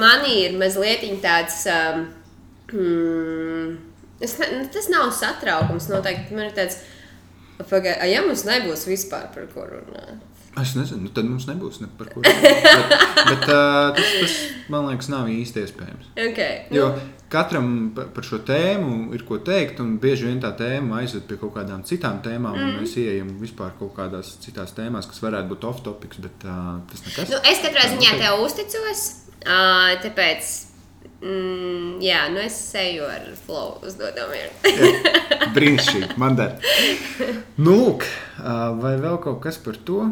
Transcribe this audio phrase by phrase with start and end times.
[0.00, 1.64] man ir mazliet tāds.
[1.70, 2.04] Um,
[2.72, 3.72] mm,
[4.24, 6.36] es, ne, nu, tas nav satraukums noteikti.
[6.36, 6.80] Man ir tāds,
[7.62, 10.30] pagaid, a, ja mums nebūs vispār par ko runāt.
[10.60, 12.22] Es nezinu, nu tad mums nebūs ne par ko.
[12.22, 12.44] bet
[13.26, 14.38] bet uh, tas, tas,
[14.70, 16.12] man liekas, nav īsti iespējams.
[16.30, 16.66] Okay.
[16.74, 16.92] Jo
[17.34, 21.38] katram pa- par šo tēmu ir ko teikt, un bieži vien tā tēma aizved pie
[21.40, 22.68] kaut kādām citām tēmām, mm.
[22.68, 27.02] un mēs ieejam vispār kaut kādās citās tēmās, kas varētu būt off-topics, bet uh, tas
[27.06, 27.32] nekas.
[27.32, 29.04] Nu, es katrā ziņā tev uzticos,
[29.44, 30.52] uh, tāpēc.
[31.24, 34.50] Mm, jā, nu es eju ar flow uzdodamiem.
[35.56, 36.58] Brīnišķīgi, man der.
[37.56, 38.04] Nu, lūk,
[38.82, 40.10] vai vēl kaut kas par to?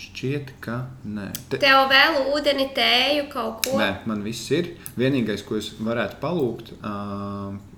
[0.00, 1.26] Šķiet, ka nē.
[1.52, 3.74] Te, Tev vēl ūdeni, tēju, kaut ko.
[3.76, 4.70] nē, man viss ir.
[4.96, 6.92] Vienīgais, ko es varētu palūgt, ā,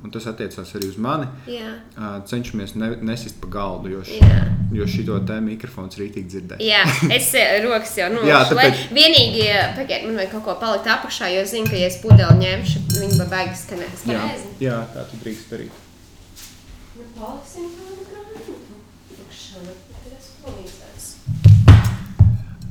[0.04, 1.72] un tas attiecās arī uz mani, Jā.
[1.98, 4.38] ā, cenšamies ne, nesist pa galdu, jo, š, Jā.
[4.78, 6.62] jo šito te mikrofons rītīgi dzirdēs.
[6.62, 6.84] Jā,
[7.18, 7.32] es
[7.66, 8.54] rokas jau Jā, nolaidu.
[8.54, 11.98] tāpēc- Vienīgi, eh, pagaid, man vajag kaut ko palikt apakšā, jo zinu, ka, ja es
[12.04, 14.06] pudeli ņemšu, viņi man baigas skanēs.
[14.06, 14.22] Jā,
[14.62, 15.75] jā, tā tu drīkst darīt.
[16.97, 17.91] Nu, paliksim tādu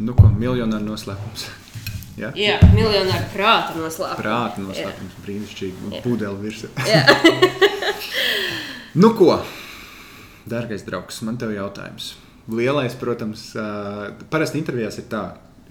[0.01, 1.47] Nu, ko miljonāra noslēpums.
[2.21, 4.19] Jā, Jā, miljonāru prāta noslēpums.
[4.19, 5.91] prāta noslēpums, brīnišķīgi.
[5.95, 6.01] Jā.
[6.05, 6.71] pudeli virsū.
[6.89, 7.05] Jā.
[8.93, 9.37] Nu, ko?
[10.51, 12.09] Dārgais draugs, man te ir jautājums.
[12.51, 13.45] Lielais, protams,
[14.33, 15.21] parasti intervijās ir tā.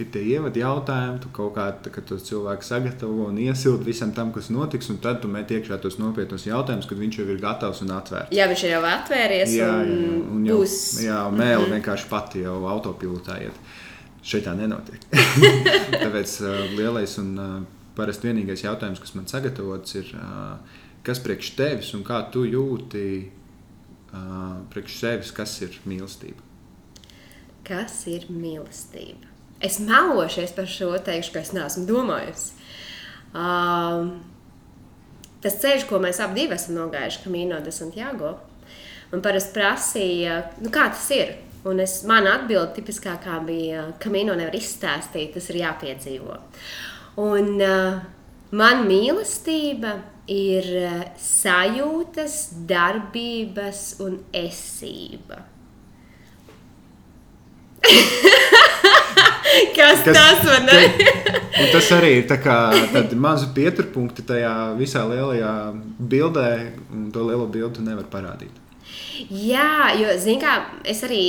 [0.00, 4.14] Ir tie ievadi jautājumi, tu kaut kā tā, kad tos cilvēku sagatavo un iesildi visam
[4.16, 7.42] tam, kas notiks, un tad tu met iekšā tos nopietnos jautājumus, kad viņš jau ir
[7.42, 8.32] gatavs un atvērts.
[8.32, 10.76] jā, viņš ir jau atvēries jā, un, jā, un jau, būs.
[11.04, 13.60] jā, un mēlē vienkārši pati jau autopilotā iet.
[14.22, 15.02] Šeit tā nenotiek.
[16.04, 17.56] Tāpēc uh, lielais un uh,
[17.96, 23.06] parasti vienīgais jautājums, kas man sagatavots, ir, uh, kas priekš tevis un kā tu jūti
[24.12, 26.44] uh, priekš sevis, kas ir mīlestība?
[27.66, 29.28] Kas ir mīlestība?
[29.60, 32.54] Es melošies par šo teikšu, ka es neesmu domājusi.
[33.36, 34.14] Um,
[35.44, 38.32] tas ceļš, ko mēs abi esam nogājuši, Camino de Santiago,
[39.12, 41.36] man parasti prasīja, nu, kā tas ir.
[41.68, 46.38] Un es, mana atbilde tipiskākā bija, ka Camino nevar izstāstīt, tas ir jāpiedzīvo.
[47.20, 47.98] Un uh,
[48.56, 49.98] man mīlestība
[50.30, 52.38] ir uh, sajūtas,
[52.70, 55.42] darbības un esība.
[59.76, 60.90] Kas, Kas tas man ir?
[61.72, 62.56] Tas arī ir tā kā
[62.94, 65.52] tādi mazi pieturpunkti tajā visā lielajā
[65.98, 66.50] bildē,
[66.94, 68.69] un to lielo bildi nevar parādīt.
[69.28, 71.24] Jā, jo, zināmā mērā, es arī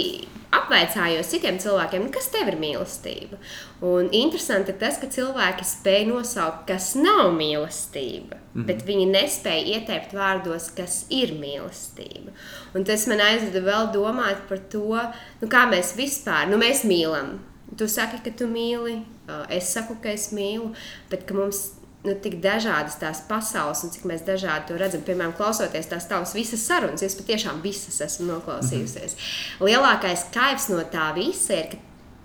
[0.51, 3.39] apvaicājos citiem cilvēkiem, kas tev ir mīlestība.
[3.87, 8.65] Un interesanti ir tas, ka cilvēki spēj nosaukt, kas nav mīlestība, mm -hmm.
[8.67, 12.35] bet viņi nespēja ieteikt vārdos, kas ir mīlestība.
[12.75, 14.99] Un tas man aizveda vēl domāt par to,
[15.41, 17.39] nu, kā mēs vispār, nu, mēs mīlam.
[17.77, 19.01] Tu saki, ka tu mīli,
[19.49, 20.75] es saku, ka es mīlu,
[21.09, 25.03] bet ka mums nu, tik dažādas tās pasaules, un cik mēs dažādi to redzam.
[25.05, 29.15] Piemēram, klausoties tās tavas visas sarunas, es patiešām visas esmu noklausījusies.
[29.15, 29.67] -hmm.
[29.69, 31.77] Lielākais kaivs no tā visa ir, ka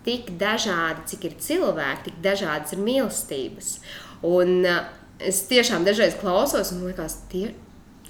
[0.04, 3.78] tik dažādi, cik ir cilvēki, tik dažādas ir mīlestības.
[4.22, 4.84] Un uh,
[5.19, 7.54] es tiešām dažreiz klausos, un liekas, tie,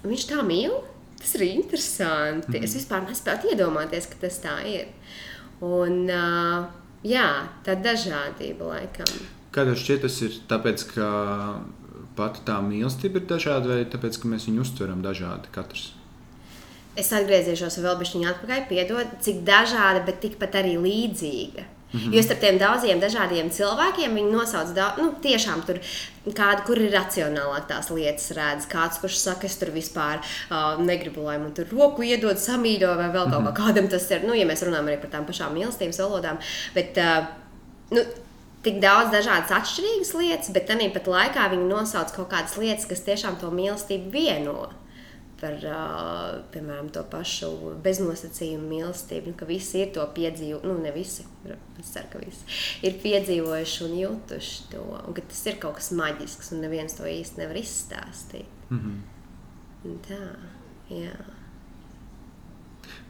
[0.04, 0.82] viņš tā mīl.
[1.16, 2.48] Tas ir interesanti.
[2.48, 2.64] Mm -hmm.
[2.64, 4.86] Es vispār nespēju iedomāties, ka tas tā ir.
[5.60, 6.66] Un, uh,
[7.02, 9.35] jā, tā dažādība laikam.
[9.56, 11.06] Kā tev šķiet, tas ir tāpēc, ka
[12.16, 15.94] pati tā mīlestība ir dažāda, vai tāpēc, ka mēs viņu uztveram dažādi katrs?
[16.96, 21.64] Es atgriezīšos vēl bišķiņā atpakaļ, piedod, cik dažāda, bet tikpat arī līdzīga.
[21.92, 22.14] Mm -hmm.
[22.16, 25.78] Jo starp tiem daudziem dažādiem cilvēkiem viņi nosauc daudz, nu, tiešām tur
[26.26, 28.66] kādu, kur ir racionālāk tās lietas redz.
[28.66, 33.08] Kāds, kurš saka, es tur vispār uh, negribu, lai man tur roku iedod samīļo vai
[33.08, 33.56] vēl kaut mm -hmm.
[33.56, 34.24] kādam tas ir.
[34.24, 36.38] Nu, ja mēs runājam arī par tām pašām mīlestības valodām.
[36.74, 37.26] Bet, uh,
[37.90, 38.04] nu,
[38.66, 43.04] tik daudz dažādas atšķirīgas lietas, bet arī pat laikā viņi nosauc kaut kādas lietas, kas
[43.06, 44.58] tiešām to mīlestību vieno.
[45.36, 50.64] Par, uh, piemēram, to pašu beznosacījumu mīlestību, nu, ka visi ir to piedzīvojuši.
[50.64, 51.26] Nu, ne visi,
[51.76, 52.56] es ceru, ka visi
[52.88, 54.86] ir piedzīvojuši un jutuši to.
[54.96, 58.48] Un ka tas ir kaut kas maģisks, un neviens to īsti nevar izstāstīt.
[58.70, 59.98] Mm -hmm.
[60.08, 60.22] Tā,
[60.90, 61.12] jā.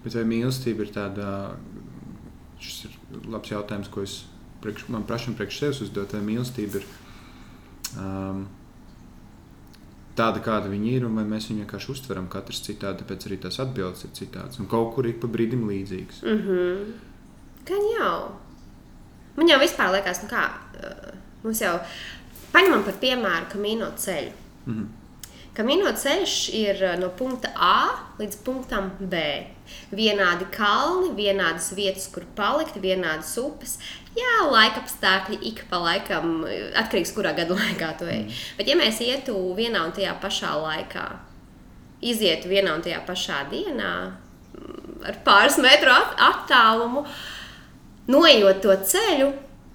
[0.02, 1.56] Bet vai mīlestība ir tāda,
[2.58, 2.98] šis ir
[3.30, 4.24] labs jautājums, ko es
[4.62, 6.86] priekš, man pašam priekš sevis uzdot, vai mīlestība ir
[8.00, 8.46] um,
[10.16, 13.60] tāda, kāda viņa ir, un vai mēs viņu vienkārši uztveram katrs citādi, tāpēc arī tās
[13.62, 16.22] atbildes ir citādas, un kaut kur ik pa brīdim līdzīgas.
[16.24, 16.92] Mm -hmm.
[17.66, 18.18] Gan jau.
[19.36, 21.78] Man jau vispār liekas, nu kā, uh, mums jau
[22.52, 24.32] paņemam par piemēru kamīno ceļu.
[24.66, 24.86] Mm -hmm.
[25.56, 27.76] Kamino ceļš ir uh, no punkta A
[28.18, 29.16] līdz punktam B.
[29.88, 33.78] Vienādi kalni, vienādas vietas, kur palikt, vienādas upes.
[34.16, 36.44] Jā, laika apstākļi ik pa laikam
[36.80, 38.24] atkarīgs, kurā gadu laikā tu ej.
[38.24, 38.42] Mm.
[38.58, 41.06] Bet, ja mēs ietu vienā un tajā pašā laikā,
[42.00, 43.92] izietu vienā un tajā pašā dienā,
[44.56, 47.04] mm, ar pāris metru at attālumu,
[48.08, 49.32] noejot to ceļu,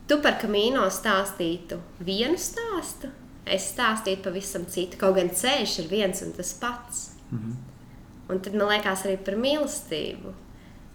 [0.09, 3.11] tu par kamīno stāstītu vienu stāstu,
[3.45, 4.99] es stāstītu pavisam citu.
[5.01, 7.11] Kaut gan ceļš ir viens un tas pats.
[7.31, 7.59] Mm -hmm.
[8.31, 10.33] Un tad man liekas arī par mīlestību.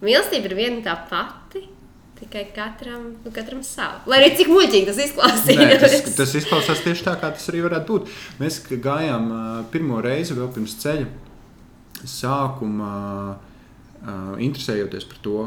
[0.00, 1.68] Mīlestība ir viena tā pati.
[2.16, 4.08] Tikai katram, nu, katram savu.
[4.08, 5.82] Lai arī cik muļķīgi tas izklausās.
[5.82, 8.14] Tas, tas izklausās tieši tā, kā tas arī varētu būt.
[8.40, 9.28] Mēs gājām
[9.72, 11.10] pirmo reizi vēl pirms ceļa
[12.08, 12.94] sākuma,
[14.40, 15.44] interesējoties par to,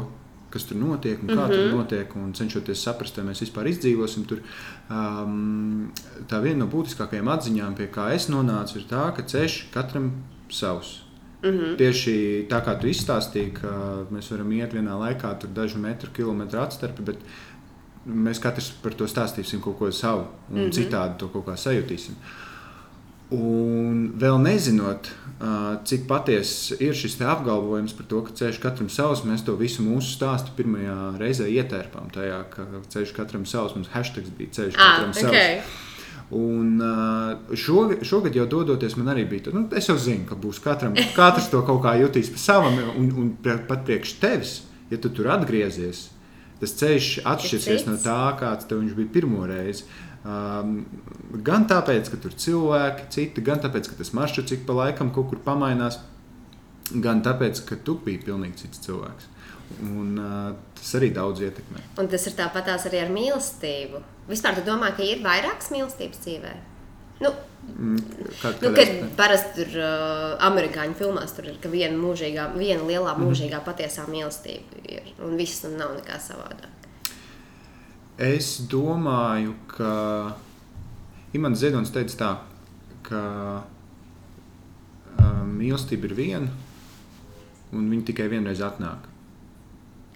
[0.50, 1.56] kas tur notiek un kā mm -hmm.
[1.56, 1.76] tur mhm.
[1.76, 4.40] notiek, un cenšoties saprast, vai mēs vispār izdzīvosim tur.
[4.90, 5.92] Um,
[6.28, 10.12] tā viena no būtiskākajām atziņām, pie kā es nonācu, ir tā, ka ceļš katram
[10.50, 11.02] savs.
[11.42, 11.76] Mm -hmm.
[11.76, 13.70] Tieši tā kā tu izstāstīji, ka
[14.12, 17.16] mēs varam iet vienā laikā, tur dažu metru, kilometru atstarpi, bet
[18.06, 20.72] mēs katrs par to stāstīsim kaut ko savu, un mm -hmm.
[20.72, 22.14] citādi to kaut kā sajutīsim.
[23.30, 25.10] Un vēl nezinot,
[25.84, 30.18] cik patiesa ir šis apgalvojums par to, ka ceļš katram savs, mēs to visu mūsu
[30.18, 32.10] stāstu pirmajā reizē ietērpām.
[32.10, 35.22] Tajā, ka ceļš katram savs, mums hashtag bija ceļš ah, katram okay.
[35.22, 35.89] savs.
[36.30, 36.78] Un
[37.58, 39.50] šogad, šogad jau dodoties, man arī bija.
[39.54, 43.08] Nu, es jau zinu, ka būs katram, katrs to kaut kā jutīs pa savam, un,
[43.18, 44.52] un pat priekš tevis,
[44.92, 46.04] ja tu tur atgriezies,
[46.60, 49.88] tas ceļš atšķirsies no tā, kāds tev bija pirmo reizi.
[50.20, 50.84] Um,
[51.46, 55.30] gan tāpēc, ka tur cilvēki, citi, gan tāpēc, ka tas maršruts ik pa laikam kaut
[55.32, 55.98] kur pamainās,
[56.92, 59.30] gan tāpēc, ka tu biji pilnīgi cits cilvēks.
[59.78, 61.84] Un, uh, tas arī daudz ietekmē.
[62.02, 64.02] Un tas ir tāpat arī ar mīlestību.
[64.30, 66.52] Vispār tu domā, ka ir vairākas mīlestības dzīvē?
[67.20, 67.30] Nu,
[67.68, 68.02] mm,
[68.40, 73.26] Kā, nu, kad parasti tur uh, amerikāņu filmās tur ir viena, mūžīgā, viena lielā mhm.
[73.28, 73.66] mūžīgā mm.
[73.66, 76.76] patiesā mīlestība, ir, un viss un nav nekā savādāk.
[78.20, 79.92] Es domāju, ka
[81.36, 82.32] Imants Ziedonis teica tā,
[83.06, 83.22] ka
[83.60, 86.50] uh, mīlestība ir viena,
[87.76, 89.09] un viņa tikai vienreiz atnāk.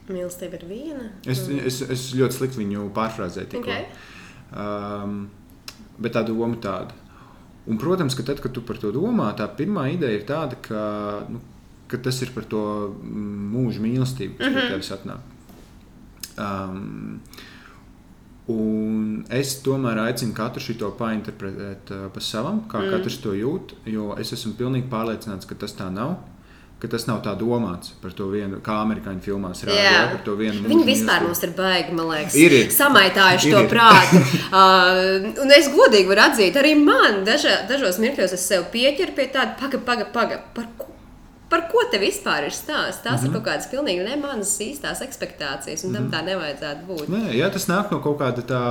[0.09, 1.07] Mīlestība ir viena.
[1.25, 1.63] Es, mm.
[1.71, 3.63] es, es ļoti slikti viņu pārfrāzēju.
[3.63, 3.87] Okay.
[4.53, 5.31] Um,
[5.99, 6.97] bet tā doma tāda.
[7.65, 10.83] Un, protams, ka tad, kad tu par to domā, tā pirmā ideja ir tāda, ka,
[11.33, 11.41] nu,
[11.89, 12.61] ka tas ir par to
[13.01, 14.61] mūža mīlestību, kas mm -hmm.
[14.61, 15.21] pie tevis atnāk.
[16.37, 17.23] Um,
[18.45, 22.91] Un es tomēr aicinu katru šo painterpretēt uh, pa savam, kā mm.
[22.93, 23.73] katrs to jūt.
[23.89, 26.19] Jo es esmu pilnīgi pārliecināts, ka tas tā nav.
[26.85, 30.03] Ka tas nav tā domāts par to vienu, kā amerikāņu filmās rādīja.
[30.11, 32.73] Par to vienu Viņi vispār mums ir baigi, man liekas, ir, ir.
[32.75, 33.71] samaitājuši ir, to ir.
[33.71, 34.21] prātu.
[34.61, 39.31] uh, un es godīgi varu atzīt, arī man daža, dažos mirkļos es sev pieķeru pie
[39.33, 40.91] tāda, paga, paga, paga, par ko
[41.55, 43.03] par ko te vispār ir stāsts?
[43.05, 43.25] Tās mm -hmm.
[43.25, 43.35] ir mhm.
[43.35, 46.15] kaut kādas pilnīgi ne manas īstās expectācijas, un tam mm -hmm.
[46.15, 47.09] tā nevajadzētu būt.
[47.09, 48.63] Nē, jā, tas nāk no kaut kāda tā.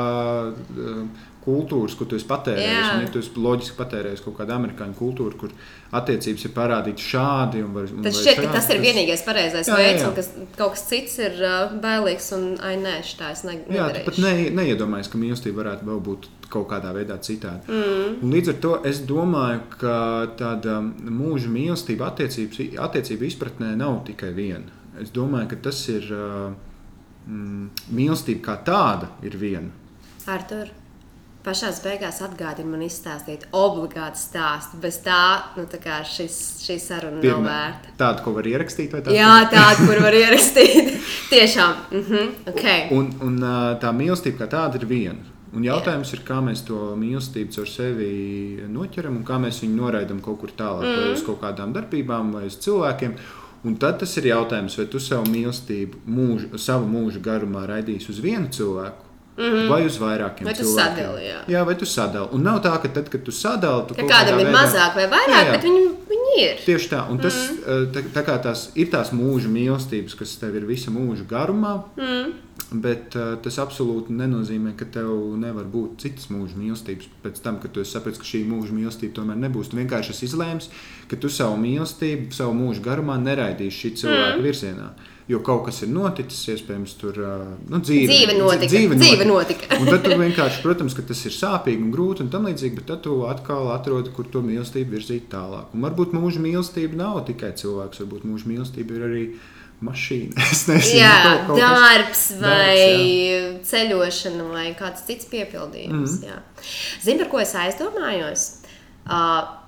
[0.77, 1.07] Uh,
[1.43, 2.89] kultūras, ko tu esi patērējis.
[3.03, 5.55] Ja tu esi loģiski patērējis kaut kādu amerikāņu kultūru, kur
[5.93, 7.63] attiecības ir parādītas šādi.
[7.75, 8.83] Var, tas šķiet, ka tas ir tas...
[8.85, 12.29] vienīgais pareizais veids, un kas, kaut kas cits ir uh, bailīgs.
[12.37, 16.29] Un, ai, nē, tā es ne, jā, pat ne, neiedomājies, ka mīlestība varētu vēl būt
[16.53, 17.65] kaut kādā veidā citādi.
[17.71, 18.19] Mm.
[18.23, 19.97] Un līdz ar to es domāju, ka
[20.39, 24.81] tāda mūža mīlestība attiecību izpratnē nav tikai viena.
[25.01, 29.73] Es domāju, ka tas ir mm, mīlestība kā tāda ir viena.
[30.29, 30.69] Artur.
[31.43, 34.77] Pašā beigās atgādina man izstāstīt obligātu stāstu.
[34.79, 37.91] Bez tā, nu, tā šis, šī saruna Pirmā, nav vērta.
[37.99, 39.17] Tādu, ko var ierakstīt, vai tādu?
[39.17, 40.93] Jā, tādu, kur var ierakstīt.
[41.33, 41.75] Tiešām.
[41.91, 42.31] Mm -hmm.
[42.53, 42.87] okay.
[42.95, 43.37] Un, un
[43.83, 45.19] tā mīlestība kā tāda ir viena.
[45.53, 46.17] Un jautājums Jā.
[46.17, 48.09] ir, kā mēs to mīlestību ar sevi
[48.73, 51.01] noķeram un kā mēs viņu noraidām kaut kur tālāk, mm.
[51.01, 53.13] vai uz kaut kādām darbībām, vai uz cilvēkiem.
[53.63, 58.19] Un tad tas ir jautājums, vai tu savu mīlestību, mūžu, savu mūžu garumā raidīsi uz
[58.23, 59.02] vienu cilvēku.
[59.37, 59.69] Mm -hmm.
[59.69, 60.95] Vai uz vairākiem vai cilvēkiem.
[60.95, 61.39] Sadali, jā.
[61.47, 62.27] jā, vai tu sadali.
[62.31, 64.57] Un nav tā, ka tad, kad tu sadali, tu ka kādam ir veidā...
[64.59, 65.51] mazāk vai vairāk, jā, jā.
[65.51, 66.55] bet viņi, viņi ir.
[66.65, 67.09] Tieši tā.
[67.11, 67.91] Un tas mm -hmm.
[67.93, 71.83] tā, tā kā tās ir tās mūža mīlestības, kas tev ir visa mūža garumā.
[71.97, 72.31] Mm -hmm.
[72.73, 77.05] Bet uh, tas absolūti nenozīmē, ka tev nevar būt citas mūža mīlestības.
[77.23, 80.69] Pēc tam, kad tu saprati, ka šī mūža mīlestība tomēr nebūs, tu vienkārši esi izlēms,
[81.07, 84.43] ka tu savu mīlestību, savu mūžu garumā neraidīsi šī cilvēka mm.
[84.43, 84.89] virzienā.
[85.31, 87.15] Jo kaut kas ir noticis, iespējams, tur
[87.71, 88.67] nu, dzīve, dzīve notika.
[88.73, 89.03] Dzīve notika.
[89.05, 89.77] Dzīve notika.
[89.79, 92.89] un tad tu vienkārši, protams, ka tas ir sāpīgi un grūti un tam līdzīgi, bet
[92.91, 95.71] tad tu atkal atrodi, kur to mīlestību virzīt tālāk.
[95.71, 99.23] Un varbūt mūža mīlestība nav tikai cilvēks, varbūt mūža mīlestība ir arī
[99.83, 100.35] mašīna.
[100.53, 106.19] Es nezinu, jā, kaut, kaut darbs kas, vai darbs, ceļošana vai kāds cits piepildījums.
[106.19, 106.69] Mm -hmm.
[107.03, 108.47] Zini, par ko es aizdomājos?
[109.03, 109.62] Uh,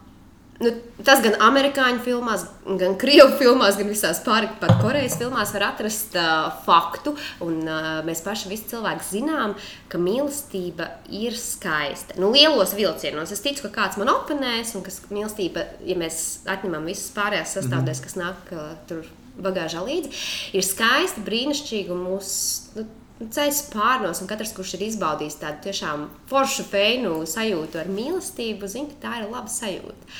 [0.56, 0.70] Nu,
[1.04, 2.46] tas gan amerikāņu filmās,
[2.80, 7.12] gan krievu filmās, gan visās pārējās Korejas filmās var atrast uh, faktu.
[7.44, 9.58] Un, uh, mēs paši visi cilvēki zinām,
[9.92, 12.16] ka mīlestība ir skaista.
[12.22, 16.88] Nu, lielos vilcienos es ticu, ka kāds man oponēs, un ka mīlestība, ja mēs atņemam
[16.88, 20.14] visas pārējās sastāvdaļas, kas nāk uh, tur bagāžā līdzi,
[20.56, 22.78] ir skaista, brīnišķīga un mūsu.
[22.80, 28.68] Nu, ceļš pārnos, un katrs, kurš ir izbaudījis tādu tiešām foršu feinu sajūtu ar mīlestību,
[28.72, 30.16] zina, ka tā ir laba sajūta.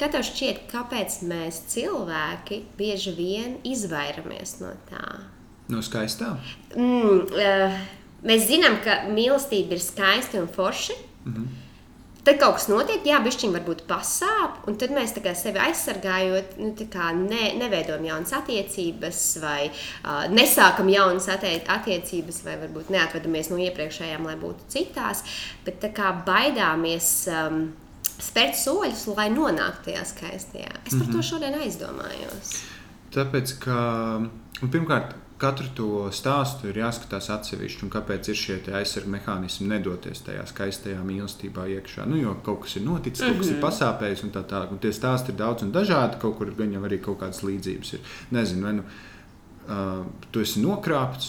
[0.00, 5.06] Kā tev šķiet, kāpēc mēs cilvēki bieži vien izvairamies no tā?
[5.68, 6.30] No skaistā?
[6.72, 7.74] Mm, uh,
[8.24, 10.96] mēs zinām, ka mīlestība ir skaista un forša.
[11.24, 11.58] Mm -hmm.
[12.24, 16.74] Tad kaut kas notiek, jā, bišķiņi varbūt pasāp, un tad mēs sevi aizsargājot, nu,
[17.28, 24.36] ne, neveidojam jaunas attiecības, vai uh, nesākam jaunas attiecības, vai varbūt neatvedamies no iepriekšējām, lai
[24.36, 25.24] būtu citās,
[25.64, 27.28] bet kā baidāmies.
[27.28, 27.72] Um,
[28.20, 30.74] Spērt soļus, lai nonāktu tajā skaistajā.
[30.84, 31.12] Es par mm -hmm.
[31.12, 31.28] to mhm.
[31.30, 32.52] šodien aizdomājos.
[33.10, 33.76] Tāpēc, ka
[34.70, 40.44] pirmkārt, katru to stāstu ir jāskatās atsevišķi, un kāpēc ir šie aizsardzības mehānismi nedoties tajā
[40.46, 42.06] skaistajā mīlestībā iekšā.
[42.06, 43.56] Nu, jo kaut kas ir noticis, kaut kas mm -hmm.
[43.56, 43.66] ir mhm.
[43.66, 44.78] pasāpējis, un tā tālāk.
[44.80, 48.00] Tie stāsti ir daudz un dažādi, kaut kur gan jau arī kaut kādas līdzības ir.
[48.30, 48.82] Nezinu, vai nu
[49.70, 50.02] Uh,
[50.34, 51.26] tu esi nokrāpts.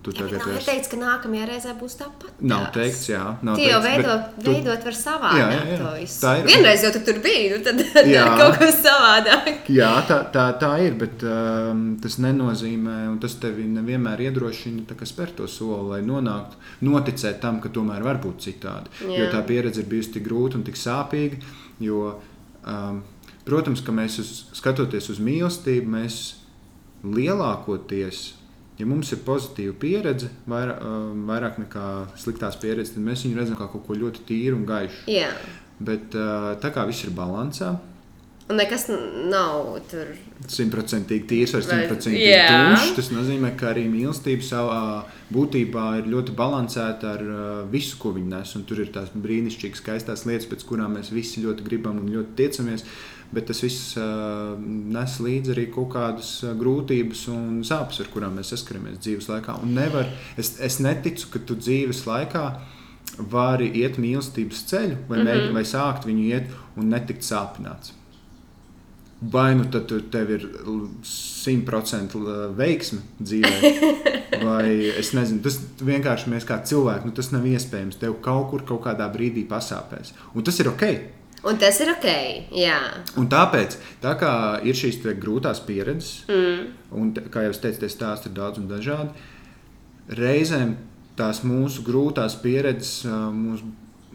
[0.00, 2.38] Tu ja, tagad ir teikts, ka nākamajā reizē būs tāpat.
[2.48, 3.20] Nav teikts, jā.
[3.44, 4.46] Nav Tie jau veido, tu...
[4.46, 5.40] veidot var savādāk.
[5.42, 6.06] Jā, jā, jā.
[6.22, 6.46] Tā ir.
[6.48, 7.82] Vienreiz jau tu tur biji, nu tad
[8.14, 8.22] jā.
[8.40, 9.68] kaut kas savādāk.
[9.76, 15.36] jā, tā, tā, tā ir, bet um, tas nenozīmē, un tas tevi nevienmēr iedrošina spērt
[15.42, 16.56] to soli, lai nonāktu,
[16.88, 18.94] noticēt tam, ka tomēr var būt citādi.
[19.04, 19.20] Jā.
[19.20, 21.44] Jo tā pieredze ir bijusi tik grūta un tik sāpīga.
[21.84, 22.16] Jo,
[22.64, 23.04] um,
[23.44, 26.24] protams, ka mēs uz, skatoties uz mīlestību, mēs
[27.04, 28.22] lielākoties,
[28.78, 31.88] ja mums ir pozitīva pieredze, vairāk, um, vairāk nekā
[32.20, 35.04] sliktās pieredzes, tad mēs viņu redzam kā kaut ko ļoti tīru un gaišu.
[35.10, 35.30] Jā.
[35.76, 37.76] Bet uh, tā kā viss ir balansā.
[38.46, 38.84] Un nekas
[39.26, 40.12] nav tur.
[40.46, 42.92] Simtprocentīgi tīrs vai simtprocentīgi tumšs.
[42.94, 44.78] Tas nozīmē, ka arī mīlestība savā
[45.34, 48.54] būtībā ir ļoti balansēta ar uh, visu, ko viņi nes.
[48.54, 52.38] Un tur ir tās brīnišķīgas, skaistās lietas, pēc kurām mēs visi ļoti gribam un ļoti
[52.38, 52.86] tiecamies.
[52.86, 56.30] Uh, bet tas viss nes līdzi arī kaut kādas
[56.60, 59.58] grūtības un sāpes, ar kurām mēs saskaramies dzīves laikā.
[59.62, 62.46] Un nevar, es, es neticu, ka tu dzīves laikā
[63.32, 65.54] vari iet mīlestības ceļu, vai, mm -hmm.
[65.54, 67.92] vai sākt viņu iet un netikt sāpināts.
[69.16, 70.42] Vai nu tad tev ir
[71.02, 73.70] simtprocentīgi veiksme dzīvē,
[74.48, 77.96] vai es nezinu, tas vienkārši mēs kā cilvēki, nu, tas nav iespējams.
[77.96, 80.12] Tev kaut kur, kaut kādā brīdī pasāpēs.
[80.34, 80.84] Un tas ir ok.
[81.46, 82.08] Un tas ir ok.
[82.58, 82.78] Jā.
[83.20, 84.32] Un tāpēc, tā kā
[84.66, 86.68] ir šīs grūtās pieredzes, mm.
[86.98, 89.26] un kā jau es teicu, tie stāsti ir daudz un dažādi,
[90.18, 90.76] reizēm
[91.18, 93.62] tās mūsu grūtās pieredzes mūs,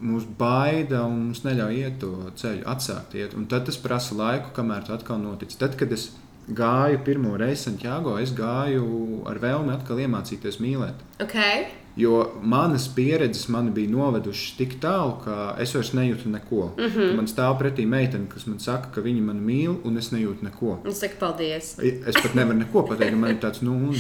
[0.02, 2.12] mūs baida un mums neļauj iet to
[2.42, 3.36] ceļu, atsākt iet.
[3.38, 5.56] Un tad tas prasa laiku, kamēr tas atkal notic.
[5.60, 6.10] Tad, kad es
[6.48, 11.06] gāju pirmo reizi Santiago, es gāju ar vēlmi atkal iemācīties mīlēt.
[11.22, 11.70] Okay.
[11.96, 16.70] Jo manas pieredzes man bija novedušas tik tālu, ka es vairs nejūtu neko.
[16.78, 17.16] Mm -hmm.
[17.16, 20.78] Man stāv pretī meitene, kas man saka, ka viņa mani mīl, un es nejūtu neko.
[20.86, 21.76] Es saku, paldies.
[21.82, 23.96] Es pat nevaru neko pateikt, man ir tāds, nu, un,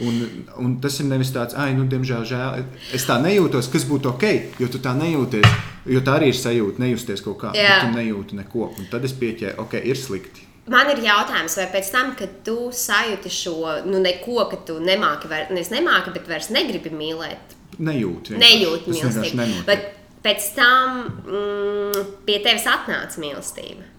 [0.00, 0.22] un,
[0.58, 2.64] un tas ir nevis tāds, ah, nu, diemžēl, žēl.
[2.94, 4.24] Es tā nejūtos, kas būtu ok,
[4.58, 5.46] jo tu tā nejūties.
[5.86, 7.54] Jo tā arī ir sajūta, nejusties kaut kā.
[7.54, 7.84] Yeah.
[7.84, 8.72] Tu nejūti neko.
[8.78, 10.45] Un tad es pieķēru, ok, ir slikti.
[10.72, 15.30] Man ir jautājums, vai pēc tam, kad tu sajūti šo nu, neko, ka tu nemāki,
[15.30, 17.54] vai ne nemāki, bet vairs negribi mīlēt.
[17.78, 18.34] Nejūti.
[18.40, 19.60] Nejūti mīlestību.
[19.68, 19.92] Bet
[20.24, 23.92] pēc tam mm, pie tevis atnāca mīlestība.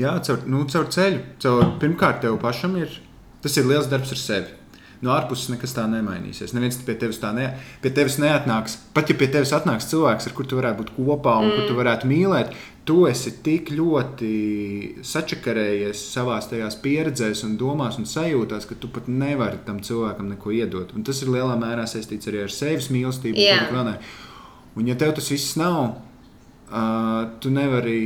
[0.00, 1.20] Jā, caur, nu, caur ceļu.
[1.42, 3.00] Caur, pirmkārt, tev pašam ir
[3.44, 4.54] tas ir liels darbs ar sevi.
[5.04, 6.54] No ārpuses nekas tā nemainīsies.
[6.56, 7.50] Neviens pie tevis tā ne,
[7.82, 8.78] pie tevis neatnāks.
[8.96, 11.58] Pat ja pie tevis atnāks cilvēks, ar kuru tu varētu būt kopā un mm.
[11.58, 12.54] kur tu varētu mīlēt,
[12.86, 14.30] tu esi tik ļoti
[15.06, 20.54] sačakarējies savā tajās pieredzēs, un domās un sajūtās, ka tu pat nevari tam cilvēkam neko
[20.54, 20.94] iedot.
[20.94, 23.42] Un tas ir lielā mērā saistīts arī ar sevis mīlestību.
[23.42, 23.96] Yeah.
[24.76, 25.96] Un, ja tev tas viss nav,
[26.68, 27.98] uh, tu nevari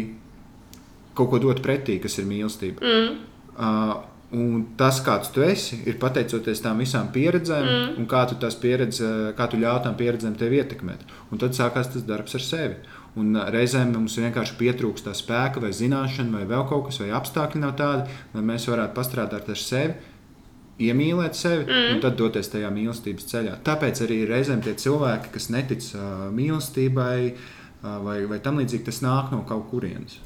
[1.18, 2.80] kaut ko dot pretī, kas ir mīlestība.
[2.80, 3.18] Mm.
[3.56, 3.98] Uh,
[4.30, 7.86] Un tas, kāds tu esi, ir pateicoties tām visām pieredzēm, mm.
[7.98, 11.02] un kā tu tās pieredzes, kā tu ļauj tām pieredzēm tevi ietekmēt.
[11.34, 12.76] Un tad sākās tas darbs ar sevi.
[13.20, 17.60] Un reizēm mums vienkārši pietrūkst tā spēka, vai zināšana, vai vēl kaut kas, vai apstākļi
[17.60, 19.96] nav tādi, lai mēs varētu pastrādāt ar sevi,
[20.80, 21.88] iemīlēt sevi mm.
[21.94, 23.56] un tad doties tajā mīlestības ceļā.
[23.66, 29.02] Tāpēc arī reizēm tie cilvēki, kas netic uh, mīlestībai uh, vai, vai tam līdzīgi, tas
[29.04, 30.20] nāk no kaut kurienes.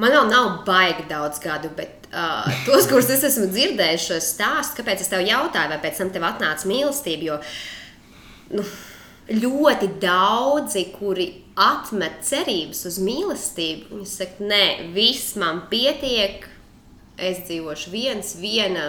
[0.00, 4.78] Man vēl nav baigi daudz gadu, bet uh, tos, kurus es esmu dzirdējis, šos stāstus,
[4.80, 7.28] kāpēc es tev jautāju, vai pēc tam tev atnāca mīlestība.
[7.28, 7.38] Jo,
[8.56, 8.64] nu,
[9.28, 14.64] ļoti daudzi, kuri atmet cerības uz mīlestību, viņi saka, nē,
[14.94, 16.48] viss man pietiek,
[17.16, 18.88] es dzīvošu viens, viena.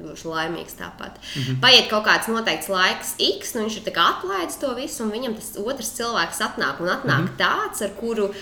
[0.00, 1.18] Būšu laimīgs tāpat.
[1.20, 1.56] Mm -hmm.
[1.60, 5.50] Paiet kaut kāds noteikts laiks, X, nu viņš ir atlaidis to visu, un viņam tas
[5.58, 7.36] otrs cilvēks atnāk un atnāk mm -hmm.
[7.36, 8.36] tāds, ar kuru uh,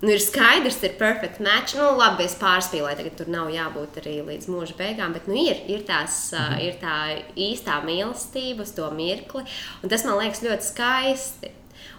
[0.00, 1.74] Nu, ir skaidrs, ir perfekts match.
[1.74, 5.58] Nu, labi, es pārspīlēju, tagad tur nav jābūt arī līdz mūža beigām, bet nu, ir,
[5.66, 6.54] ir, tās, -hmm.
[6.54, 6.98] uh, ir tā
[7.34, 9.42] īstā mīlestība uz to mirkli.
[9.82, 11.50] Un tas man liekas ļoti skaisti.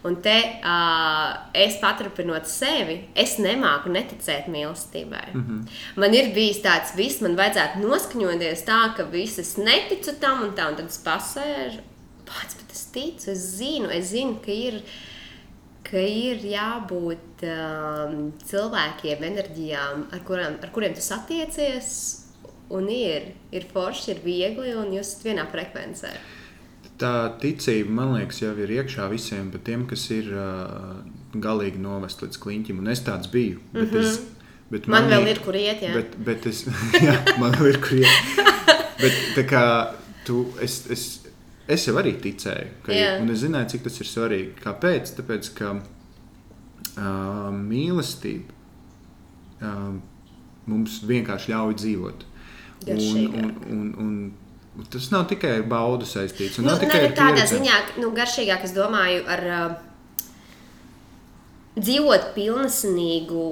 [0.08, 5.26] Un te uh, es paturpinot sevi, es nemāku neticēt mīlestībai.
[5.34, 5.68] Mm -hmm.
[6.00, 10.56] Man ir bijis tāds, viss man vajadzētu noskaņoties tā, ka viss es neticu tam un
[10.56, 11.84] tā, un tad es pasēžu.
[12.26, 14.82] Pats, bet es ticu, es zinu, es zinu, ka ir
[15.90, 21.94] ka ir jābūt um, cilvēkiem, enerģijām, ar, kurām, ar kuriem tu satiecies.
[22.70, 26.12] Un ir, ir forši, ir viegli, un jūs esat vienā frekvencē.
[27.02, 31.00] Tā ticība, man liekas, jau ir iekšā visiem, bet tiem, kas ir uh,
[31.34, 33.64] galīgi novest līdz kliņķim, un es tāds biju.
[33.72, 34.06] Bet mm -hmm.
[34.06, 34.20] es,
[34.70, 35.94] bet man, man vēl ir, kur iet, jā.
[35.96, 36.66] Bet, bet es,
[37.08, 38.46] jā, man vēl ir kur iet.
[39.04, 39.64] bet tā kā
[40.28, 41.08] tu, es, es,
[41.70, 43.20] es jau arī ticēju, ka, yeah.
[43.22, 44.54] un es zināju, cik tas ir svarīgi.
[44.64, 45.14] Kāpēc?
[45.20, 48.56] Tāpēc, ka uh, mīlestība
[49.62, 49.98] uh,
[50.70, 52.28] mums vienkārši ļauj dzīvot.
[52.90, 53.02] Un,
[53.36, 53.84] un, un,
[54.80, 56.60] un, tas nav tikai ar baudu saistīts.
[56.60, 59.78] Nu, nav tikai ar tādā ziņā, nu, garšīgāk es domāju ar uh,
[61.80, 63.44] dzīvot pilnīgu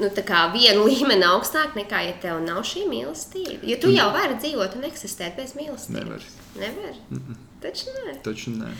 [0.00, 0.10] nu,
[0.54, 3.60] vienu līmeni augstāk nekā, ja tev nav šī mīlestība.
[3.68, 5.96] Jo tu jau vari dzīvot un eksistēt bez mīlestības.
[5.96, 6.28] Nevar.
[6.60, 6.94] Nevar.
[7.10, 7.40] Mm -mm.
[7.62, 8.16] Taču nē.
[8.22, 8.70] Taču nē.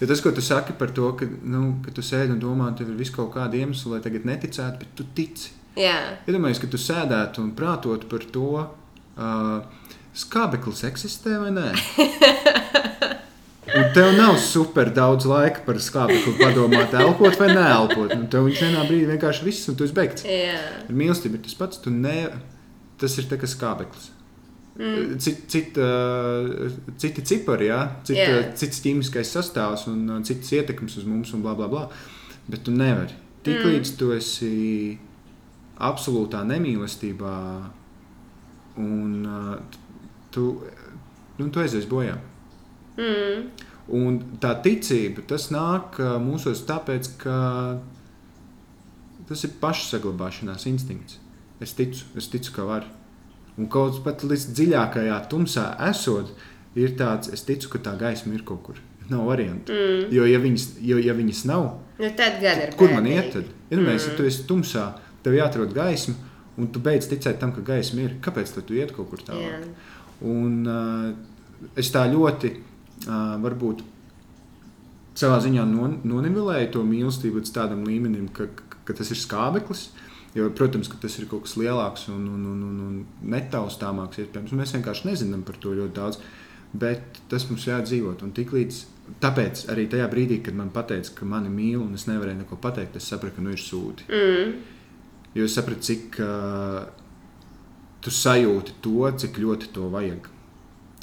[0.00, 2.88] Jo tas, ko tu saki par to, ka, nu, ka tu sēdi un domā, tev
[2.88, 5.50] ir vis kaut kāda iemesla, lai tagad neticētu, bet tu tici.
[5.76, 6.18] Jā.
[6.26, 8.66] Iedomājies, ka tu sēdētu un prātotu par to,
[9.16, 9.62] uh,
[10.14, 11.68] skābeklis eksistē vai nē.
[13.64, 18.10] Un tev nav super daudz laika par skābekli padomāt, elpot vai neelpot.
[18.12, 20.26] Nu, tev viņš vienā brīdī vienkārši viss, un tu esi beigts.
[20.28, 20.82] Yeah.
[20.84, 21.80] Ar mīlestību ir tas pats.
[21.88, 22.18] Ne,
[23.00, 24.10] tas ir kā skābeklis.
[24.74, 25.14] Mm.
[25.22, 26.66] Cit, cit, uh,
[27.00, 27.80] citi cipari, ja?
[28.04, 28.40] Cit, yeah.
[28.42, 31.86] uh, cits ķīmiskais sastāvs un uh, cits ietekmes uz mums, un bla, bla, bla.
[32.50, 33.16] Bet tu nevari.
[33.46, 33.96] Tiklīdz mm.
[34.00, 34.52] tu esi
[35.84, 37.34] absolūtā nemīlestībā,
[38.82, 39.80] un uh,
[40.34, 40.50] tu,
[41.38, 42.18] nu, tu aizies bojā.
[42.18, 42.33] Mm.
[43.84, 47.36] Un tā ticība, tas nāk mūsos tāpēc, ka
[49.28, 51.20] tas ir pašsaglabāšanās instinkts.
[51.62, 52.88] Es ticu, es ticu, ka var.
[53.60, 56.32] Un kaut pat līdz dziļākajā tumsā esot,
[56.80, 58.80] ir tāds, es ticu, ka tā gaisma ir kaut kur.
[59.10, 59.72] Nav variantu.
[59.72, 60.04] Mm.
[60.16, 61.66] Jo, ja viņas, jo, ja viņas nav,
[62.00, 62.72] nu, tad gan ir.
[62.80, 63.34] Kur man iet?
[63.34, 63.50] Tad?
[63.68, 63.84] Ja, mm.
[63.84, 64.86] mēs, ja tu esi tumsā,
[65.22, 66.16] tev jāatrod gaisma,
[66.56, 68.16] un tu beidz ticēt tam, ka gaisma ir.
[68.24, 69.66] Kāpēc tu iet kaut kur tālāk?
[69.68, 69.90] Yeah.
[70.24, 72.73] Un uh, es tā ļoti uh,
[73.06, 73.84] varbūt
[75.18, 78.48] savā ziņā non, nonivelēja to mīlestību līdz tādam līmenim, ka,
[78.86, 79.88] ka tas ir skābeklis.
[80.34, 84.18] Jo, protams, ka tas ir kaut kas lielāks un, un, un, un, un netaustāmāks.
[84.24, 84.56] Iespējams.
[84.58, 86.18] Mēs vienkārši nezinām par to ļoti daudz.
[86.74, 88.24] Bet tas mums jādzīvot.
[88.26, 88.80] Un tiklīdz,
[89.22, 92.98] tāpēc arī tajā brīdī, kad man teica, ka mani mīl un es nevarēju neko pateikt,
[92.98, 94.08] es sapratu, ka nu ir sūdi.
[94.10, 94.56] Mm.
[95.38, 96.82] Jo es sapratu, cik uh,
[98.02, 100.33] tu sajūti to, cik ļoti to vajag.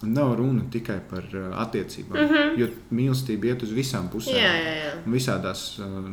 [0.07, 2.57] Nav runa tikai par uh, attiecībām, mm -hmm.
[2.59, 4.39] jo mīlestība iet uz visām pusēm.
[4.39, 4.91] Jā, jā, jā.
[5.05, 6.09] Visādās, uh,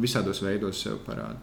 [0.00, 1.36] visādos veidos sev parāda.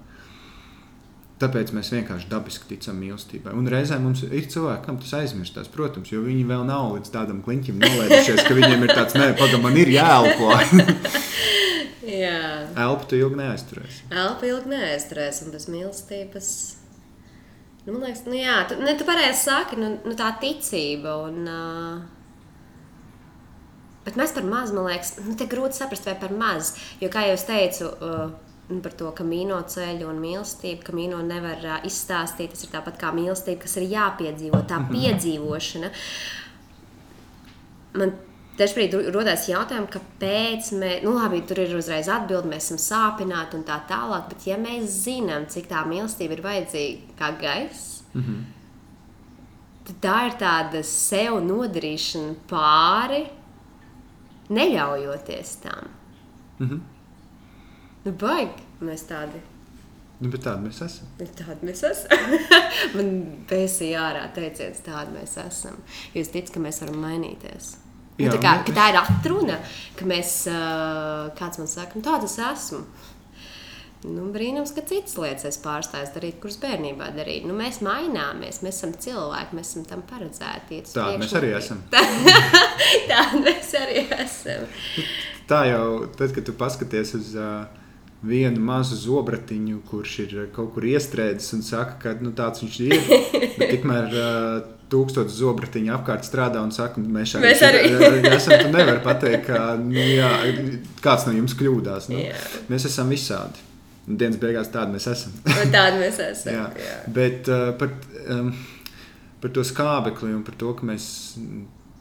[1.36, 3.52] Tāpēc mēs vienkārši dabiski ticam mīlestībai.
[3.54, 7.42] Un reizē mums ir cilvēki, kam tas aizmirstās, protams, jo viņi vēl nav līdz tādam
[7.44, 10.54] kliņķim nolaidušies, ka viņiem ir tāds, nē, pagaidi, man ir jāelpo.
[12.06, 12.40] Jā.
[12.86, 14.08] Elpu tu ilgi neaizturēsi.
[14.14, 16.50] Elpu ilgi neaizturēsi, un bez mīlestības
[17.86, 21.12] Nu, man liekas, nu, jā, tu, ne, tu pareizi saki, nu, nu, tā ticība.
[21.28, 22.02] Un, uh,
[24.08, 26.74] bet mēs par maz, man liekas, nu, te grūti saprast, vai par maz.
[27.02, 28.28] Jo, kā jau teicu, uh,
[28.82, 32.56] par to, ka mīno ceļu un mīlestību, ka mīno nevar uh, izstāstīt.
[32.56, 34.90] Tas ir tāpat kā mīlestība, kas ir jāpiedzīvo, tā mhm.
[34.96, 35.94] piedzīvošana.
[38.02, 38.10] Man
[38.56, 43.66] Dažkārt rodas jautājums, kāpēc mēs, nu labi, tur ir uzreiz atbilde, mēs esam sāpināti un
[43.68, 48.44] tā tālāk, bet ja mēs zinām, cik tā mīlestība ir vajadzīga kā gaiss, mm -hmm.
[49.90, 53.26] tad tā ir tāda sev nodarīšana pāri,
[54.50, 55.90] neļaujoties tam.
[56.60, 56.80] Mm -hmm.
[58.06, 59.40] Nu, baigi, mēs tādi.
[60.20, 61.08] Nu, bet tādi mēs esam.
[61.18, 62.20] Tādi mēs esam.
[62.96, 63.10] Man
[63.50, 65.76] pēsīja ārā teiciens, tādi mēs esam.
[66.14, 67.85] Jūs ticat, ka mēs varam mainīties.
[68.16, 69.58] Jā, nu, tā, kā, ka tā ir atruna,
[70.00, 70.38] ka mēs,
[71.36, 72.86] kāds man saka, nu, tāda es esmu.
[74.06, 77.48] Nu, brīnums, ka citas lietas es pārstāju darīt, kuras bērnībā darīju.
[77.50, 80.84] Nu, mēs maināmies, mēs esam cilvēki, mēs esam tam paredzēti.
[80.94, 81.82] Tā mēs arī esam.
[83.10, 84.68] tā mēs arī esam.
[85.50, 85.88] tā jau,
[86.20, 87.66] tad, kad tu paskaties uz uh,
[88.26, 92.96] vienu mazu zobratiņu, kurš ir kaut kur iestrēdzis un saka, ka nu, tāds viņš ir,
[93.58, 97.84] bet tikmēr uh, tūkstotis zobratiņu apkārt strādā un saka, mēs, Mēs arī.
[98.32, 100.32] esam, tu nevari pateikt, ka nu, jā,
[101.04, 102.10] kāds no jums kļūdās.
[102.14, 102.40] Nu, Jā.
[102.72, 103.64] mēs esam visādi.
[104.06, 105.34] Un dienas beigās tādi mēs esam.
[105.50, 106.54] Un Tāda mēs esam.
[106.54, 106.66] Jā.
[106.78, 106.98] jā.
[107.14, 107.94] Bet uh, par,
[108.30, 108.52] um,
[109.42, 111.08] par to skābekli un par to, ka mēs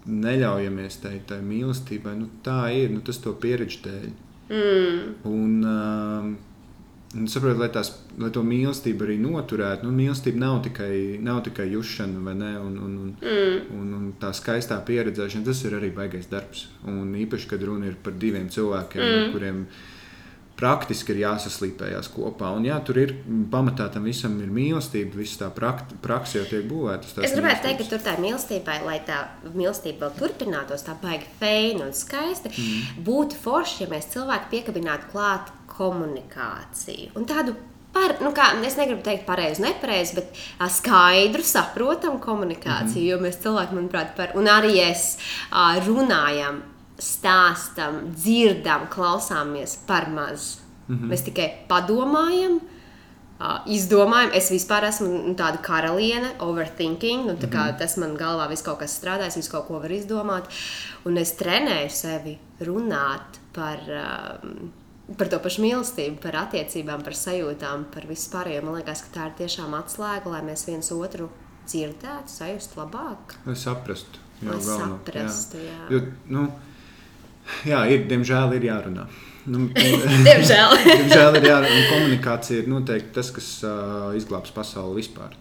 [0.04, 4.11] neļaujamies tai, tai mīlestībai, nu, tā ir nu, tas to pieredzi dēļ.
[4.52, 5.14] Mm.
[5.30, 6.35] Un, um,
[7.14, 11.68] un saprot, lai, tās, lai to mīlestību arī noturētu, nu, mīlestība nav tikai, nav tikai
[11.72, 12.53] jušana, vai ne?
[12.61, 13.81] Un, un, un, Mm.
[13.81, 16.66] un, un tā skaistā pieredzēšana, tas ir arī baigais darbs.
[16.87, 19.33] Un īpaši, kad runa ir par diviem cilvēkiem, Mm.
[19.33, 19.66] kuriem
[20.55, 22.53] praktiski ir jāsaslīpējās kopā.
[22.55, 23.14] Un, jā, tur ir
[23.50, 27.11] pamatā tam visam ir mīlestība, viss tā praksa jau tiek būvēta.
[27.27, 29.18] Es gribētu teikt, ka tur tā mīlestībai, lai tā
[29.50, 33.03] mīlestība vēl turpinātos, tā baigi feina un skaisti, mm.
[33.05, 37.12] būtu forši, ja mēs cilvēki piekabinātu klāt komunikāciju.
[37.18, 37.54] Un tādu
[37.94, 43.04] par, nu kā, es negribu teikt pareizi, nepareizi, bet ā, skaidru, saprotamu komunikāciju.
[43.04, 43.08] Mm.
[43.10, 45.16] Jo mēs cilvēki, manuprāt, par, un arī es
[45.50, 46.62] ā, runājam,
[46.98, 50.58] stāstam, dzirdam, klausāmies par maz.
[50.87, 51.10] Mm -hmm.
[51.10, 52.60] Mēs tikai padomājam.
[53.34, 57.26] Uh, izdomājam, es vispār esmu nu, tāda karaliene, overthinking.
[57.26, 57.78] Nu, tā kā Mhm.
[57.78, 60.44] tas man galvā viss kaut kas strādā, es visu kaut ko varu izdomāt.
[61.04, 63.78] Un es trenēju sevi runāt par,
[64.42, 64.72] um,
[65.19, 68.62] par to pašu mīlestību, par attiecībām, par sajūtām, par vispārējo.
[68.64, 71.29] Man liekas, ka tā ir tiešām atslēga, lai mēs viens otru
[71.69, 73.37] dzirdētu, sajustu labāk.
[73.49, 74.23] Lai saprastu.
[74.43, 75.79] jau galveno, saprastu, jā.
[75.93, 76.01] Jo,
[76.33, 76.47] nu,
[77.69, 79.07] jā, ir, diemžēl ir jārunā.
[79.45, 80.71] Nu, Diemžēl.
[80.88, 81.73] diemžēl ir jārunā.
[81.77, 85.35] Un komunikācija ir noteikti tas, kas uh, izglābs pasauli vispār.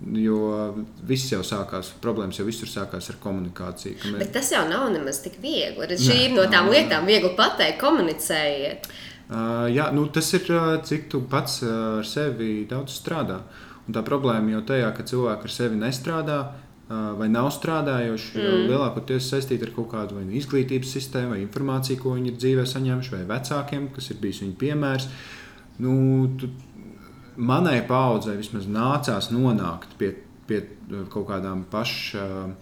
[0.00, 0.70] Jo
[1.04, 3.98] viss jau sākās, problēmas jau visur sākās ar komunikāciju.
[4.00, 5.84] Mēs, Bet tas jau nav nemaz tik viegli.
[5.90, 8.88] Redz, Šī ir no tām lietām, viegli pateikt, komunicējiet.
[9.30, 13.42] Uh, jā, nu, tas ir uh, cik tu pats uh, ar sevi daudz strādā.
[13.84, 16.40] Un tā problēma jau tajā, ka cilvēki ar sevi nestrādā
[16.90, 18.32] vai nav strādājuši.
[18.34, 18.62] Mm.
[18.66, 23.12] Lielākoties saistīta ar kaut kādu nu izglītības sistēmu, vai informāciju, ko viņi ir dzīvē saņēmuši,
[23.14, 25.06] vai vecākiem, kas ir bijis viņu piemērs.
[25.80, 25.92] Nu,
[26.40, 26.50] tu,
[27.36, 30.14] manai paudzei vismaz nācās nonākt pie,
[30.48, 32.54] pie uh, kaut kādām pašām.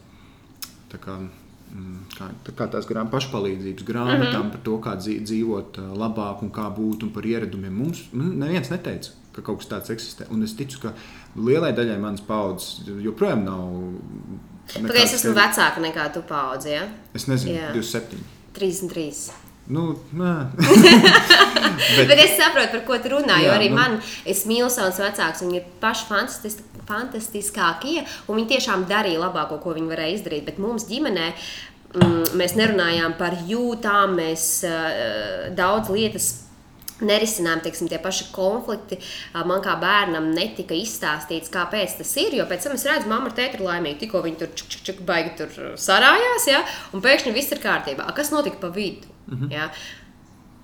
[0.89, 4.51] Tā kā, mm, kā, tā kā tās grāmatas, pašpalīdzības grāmatām mm -hmm.
[4.51, 7.73] par to, kā dzī- dzīvot uh, labāk un kā būt un par ieradumiem.
[7.73, 10.31] Mums nu, neviens neteica, ka kaut kas tāds eksistē.
[10.31, 10.93] Un es ticu, ka
[11.37, 13.93] lielai daļai manas paudzes joprojām nav.
[14.75, 16.69] Pagaidzi, es esmu vecāka nekā tu paudzi.
[16.69, 16.89] Ja?
[17.15, 17.73] Es nezinu, Jā.
[17.73, 18.19] 27.
[18.53, 19.48] 33.
[19.69, 19.85] Nu.
[21.97, 23.39] Bet, Bet es saprotu, par ko tu runā.
[23.43, 23.77] Jo Jā, arī nu.
[23.79, 25.45] man, es mīlu savus vecākus.
[25.45, 28.03] Viņi ir paši fantastis, fantastiskākie.
[28.27, 30.47] Un viņi tiešām darīja labāko, ko viņi varēja izdarīt.
[30.49, 31.31] Bet mums ģimenē.
[31.99, 36.27] Mm, mēs nerunājām par jūtām, mēs uh, daudz lietas
[37.01, 38.99] nerisinājām, teiksim, tie paši konflikti.
[39.33, 42.35] Ā, Man kā bērnam netika izstāstīts, kāpēc tas ir.
[42.41, 44.01] Jo pēc tam es redzu, mamma ar tēti ir laimīga.
[44.03, 46.65] Tikko viņi tur čuk, čuk, čuk, baigi tur sarājās, ja?
[46.93, 48.09] un pēkšņi viss ir kārtībā.
[48.09, 49.15] A, Kas notika pa vidu?
[49.31, 49.51] -hmm.
[49.53, 49.71] ja?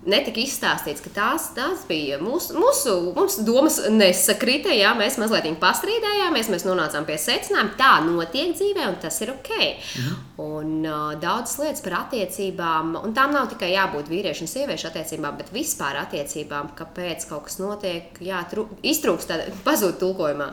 [0.05, 4.69] Netika izstāstīts, ka tās, tās bija mūsu, mūsu, mūsu domas nesakrita.
[4.69, 9.55] Jā, mēs mazliet pastrīdējāmies, mēs nonācām pie secinājuma, tā notiek dzīvē, un tas ir ok.
[10.01, 10.19] Mhm.
[10.45, 15.39] Un uh, daudzas lietas par attiecībām, un tām nav tikai jābūt vīriešu un sieviešu attiecībām,
[15.41, 20.51] bet vispār attiecībām, kāpēc kaut kas notiek, jā, tru, iztrūkst, tāda pazūd tulkojumā.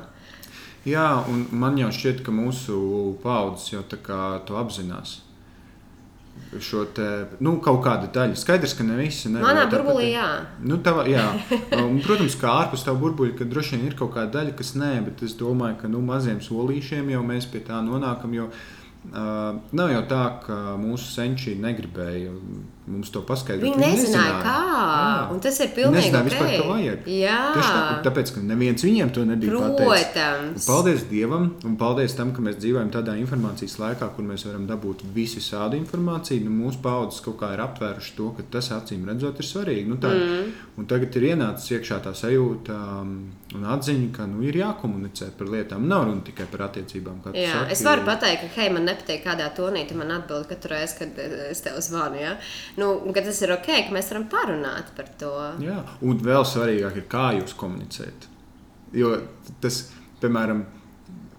[0.88, 2.80] Jā, un man jau šķiet, ka mūsu
[3.22, 5.20] paudzes jau tā kā to apzinās.
[6.60, 7.06] Šo te,
[7.40, 8.36] nu, kaut kāda daļa.
[8.36, 9.30] Skaidrs, ka ne visi.
[9.32, 10.28] Ne, Manā burbulī, jā.
[10.60, 11.30] Nu, tava, jā.
[11.80, 14.92] Un, protams, kā ārpus tā burbuļa, ka droši vien ir kaut kāda daļa, kas nē,
[15.06, 18.36] bet es domāju, ka nu, maziem solīšiem jau mēs pie tā nonākam.
[18.36, 22.30] Jo, uh, nav jau tā, ka mūsu senči negribēja
[22.92, 23.64] mums to paskaidrot.
[23.66, 24.54] Viņi nezināja, kā.
[24.72, 25.16] Jā.
[25.34, 26.30] Un tas ir pilnīgi nezināja ok.
[26.30, 27.08] vispār, vajag.
[27.10, 27.40] Jā.
[27.56, 30.68] Tieši tā, tāpēc, ka neviens viņiem to nebija pateicis.
[30.70, 35.06] Paldies Dievam, un paldies tam, ka mēs dzīvojam tādā informācijas laikā, kur mēs varam dabūt
[35.16, 36.46] visu šādu informāciju.
[36.46, 39.88] Nu, mūsu paudzes kaut kā ir aptvēruši to, ka tas acīm redzot ir svarīgi.
[39.90, 40.52] Nu, tā, mm.
[40.78, 43.16] Un tagad ir ienācis iekšā tā sajūta um,
[43.56, 45.86] un atziņa, ka nu, ir jākomunicē par lietām.
[45.90, 47.20] Nav runa tikai par attiecībām.
[47.24, 47.76] kā Jā, saki.
[47.76, 51.20] es varu pateikt, ka, hei, man nepatīk, kādā tonī tu man atbild katru reizi, kad
[51.20, 52.20] eh, es tev zvanu.
[52.22, 52.36] Ja?
[52.80, 55.34] Nu, un ka tas ir ok, ka mēs varam parunāt par to.
[55.64, 58.30] Jā, un vēl svarīgāk ir, kā jūs komunicējat.
[58.96, 59.18] Jo
[59.64, 59.84] tas,
[60.24, 60.64] piemēram,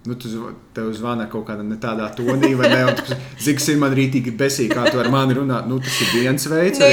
[0.05, 0.29] nu, tu
[0.75, 2.85] tev zvana kaut kādā ne tādā tonī, vai ne?
[3.57, 5.63] kas ir man rītīgi besīgi, kā tu ar mani runā.
[5.65, 6.89] Nu, tas ir viens veids, Nu,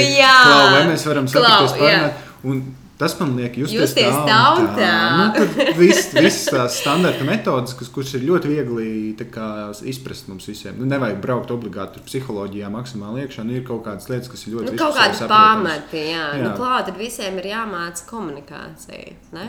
[0.49, 2.29] klau, vai mēs varam satikties parunāt.
[2.41, 2.61] Un
[3.01, 4.89] Tas man liek tā un tautā.
[5.17, 9.47] Nu, tur viss, viss tās standarta metodas, kas, kuras ir ļoti viegli tā kā,
[9.89, 10.77] izprast mums visiem.
[10.77, 13.45] Nu, nevajag braukt obligāti tur psiholoģijā maksimāli iekšā.
[13.47, 16.11] Nu, ir kaut kādas lietas, kas ir ļoti Nu, kaut kādi pamati, jā.
[16.13, 16.27] jā.
[16.37, 16.45] Jā.
[16.45, 19.17] Nu, klāt, tad visiem ir jāmāca komunikācija.
[19.33, 19.47] Ne?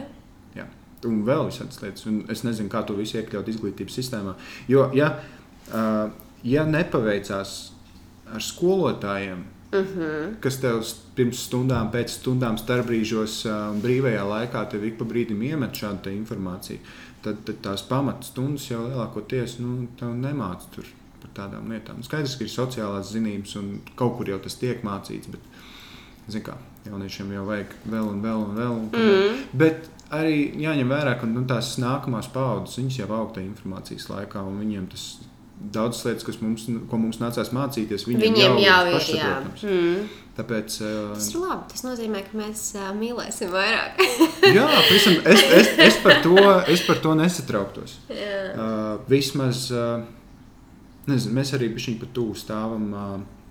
[0.56, 0.66] Jā.
[1.10, 2.08] Un vēl visādas lietas.
[2.08, 4.36] Un es nezinu, kā to visu iekļaut izglītības sistēmā.
[4.72, 5.12] Jo, ja,
[5.68, 6.06] uh,
[6.46, 7.56] ja nepaveicās
[8.32, 10.00] ar skolotājiem, uh Mhm.
[10.00, 10.40] -huh.
[10.40, 10.82] kas tev
[11.14, 16.78] pirms stundām, pēc stundām, starpbrīžos un brīvajā laikā tev ik pa brīdim iemet šādu informāciju,
[17.22, 20.84] tad, tad tās pamatstundas jau lielākoties nu, nemāca tur
[21.20, 22.02] par tādām lietām.
[22.02, 25.30] Skaidrs, ka ir sociālās zinības un kaut kur jau tas tiek mācīts.
[25.30, 25.40] Bet,
[26.44, 26.56] kā
[26.86, 28.72] jauniešiem jau vajag vēl un vēl un vēl.
[28.78, 29.42] Un mm.
[29.52, 34.58] Bet arī jāņem vērā, ka nu, tās nākamās paudzes jau aug tajā informācijas laikā, un
[34.60, 35.06] viņiem tas
[35.72, 39.32] daudzas lietas, kas mums, ko mums nācās mācīties, viņiem, Viņiem jau ir, jā.
[39.62, 40.08] Mm.
[40.36, 41.66] Tāpēc, Tas uh, ir labi.
[41.72, 44.00] Tas nozīmē, ka mēs uh, mīlēsim vairāk.
[44.56, 46.38] jā, pavisam, es, es, es, par to,
[46.72, 47.98] es par to nesatrauktos.
[48.08, 48.40] jā.
[48.56, 50.00] Uh, vismaz uh,
[51.10, 52.88] nezinu, mēs arī bijām pa tuvu stāvam.
[52.96, 53.41] Uh,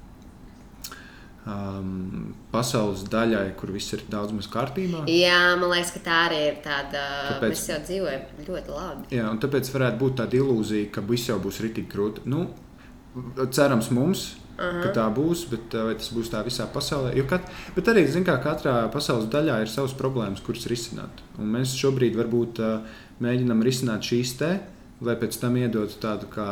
[1.42, 5.08] Um, pasaules daļai, kur viss ir daudz maz kārtībā.
[5.10, 7.02] jā, man liekas, ka tā arī ir tāda.
[7.32, 9.08] Tāpēc- Mēs jau dzīvojam ļoti labi.
[9.18, 12.22] Jā, un tāpēc varētu būt tāda ilūzija, ka viss jau būs rītīgi grūti.
[12.26, 12.44] Nu,
[13.50, 14.84] cerams, mums, uh -huh.
[14.84, 17.16] ka tā būs, bet uh, vai tas būs tā visā pasaulē?
[17.18, 17.42] Jo kat,
[17.76, 21.26] bet arī, zin, kā katrā pasaules daļā ir savas problēmas, kuras risināt.
[21.40, 22.82] Un mēs šobrīd varbūt uh,
[23.20, 24.60] mēģinām risināt šīs te.
[25.02, 26.48] Lai pēc tam iedotu tādu kā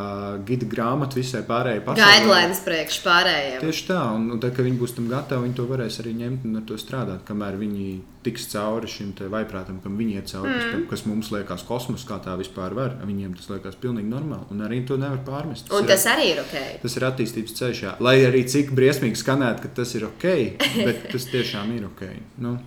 [0.46, 2.14] gida grāmatu visai pārējai pasaulē.
[2.18, 3.60] Guidelines priekš pārējiem.
[3.62, 6.48] Tieši tā, un, un tad, kad viņi būs tam gatavi, viņi to varēs arī ņemt
[6.48, 7.22] un ar to strādāt.
[7.28, 7.86] Kamēr viņi
[8.26, 10.72] tiks cauri šim vaiprātam, kam viņi iet cauri, mm.
[10.72, 14.50] kas, kas mums liekas kosmos, kā tā vispār var, viņiem tas liekas pilnīgi normāli.
[14.50, 15.70] Un arī to nevar pārmest.
[15.70, 16.56] Un ir, tas arī ir ok.
[16.82, 17.84] tas ir attīstības ceļš.
[17.86, 17.94] jā.
[18.02, 20.28] Lai arī cik briesmīgi skanētu, ka tas ir ok,
[20.90, 22.04] bet tas tiešām ir ok.
[22.42, 22.58] Nu,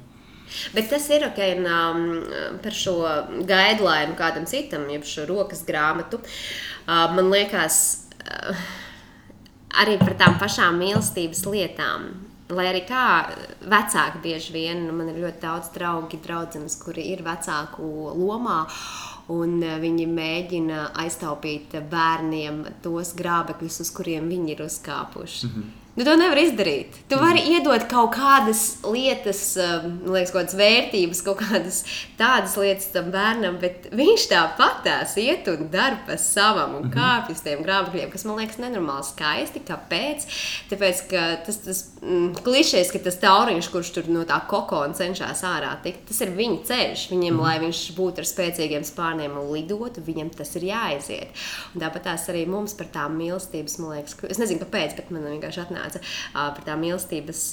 [0.73, 1.41] Bet tas ir ok.
[1.63, 2.05] Um,
[2.63, 2.97] par šo
[3.47, 7.79] guideline kādam citam, jeb šo rokas grāmatu, uh, man liekas,
[8.23, 8.67] uh,
[9.81, 12.11] arī par tām pašām mīlestības lietām.
[12.53, 13.03] Lai arī kā
[13.71, 17.87] vecāki bieži vien, nu, man ir ļoti daudz draugi, draudzenes, kuri ir vecāku
[18.19, 18.63] lomā.
[19.33, 25.47] Un eh, viņi mēģina aiztaupīt bērniem tos grābekļus, uz kuriem viņi ir uzkāpuši.
[25.47, 25.82] Mm -hmm.
[25.93, 26.95] Nu, to nevar izdarīt.
[27.05, 31.75] Tu vari iedot kaut kādas lietas, um, liekas, kaut kādas vērtības, kaut kādas
[32.17, 37.43] tādas lietas tam bērnam, bet viņš tāpatās iet un dara pa savam un kāpj uz
[37.45, 39.61] tiem grāmatiem, kas man liekas nenormāli skaisti.
[39.67, 40.25] Kāpēc?
[40.71, 45.45] Tāpēc, ka tas, tas mm, klišejs, ka tas tauriņš, kurš tur no tā kokona cenšas
[45.45, 47.05] ārā tikt, tas ir viņa ceļš.
[47.13, 51.45] Viņam, lai viņš būtu ar spēcīgiem spārniem un lidotu, viņam tas ir jāaiziet.
[51.75, 55.13] Un tāpat tās arī mums par tām mīlestības, man liekas, ka- es nezinu, kāpēc, bet
[55.13, 57.43] man vienkārši atnāca ā, par tām mīlestības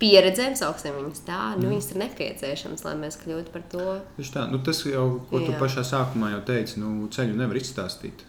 [0.00, 1.40] pieredzēm, sauksim viņas tā.
[1.60, 3.86] Nu, viņas ir nepieciešamas, lai mēs kļūtu par to.
[4.16, 5.58] tieši tā, nu, tas jau, ko tu Jā.
[5.60, 8.24] pašā sākumā jau teici, nu, ceļu nevar izstāstīt.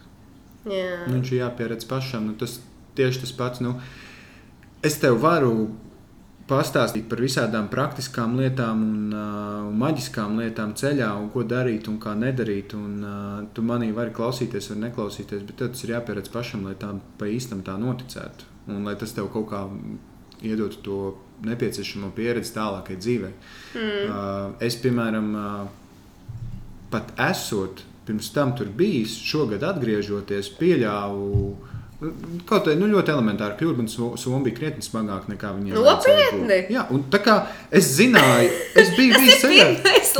[0.67, 2.27] Jā, Nu, viņš ir jāpieredz pašam.
[2.29, 2.59] Nu, tas
[2.99, 3.63] tieši tas pats.
[3.63, 3.77] Nu,
[4.85, 5.71] es tev varu
[6.51, 12.13] pastāstīt par visādām praktiskām lietām un uh, maģiskām lietām ceļā, un ko darīt un kā
[12.19, 12.75] nedarīt.
[12.75, 16.91] Un, uh, tu manī vari klausīties vai neklausīties, bet tas ir jāpieredz pašam, lai tā
[17.17, 18.50] pa īstam tā noticētu.
[18.69, 19.63] Un lai tas tev kaut kā
[20.45, 20.97] iedotu to
[21.45, 23.33] nepieciešamo pieredzi tālākai dzīvei.
[23.73, 24.03] Mm.
[24.05, 26.43] Uh, es, piemēram, uh,
[26.93, 31.51] pat esot pirms tam tur bijis, šogad atgriežoties, pieļāvu.
[32.49, 35.77] Kaut kā nu, ļoti elementāri kļūt, man so- somma bija krietni smagāka nekā viņiem.
[35.77, 36.57] Nopietni?
[36.73, 37.35] Jā, un tā kā
[37.69, 38.49] es zināju,
[38.81, 39.67] es biju bijis ceļā.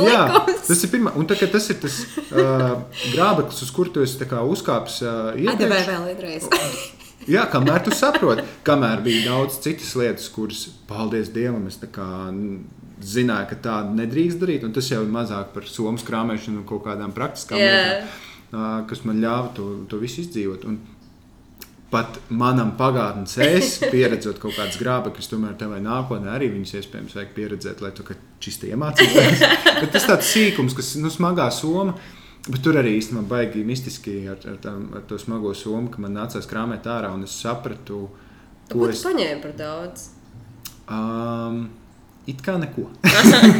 [0.06, 0.22] Jā,
[0.62, 1.98] tas ir pirmā, un tā, kā tas ir tas
[2.30, 2.78] uh,
[3.10, 7.01] grābeklis, uz kur tu esi uzkāpis uh, Atdevēju vēl vienreiz.
[7.30, 11.78] Jā, kamēr tu saproti, kamēr bija daudz citas lietas, kuras, paldies Dievam, es
[13.02, 14.64] zināju, ka tā nedrīkst darīt.
[14.66, 17.74] un Tas jau ir mazāk par somu krāpšanu un kaut kādām praktiskām Jā.
[17.74, 20.66] lietām, kas man ļāva to, to visu izdzīvot.
[20.70, 20.78] Un
[21.92, 27.16] pat manam pagātnes es, pieredzot kaut kādas grābekļus, tomēr tev vai nākotnē arī viņas iespējams
[27.18, 28.06] vajag pieredzēt, lai tu
[28.42, 29.44] čisti iemācītos.
[29.82, 31.98] Bet tas tāds sīkums, kas nu, smagā soma.
[32.48, 36.16] Bet tur arī īstenībā baigi mistiski ar, ar, tam, ar to smago somu, ka man
[36.18, 38.08] nācās krāpēt ārā un es sapratu,
[38.72, 39.02] Ko ko tu es.
[39.06, 40.08] paņēmi par daudz?
[40.90, 41.68] Um,
[42.26, 42.88] it kā neko.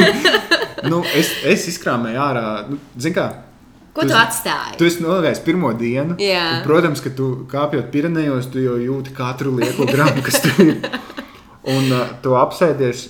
[0.90, 3.28] nu, es, es izkrāpēju ārā, nu, zini, kā.
[3.92, 4.78] Ko tu esi- atstāji?
[4.80, 6.16] Tu esi nogājis pirmo dienu.
[6.22, 6.42] Jā.
[6.58, 10.78] un, Protams, ka tu kāpjot Pirenejos, tu jau jūti katru lieko gramu, kas tur ir.
[11.70, 13.04] Un uh, tu apsēdies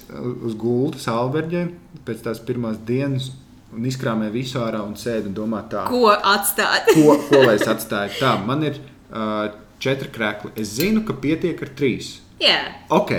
[0.44, 1.62] uz gultas, alberģē,
[2.04, 3.30] pēc tās pirmās dienas,
[3.72, 6.90] un izkrāmē visu ārā un sēdi un domā tā, Ko atstāt?
[6.94, 8.16] ko, ko lai es atstāju.
[8.20, 9.48] Tā, man ir uh,
[9.82, 10.52] četri krēkli.
[10.56, 12.18] Es zinu, ka pietiek ar trīs.
[12.42, 12.58] Jā,
[12.90, 13.12] Ok,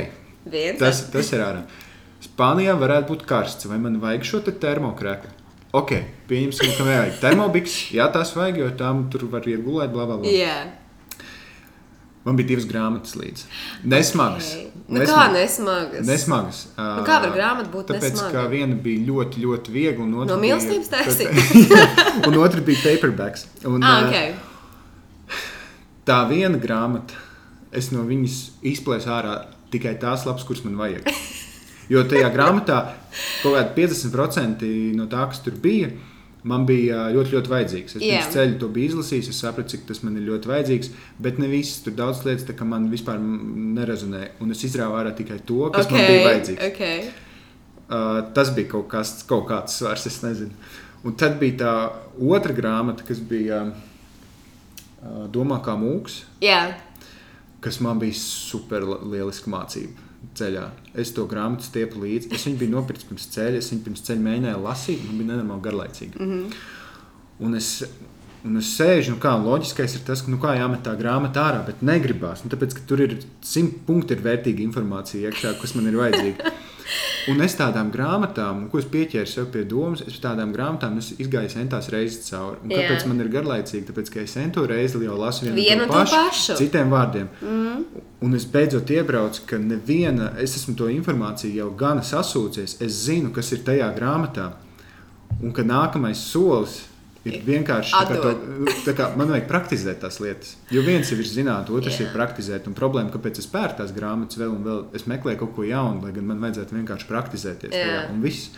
[0.45, 0.79] viens.
[0.79, 1.63] tas, tas ir ārā.
[2.23, 5.31] Spānijā varētu būt karsts, vai man vajag šo te termokrēku?
[5.73, 5.91] Ok,
[6.29, 7.73] pieņemsim, ka vajag termobiks.
[7.95, 10.29] Jā, tās vajag, jo tām tur var iegulēt, bla, bla, bla.
[10.29, 10.55] Jā.
[12.23, 13.49] Man bija divas grāmatas līdzi.
[13.91, 14.53] Nesmagas.
[14.55, 14.69] Okay.
[14.93, 16.05] Nu, kā nesmagas?
[16.07, 16.61] Nesmagas.
[16.77, 18.31] Nu, kā var grāmata būt Tāpēc, nesmaga?
[18.31, 21.31] ka viena bija ļoti, ļoti viegla, No mīlestības taisīt?
[22.29, 23.47] un otra bija paperbacks.
[23.67, 25.35] Un, Ah, ā, ok.
[26.07, 27.15] Tā viena grāmata,
[27.75, 28.39] es no viņas
[28.71, 29.35] izplēsu ārā
[29.73, 31.07] tikai tās lapas, kuras man vajag.
[31.91, 32.79] Jo tajā grāmatā
[33.43, 34.63] kaut kāda 50%
[34.95, 35.91] no tā, kas tur bija,
[36.49, 37.97] man bija ā, ļoti, ļoti vajadzīgs.
[37.97, 40.91] Es pirms ceļa to biju izlasījis, es sapratu, cik tas man ir ļoti vajadzīgs,
[41.23, 44.23] bet ne visas tur daudz lietas, tā, ka man vispār nerezonē.
[44.43, 45.97] Un es izrāvu ārā tikai to, kas okay.
[45.97, 46.63] man bija vajadzīgs.
[46.69, 47.11] Okay.
[47.83, 50.55] Uh, tas bija kaut, kas, kaut kāds svars, es nezinu.
[51.03, 51.73] Un tad bija tā
[52.31, 56.63] otra grāmata, kas bija uh, Domā kā mūks, Jā,
[57.63, 60.69] kas man bija super lieliska mācība ceļā.
[61.03, 62.31] Es to grāmatu stiepu līdzi.
[62.35, 65.67] Es viņu biju nopircis pirms ceļa, es viņu pirms ceļa mēģināju lasīt, man bija nenormāli
[65.67, 66.19] garlaicīgi.
[66.19, 66.57] Mm -hmm.
[67.43, 67.69] Un es
[68.43, 71.61] Un es sēžu, nu kā loģiskais ir tas, ka nu kā jāmet tā grāmata ārā,
[71.65, 72.41] bet negribās.
[72.43, 76.51] Nu, tāpēc, ka tur ir simt punkti, ir vērtīga informācija iekšā, kas man ir vajadzīga.
[77.31, 81.87] Un es tādām grāmatām, ko es pieķēru sev pie domas, es tādām grāmatām izgāju centās
[81.93, 82.59] reizes cauri.
[82.63, 83.09] Un kāpēc Jā.
[83.11, 83.85] man ir garlaicīgi?
[83.89, 86.57] Tāpēc, ka es cento reizi jau lasu vienu, Vienu pašu, pašu.
[86.59, 87.29] citiem vārdiem.
[87.41, 88.03] Mm.
[88.23, 92.77] Un es beidzot iebraucu, ka neviena, es esmu to informāciju jau gana sasūcies.
[92.83, 94.51] Es zinu, kas ir tajā grāmatā.
[95.41, 96.92] Un ka nākamais solis ir
[97.23, 98.31] vienkārši tā kā, to,
[98.83, 100.55] tā kā man vajag praktizēt tās lietas.
[100.75, 102.07] Jo viens ir zināt, otrs Jā.
[102.07, 102.67] ir praktizēt.
[102.67, 106.03] Un problēma, kāpēc es pērku tās grāmatas vēl un vēl, es meklēju kaut ko jaunu,
[106.03, 107.71] lai gan man vajadzētu vienkārši praktizēties.
[107.71, 107.85] Jā.
[107.87, 108.49] tajā, Un viss.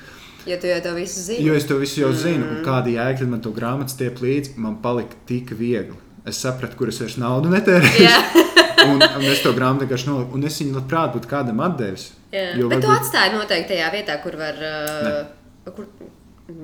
[0.45, 1.45] jo tu jau to visu zini.
[1.45, 4.57] Jo es to visu jau zinu, un kāda jēga tad man to grāmatu stiep līdzi,
[4.57, 5.95] man palika tik viegli.
[6.25, 8.09] Es sapratu, kur es vairs naudu netērēju.
[8.85, 10.35] Un, un es to grāmatu vienkārši noliku.
[10.37, 12.09] Un es viņu labprāt būtu kādam atdevis.
[12.29, 12.51] Jā.
[12.59, 14.59] Jo Bet tu varbūt- atstāji noteikti tajā vietā, kur var.
[14.61, 15.87] Uh, kur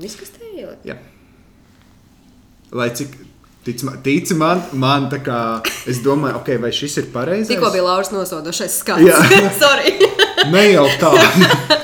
[0.05, 0.83] izkastējot.
[0.85, 0.97] Jā.
[2.71, 3.15] Lai cik
[3.65, 5.37] tic, ma- tici man, man tā kā
[5.89, 7.51] es domāju, ok, vai šis ir pareizs.
[7.51, 9.05] Tikko bija Lauris nosodošais skats.
[9.05, 9.19] Jā.
[9.61, 9.97] Sorry.
[10.53, 11.11] Ne jau tā.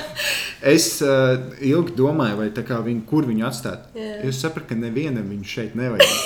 [0.74, 3.88] es uh, ilgi domāju, vai tā kā viņu, kur viņu atstāt.
[3.94, 4.18] Jā.
[4.28, 6.18] Es sapratu, ka nevienam viņu šeit nevajag.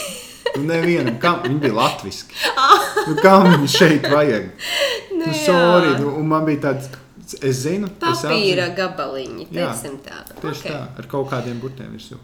[0.53, 2.39] Nu, nevienam, kam viņi bija latviski.
[3.03, 4.45] Nu, kam viņu šeit vajag?
[5.11, 6.89] Nu, Nu, sorry, nu, un man bija tāds,
[7.39, 8.77] es zinu, es Papīra apzinu.
[8.79, 9.69] gabaliņi, Jā,
[10.05, 10.21] tā.
[10.39, 10.71] Tieši okay.
[10.71, 12.19] tā, ar kaut kādiem burtiem virsū.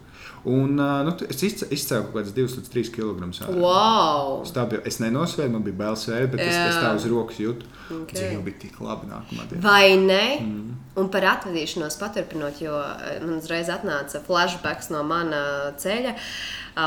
[0.47, 3.25] Un nu, es izcēlu kaut kādas 2 līdz 3 kg.
[3.59, 4.37] Wow!
[4.45, 6.83] Es tā biju, es nenosvēru, man bija bail svērt, bet es, es Jā.
[6.85, 7.67] tā uz rokas jūtu.
[7.89, 8.13] Ok.
[8.15, 9.63] Dzīve bija tik labi nākamā diena.
[9.65, 10.23] Vai ne?
[10.39, 10.77] Mm.
[10.99, 12.77] Un par atvadīšanos paturpinot, jo
[13.25, 15.41] man uzreiz atnāca flashbacks no mana
[15.79, 16.15] ceļa,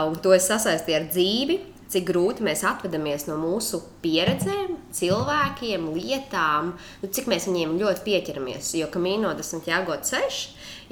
[0.08, 1.58] un to es sasaistīju ar dzīvi.
[1.92, 8.72] Cik grūti mēs atvadāmies no mūsu pieredzēm, cilvēkiem, lietām, nu, cik mēs viņiem ļoti pieķeramies.
[8.78, 10.38] Jo kamīno desmit jāgot ceļš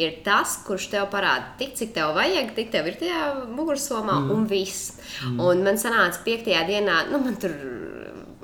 [0.00, 4.34] ir tas, kurš tev parāda, tik cik tev vajag, tik tev ir tajā mugursomā, mm.
[4.34, 4.94] un viss.
[5.24, 5.40] Mm.
[5.46, 7.56] Un man sanāca piektajā dienā, nu, man tur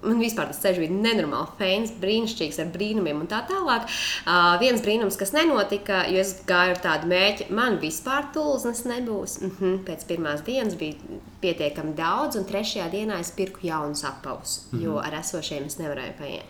[0.02, 3.86] man vispār tas ceļš bija nenormāli fēns, brīnišķīgs ar brīnumiem un tā tālāk.
[3.86, 9.40] Uh, viens brīnums, kas nenotika, jo es gāju ar tādu mērķi, man vispār tulznes nebūs.
[9.42, 9.78] Mm -hmm.
[9.86, 10.94] Pēc pirmās dienas bija
[11.40, 14.84] pietiekami daudz, un trešajā dienā es pirku jaunus apavus, mm -hmm.
[14.84, 16.44] jo ar esošiem es nevarēju paiet.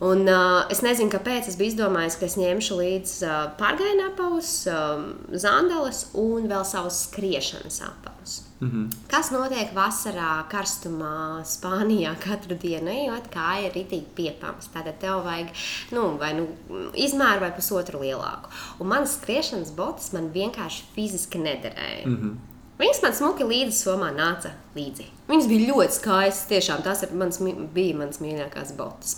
[0.00, 4.66] Un, uh, es nezinu, kāpēc es biju izdomājis, ka es ņemšu līdzi uh, pārgājienu apavus,
[4.66, 8.42] um, zandeles un vēl savus skriešanas apavus.
[8.64, 9.08] Mm -hmm.
[9.08, 14.68] Kas notiek vasarā, karstumā, Spānijā katru dienu, ejot, kā ir rītīgi piepams.
[14.74, 15.48] Tātad tev vajag
[15.90, 16.46] nu, vai nu
[16.94, 18.48] izmēru vai pusotru lielāku.
[18.78, 22.06] Un manas skriešanas botas man vienkārši fiziski nederēja.
[22.06, 22.53] Mm -hmm.
[22.74, 25.06] Viņas man smuki līdzi somā nāca līdzi.
[25.28, 26.48] Viņas bija ļoti skaistas.
[26.50, 27.38] Tiešām tās mans,
[27.74, 29.14] bija manas mīļākās botas.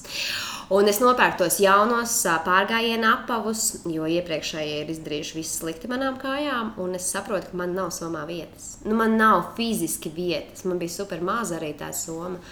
[0.76, 6.74] Un es nopērku tos jaunos pārgājienu apavus, jo iepriekšējie ir izdarījuši visu slikti manām kājām.
[6.82, 8.74] Un es saprotu, ka man nav somā vietas.
[8.84, 10.66] Nu, man nav fiziski vietas.
[10.68, 12.42] Man bija super maza arī tā soma.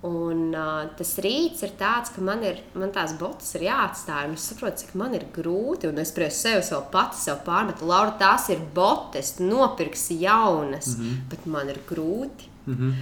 [0.00, 4.30] Un uh, tas rīts ir tāds, ka man, ir, man tās botas ir jāatstāj.
[4.32, 5.90] Es saprotu, cik man ir grūti.
[5.90, 11.02] Un es priekš sevis vēl pati sev pārmetu, Laura, tās ir botas, nopirksi jaunas, mm
[11.04, 11.18] -hmm.
[11.28, 12.48] bet man ir grūti.
[12.66, 12.94] Mm -hmm.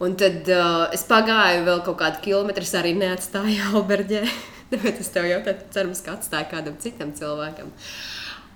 [0.00, 4.24] Un tad uh, es pagāju vēl kaut kādu kilometru, arī neatstāju Alberģē.
[4.70, 7.70] Tāpēc es tev jautāju, cerams, ka atstāju kādam citam cilvēkam.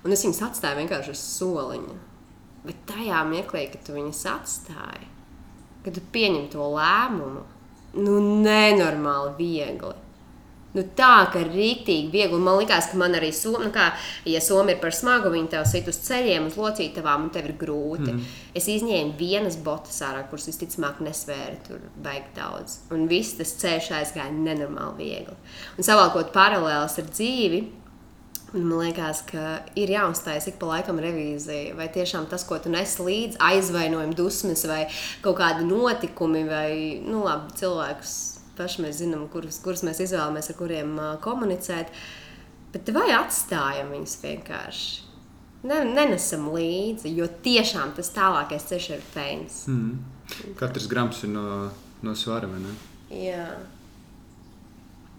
[0.03, 1.97] Un es viņus atstāju vienkārši uz soliņa.
[2.65, 5.07] Bet tajā mirklī, kad tu viņus atstāji,
[5.83, 7.43] kad tu pieņem to lēmumu,
[7.95, 9.93] nu, nenormāli viegli.
[10.75, 12.37] Nu, tā kā rīktīgi viegli.
[12.43, 13.85] Man liekas, ka man arī Somija, nu kā,
[14.27, 17.55] ja Somija ir par smagu, viņi tev sit uz ceļiem, uz locītavām, un tev ir
[17.61, 18.11] grūti.
[18.11, 18.25] Mm.
[18.59, 22.81] Es izņēmu vienas botas ārā, kuras visticamāk nesvēra tur baigi daudz.
[22.91, 25.39] Un viss tas ceļš aizgāja nenormāli viegli.
[25.79, 27.63] Un savalkot paralēlus ar dzīvi,
[28.53, 31.73] Man liekas, ka ir jāuzstājas ik pa laikam revīzija.
[31.75, 34.85] Vai tiešām tas, ko tu nes līdzi, aizvainojumi, dusmas vai
[35.25, 36.69] kaut kādi notikumi, vai
[37.03, 38.15] nu, labi, cilvēkus
[38.55, 41.91] paši mēs zinām, kurus, kurus mēs izvēlamies, ar kuriem uh, komunicēt.
[42.75, 45.03] Bet vai atstājam viņus vienkārši?
[45.65, 49.61] Ne, nenesam līdzi, jo tiešām tas tālākais ceļš ir fēns.
[49.71, 49.95] Mm.
[50.59, 51.45] Katrs grams ir no,
[52.05, 52.49] no svara.
[52.51, 52.75] vai ne?
[53.09, 53.47] Jā,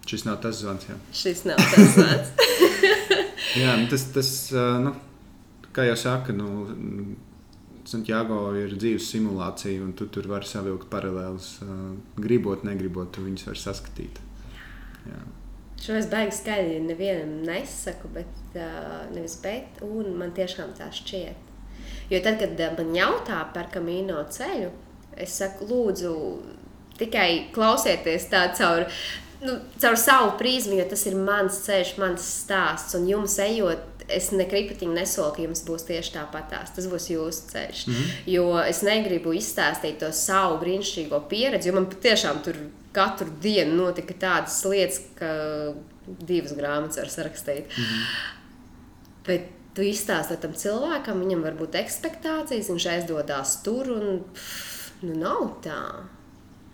[0.07, 0.86] Šis nav tas zvans.
[0.86, 2.34] Jā, šis nav tas vārds.
[3.62, 4.32] jā tas, tas
[4.84, 4.92] nu,
[5.74, 7.16] kā jau saka, nu,
[7.86, 11.50] Santiago ir dzīves simulācija, un tu tur vari savilkt paralēlus.
[12.18, 14.22] Gribot, negribot, tu viņus vari saskatīt.
[15.07, 15.20] Jā.
[15.82, 21.52] Šo es baigi skaļi nevienam nesaku, bet uh, nevis bet, un man tiešām tā šķiet.
[22.11, 24.72] Jo tad, kad man jautā par kamīno ceļu,
[25.20, 26.14] es saku, lūdzu,
[26.98, 28.88] tikai klausieties tā caur,
[29.41, 33.93] nu, caur savu prizmu, jo tas ir mans ceļš, mans stāsts, un jums ejot.
[34.07, 36.70] Es nekripatiņu nesolu, ka jums būs tieši tāpatās.
[36.76, 37.87] Tas būs jūsu ceļš.
[37.87, 38.12] Mm -hmm.
[38.30, 42.57] Jo es negribu izstāstīt to savu brīnišķīgo pieredzi, jo man patiešām tur
[42.93, 45.74] katru dienu notika tādas lietas, ka
[46.07, 47.64] divas grāmatas var sarakstīt.
[47.66, 48.05] Mm -hmm.
[49.26, 49.43] Bet
[49.74, 55.51] tu izstāsti tam cilvēkam, viņam var būt expectācijas, viņš aizdodas tur un pff, nu, nav
[55.64, 55.82] tā.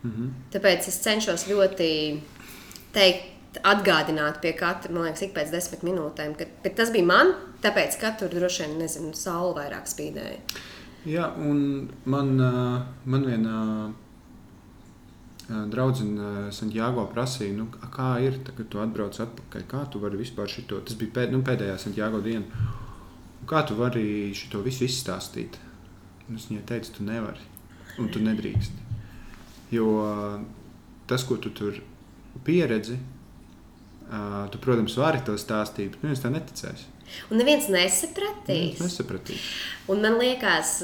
[0.02, 0.30] Mm -hmm.
[0.52, 2.20] Tāpēc es cenšos ļoti
[2.94, 7.34] teikt, atgādināt pie katra, man liekas, ik pēc desmit minūtēm, ka bet tas bija man,
[7.64, 10.40] tāpēc, ka tur droši vien, nezinu, saule vairāk spīdēja.
[11.08, 12.36] Jā, un man,
[13.04, 13.58] man viena
[15.48, 20.48] draudzene Santiago prasīja, nu, kā ir, tā, kad tu atbrauc atpakaļ, kā tu vari vispār
[20.50, 22.46] šito, tas bija pēd, nu, pēdējā Santiago diena,
[23.50, 25.58] kā tu vari šito visu izstāstīt?
[26.28, 27.42] Un es viņai teicu, tu nevari,
[28.00, 28.78] un tu nedrīkst.
[29.74, 29.88] Jo
[31.10, 31.82] tas, ko tu tur
[32.46, 32.98] pieredzi,
[34.08, 34.22] ā,
[34.52, 36.88] tu, protams, vari to stāstīt, bet neviens tā neticēs.
[37.30, 38.80] Un neviens Neviens nesapratīs.
[38.80, 39.50] nesapratīs.
[39.92, 40.78] Un man liekas,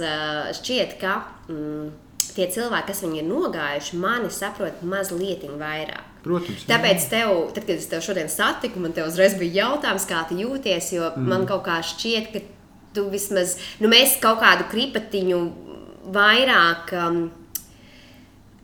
[0.58, 1.14] šķiet, ka
[1.48, 1.88] mm,
[2.36, 6.04] tie cilvēki, kas viņi ir nogājuši, mani saprot mazliet vairāk.
[6.24, 6.66] Protams.
[6.66, 6.74] jā.
[6.74, 10.36] Tāpēc, tev, tad, kad es tev šodien satiku, man te uzreiz bija jautājums, kā tu
[10.38, 10.92] jūties.
[10.96, 11.28] Jo mm.
[11.30, 12.44] man kaut kā šķiet, ka
[12.96, 15.40] tu vismaz, nu, mēs kaut kādu kripatiņu
[16.12, 17.22] vairāk um,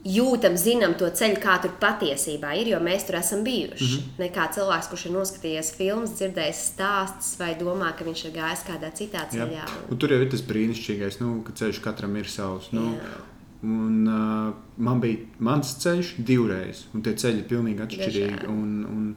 [0.05, 3.85] jūtam, zinām to ceļu, kā tur patiesībā ir, jo mēs tur esam bijuši.
[3.85, 4.23] Mm -hmm.
[4.25, 8.93] Nekā cilvēks, kurš ir noskatījies filmas, dzirdējis stāstus vai domā, ka viņš ir gājis kādā
[8.93, 9.67] citā ceļā.
[9.91, 12.73] Un tur jau ir tas brīnišķīgais, nu, ka ceļš katram ir savs.
[12.73, 13.21] Nu, Jā.
[13.63, 18.47] un, uh, man bija mans ceļš divreiz, un tie ceļi ir pilnīgi atšķirīgi.
[18.49, 19.17] Un, un,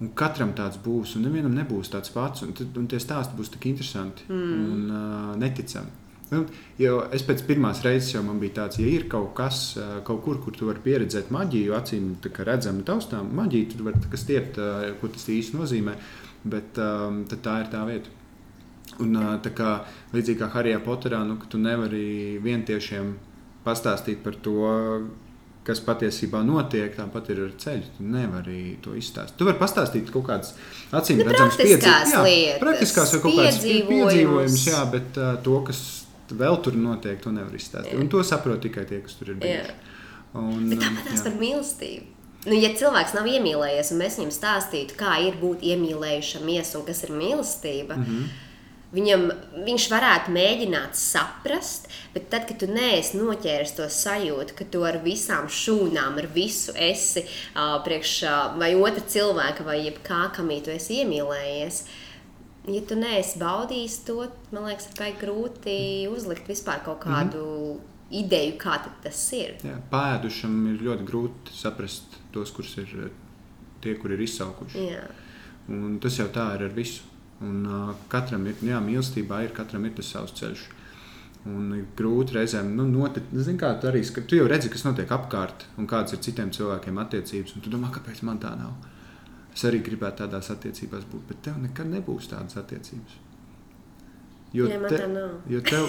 [0.00, 2.42] un katram tāds būs, un nevienam nebūs tāds pats.
[2.42, 4.72] Un, un tie stāsti būs tik interesanti mm.
[4.72, 5.90] un uh, neticami.
[6.30, 6.40] Nu,
[6.82, 10.24] jo es pēc pirmās reizes jau man bija tāds, ja ir kaut kas, ā, kaut
[10.24, 12.08] kur, kur tu vari pieredzēt maģiju, acīm
[12.48, 15.94] redzama, taustām maģiju, tad var stiept, ā, ko tas īsti nozīmē.
[16.46, 18.10] Bet tad tā ir tā vieta.
[19.02, 19.70] Un, ā, tā kā,
[20.14, 23.14] līdzīgi kā Harijā Poterā, nu, tu nevari vientiešiem
[23.66, 24.54] pastāstīt par to,
[25.66, 27.88] kas patiesībā notiek, tāpat ir ar ceļu.
[27.96, 29.34] Tu nevari to izstāstīt.
[29.40, 30.52] Tu vari pastāstīt kaut kādas
[30.94, 34.12] acīm Nu, redzamas praktiskās jā, lietas, praktiskās vai kaut kādas pie- piedzīvojumus.
[34.14, 35.80] piedzīvojumus, jā, bet uh, to, kas
[36.32, 37.94] vēl tur notiek, to nevar izstāstīt.
[37.94, 38.00] Jā.
[38.00, 39.76] Un to saprot tikai tie, kas tur ir bijuši.
[40.36, 41.24] Un, Bet um, tāpat tās jā.
[41.28, 42.12] par mīlestību.
[42.46, 47.02] Nu, ja cilvēks nav iemīlējies, un mēs viņam stāstītu, kā ir būt iemīlējušamies un kas
[47.02, 48.04] ir mīlestība, mm.
[48.06, 48.28] -hmm.
[48.94, 49.24] viņam,
[49.66, 55.00] viņš varētu mēģināt saprast, bet tad, kad tu neesi noķēris to sajūtu, ka tu ar
[55.02, 60.70] visām šūnām, ar visu esi uh, priekš uh, vai otra cilvēka, vai jebkā, kamī tu
[60.70, 61.82] esi iemīlējies.
[62.66, 64.16] Ja tu neesi baudījis to,
[64.50, 65.76] man liekas, ir grūti
[66.10, 68.24] uzlikt vispār kaut kādu mm -hmm.
[68.24, 69.54] ideju, kā tas ir.
[69.62, 73.10] Jā, Pēdušam ir ļoti grūti saprast tos, kurus ir
[73.80, 74.78] tie, kur ir izsaukuši.
[74.78, 75.04] Jā.
[75.68, 77.02] Un tas jau tā ir ar visu.
[77.40, 80.66] Un, uh, katram ir, jā, mīlestībā ir, katram ir tas savs ceļš.
[81.46, 85.10] Un grūti reizēm, nu, notiek, zini, kā tu arī skat, tu jau redzi, kas notiek
[85.14, 87.54] apkārt, un kādas ir citiem cilvēkiem attiecības.
[87.54, 88.72] Un tu domā, kāpēc man tā nav?
[89.56, 93.22] Es arī gribētu tādās attiecībās būt, bet tev nekad nebūs tādas attiecības.
[94.56, 95.32] Jo, tā nav.
[95.50, 95.88] jo tev,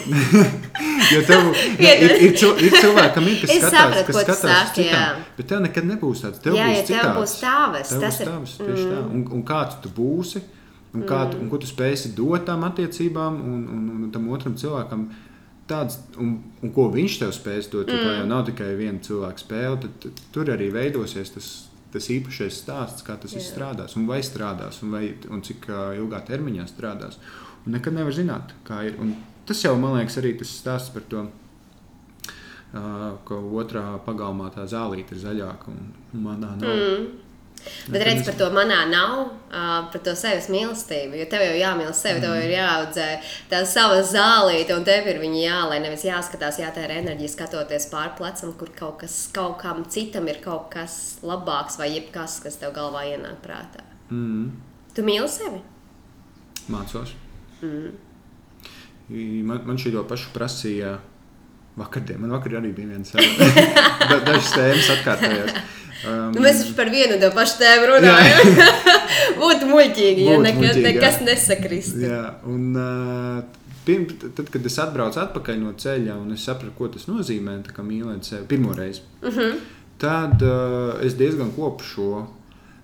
[1.13, 1.45] jo tev
[1.79, 4.41] jā, ir, ir, ir cilvēkam, ir, kas Es skatās, sapratu, kas skatās
[4.71, 6.41] saki, citām, bet tev nekad nebūs tāds.
[6.43, 7.19] Tev Jā, būs ja tev citāds.
[7.19, 8.97] būs tavas, Tev tas būs ir- tavs, tieši tā.
[9.13, 10.41] Un, un kāds tu būsi,
[10.97, 14.57] un, kā tu, un ko tu spēsi dot tām attiecībām, un, un, un tam otram
[14.59, 15.05] cilvēkam,
[15.69, 17.87] tāds, un, un ko viņš tev spēs dot.
[17.93, 18.03] Mm.
[18.03, 21.51] Tā jau nav tikai viena cilvēka spēle, tad, tad tur arī veidosies tas,
[21.97, 25.81] tas īpašais stāsts, kā tas viss strādās, un vai strādās, un, vai, un cik ā,
[25.97, 27.19] ilgā termiņā strādās.
[27.65, 28.95] Un nekad nevar zināt, kā ir.
[29.01, 29.15] Un
[29.49, 31.27] tas jau, man liekas, arī tas stāsts par to.
[32.67, 35.85] Uh, ka otrā pagalmā tā zālīte ir zaļāka un
[36.25, 36.67] manā nav.
[36.67, 37.05] Mm.
[37.91, 41.17] Bet redz, par to manā nav, uh, par to sevis mīlestību.
[41.19, 43.07] Jo tev jau jāmīl sevi, tev ir jāaudzē
[43.51, 45.81] tā sava zālīte, un tev ir viņa jālai.
[45.83, 50.69] Nevis jāskatās, jātērē enerģija, skatoties pāri plecam, kur kaut kas, kaut kam citam ir kaut
[50.73, 53.83] kas labāks vai jebkas, kas tev galvā ienāk prātā.
[54.11, 54.51] Mm.
[54.95, 55.61] Tu mīli sevi?
[56.71, 57.13] Mācos.
[57.61, 57.95] Mm.
[59.47, 60.97] Man, man šī to pašu prasīja
[61.79, 62.19] vakardien.
[62.21, 63.13] Man vakar arī bija viens
[64.09, 65.59] da, dažs tēmas atkārtojās.
[66.07, 68.59] Um, nu, mēs par vienu to pašu tēmu runājam.
[69.41, 70.91] Būtu muļķīgi, ja nekas, muļķīgi, jā.
[70.93, 71.97] nekas nesakrist.
[72.01, 73.41] Jā, un uh,
[73.87, 74.05] pirm,
[74.37, 78.27] tad, kad es atbraucu atpakaļ no ceļa un es sapratu, ko tas nozīmē, kā mīlēt
[78.29, 79.39] sevi pirmo reizi, uh Mhm.
[79.39, 79.59] -huh.
[79.97, 82.25] tad uh, es diezgan kopu šo.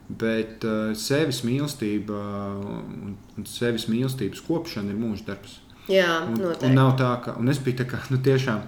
[0.09, 2.17] Bet uh, sevis mīlestība
[2.59, 5.59] un, un sevis mīlestības kopšana ir mūža darbs.
[5.89, 6.74] Jā, Un, un noteikti.
[6.76, 8.59] nav tā, ka un es biju tā kā, nu, tiešām.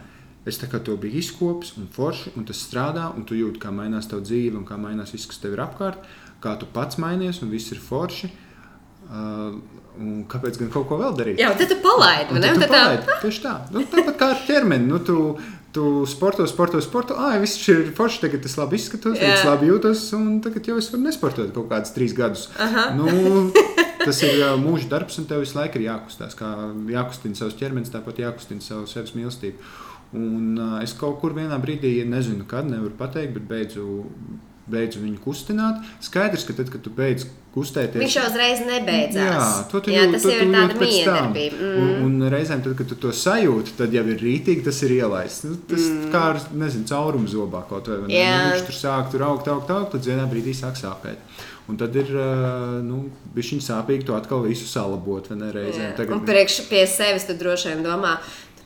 [0.45, 3.71] Es tā kā to biju izkopis un forši, un tas strādā, un tu jūti, kā
[3.73, 6.03] mainās tava dzīve, un kā mainās viss, kas tev ir apkārt,
[6.43, 8.29] kā tu pats mainies, un viss ir forši.
[9.05, 9.57] Uh,
[10.29, 11.39] kāpēc gan kaut ko vēl darīt?
[11.41, 12.47] Jā, tad tu palaidi, vai ne?
[12.47, 13.19] tad tu tad tā- palaidi.
[13.21, 13.53] Tieši tā.
[13.73, 14.87] Nu, tāpat kā ar ķermeni.
[14.89, 15.17] Nu, tu,
[15.75, 17.15] tu sporto, sporto, sporto.
[17.17, 18.21] Ah, viss ir forši.
[18.25, 20.03] Tagad es labi izskatos, tagad es labi jūtos.
[20.17, 22.47] Un tagad jau es varu nesportot kaut kādus trīs gadus.
[22.59, 22.87] Aha.
[22.97, 23.51] Nu,
[24.03, 26.37] tas ir uh, mūža darbs, un tev visu laiku ir jākustās.
[26.37, 26.51] Kā
[26.91, 29.61] jākustina savs ķermenis, tāpat jākustina savu sevis mīlestību.
[30.15, 34.05] Un uh, es kaut kur vienā brīdī, nezinu, kad nevaru pateikt, bet beidzu,
[34.71, 35.81] beidzu viņu kustināt.
[36.01, 39.27] Skaidrs, ka tad, kad tu beidz kustēties, Viņš jau uzreiz nebeidzās.
[39.29, 40.49] Jā, to tu Jā, jūti- tas to jau ir
[40.79, 41.33] pēc tam.
[41.33, 41.59] miedarbība.
[41.79, 42.05] Un, Mm.
[42.05, 45.43] un reizēm, tad, kad tu to sajūti, tad jau ir rītīgi, tas ir ielaists.
[45.45, 46.11] Nu, tas mm.
[46.11, 48.07] kā ar nezinu, caurumu zobā kaut vai.
[48.07, 48.25] ne?
[48.25, 51.15] Nu, viņš tur sāk tur augt, augt, augt, tad vienā brīdī sāk sāpēt.
[51.67, 52.05] Un tad ir
[52.85, 55.25] nu, bijis sāpīgi to atkal visu salabot.
[55.29, 55.95] Reizēm.
[55.97, 56.11] Jā.
[56.13, 58.19] Un priekš pie sevis tu droši vien domā,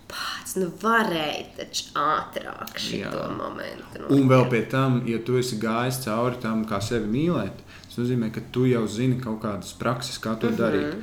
[0.10, 4.06] pats nu varēji taču ātrāk šo momentu.
[4.16, 8.32] Un vēl pie tam, ja tu esi gājis cauri tam, kā sevi mīlēt, tas nozīmē,
[8.34, 10.62] ka tu jau zini kaut kādas prakses, kā to mm -hmm.
[10.64, 10.94] darīt.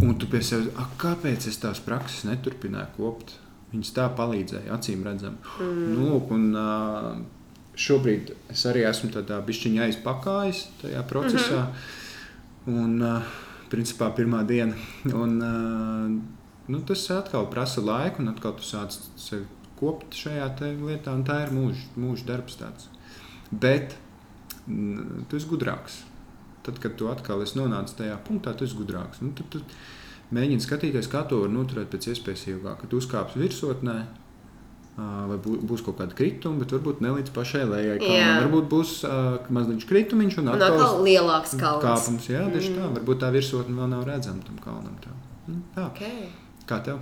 [0.00, 3.32] Un tu pie sevis, "Ak, kāpēc es tās prakses neturpināju kopt?
[3.72, 5.36] Viņas tā palīdzēja, acīm redzami.
[5.60, 5.94] Mm.
[5.94, 7.26] Nu, lūk, un,
[7.74, 11.66] šobrīd es arī esmu tādā bišķiņā aizpakājis tajā procesā.
[11.66, 11.72] Mm
[12.66, 12.84] -hmm.
[12.84, 13.22] Un,
[13.70, 14.74] principā, pirmā diena.
[15.14, 15.42] Un,
[16.70, 19.46] nu, tas atkal prasa laiku, un atkal tu sāc sevi
[19.80, 20.46] kopt šajā
[20.84, 22.58] lietā, un tā ir mūža, mūža darbs.
[22.60, 22.88] Tāds.
[23.50, 23.96] Bet
[24.68, 26.02] mm, tu esi gudrāks.
[26.62, 29.22] Tad, kad tu atkal esi nonācis tajā punktā, tu esi gudrāks.
[29.24, 29.62] Nu, tad tu
[30.36, 32.82] mēģini skatīties, kā to var noturēt pēc iespējas ilgāk.
[32.82, 33.94] Kad tu uzkāpsi virsotnē,
[35.00, 37.96] vai bū- būs kaut kāda krituma, bet varbūt ne līdz pašai lejai.
[38.44, 41.86] Varbūt būs uh, mazliet kritumiņš un Un atkal, atkal lielāks kalns.
[41.86, 42.28] kāpums.
[42.28, 42.90] Jā, tieši tā.
[42.98, 45.00] Varbūt tā virsotne vēl nav redzama tam kalnam.
[45.00, 45.14] Tā.
[45.48, 45.86] Nu, tā.
[45.94, 46.28] Okay.
[46.70, 47.00] Kā tev?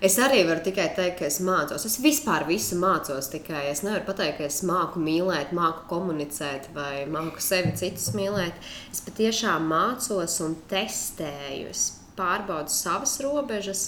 [0.00, 1.82] Es arī varu tikai teikt, ka es mācos.
[1.84, 3.26] Es vispār visu mācos.
[3.28, 8.56] Tikai es nevaru pateikt, ka es māku mīlēt, māku komunicēt vai māku sevi citus mīlēt.
[8.88, 11.68] Es patiešām mācos un testēju.
[11.74, 11.82] Es
[12.16, 13.82] pārbaudu savas robežas.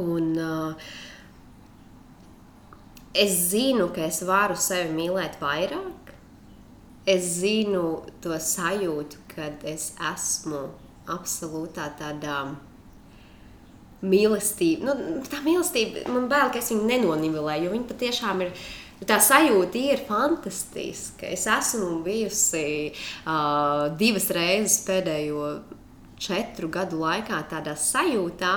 [0.00, 0.90] Un, uh,
[3.14, 6.10] es zinu, ka es varu sevi mīlēt vairāk.
[7.06, 10.64] Es zinu to sajūtu, kad es esmu
[11.10, 12.40] absolūtā tādā
[14.02, 14.86] mīlestība.
[14.88, 18.54] Nu, tā mīlestība, man bail, ka es viņu nenonivelēju, jo viņa patiešām ir.
[19.08, 21.24] Tā sajūta ir fantastiska.
[21.32, 25.46] Es esmu bijusi uh, divas reizes pēdējo
[26.20, 28.52] četru gadu laikā tādā sajūtā,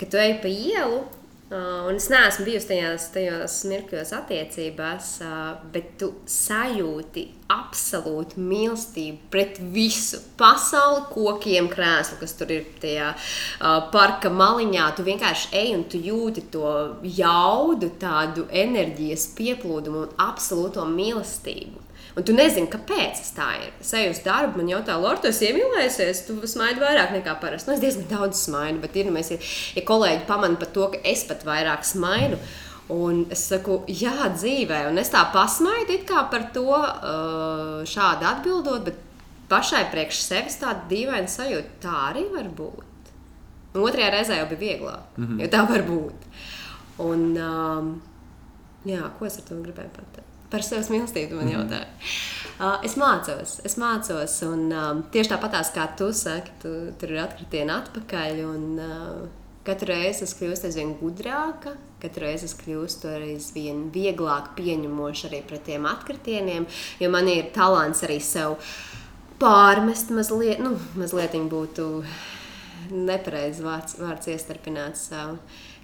[0.00, 1.04] ka tu ej pa ielu.
[1.48, 9.30] Uh, un es neesmu bijusi tajās, tajos mirkļos attiecībās, uh, bet tu sajūti absolūtu mīlestību
[9.32, 14.90] pret visu pasauli, kokiem, krēslu, kas tur ir tajā uh, parka maliņā.
[14.98, 16.74] Tu vienkārši ej un tu jūti to
[17.16, 21.87] jaudu, tādu enerģijas pieplūdumu un absolūto mīlestību.
[22.18, 23.74] Un tu nezini, kāpēc tas tā ir.
[23.78, 27.70] Es eju uz darbu, man jautā, Lorija, tu esi iemīlējies, tu smaidi vairāk nekā parasti.
[27.70, 31.02] Nu, es diezgan daudz smaidu, bet ir, nu, mēs, ja, kolēģi pamana par to, ka
[31.06, 32.40] es pat vairāk smaidu.
[32.90, 38.98] Un es saku, jā, dzīvē, un es tā pasmaidu par to uh, šādi atbildot, bet
[39.52, 43.12] pašai priekš sevis tāda dīvaina sajūta, tā arī var būt.
[43.76, 45.42] Un otrajā reizē jau bija vieglāk, mm -hmm.
[45.42, 46.30] jo tā var būt.
[46.98, 47.92] Un, um,
[48.84, 50.27] jā, ko es ar to gribēju pateikt?
[50.48, 51.88] Par sevis mīlestību man jautāja.
[52.58, 57.20] Uh, es mācos, es mācos, un um, tieši tāpatās kā tu saki, tu, tur ir
[57.26, 58.40] atkritieni atpakaļ.
[58.48, 65.28] Un, uh, Katru reizi es kļūstu aizvien gudrāka, katru reizi es kļūstu aizvien vieglāk pieņemoša
[65.28, 66.64] arī pret tiem atkritieniem,
[67.02, 68.56] jo man ir talants arī sev
[69.42, 71.88] pārmest mazliet, nu, mazliet būtu
[72.94, 75.36] nepareizs vārds, vārds iestarpināts, uh,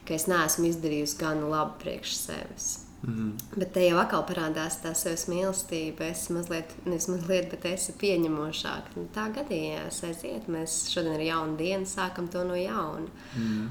[0.08, 2.70] ka es neesmu izdarījusi gan labu priekš sevis.
[3.04, 3.32] Mhm.
[3.58, 6.08] Bet te jau atkal parādās tā savas mīlestība.
[6.08, 8.94] Es mazliet, nevis mazliet, bet es esmu pieņemošāka.
[8.96, 10.48] Nu, tā gadījās, aiziet.
[10.48, 13.10] Mēs šodien ir jauna diena, sākam to no jauna.
[13.36, 13.66] Mhm.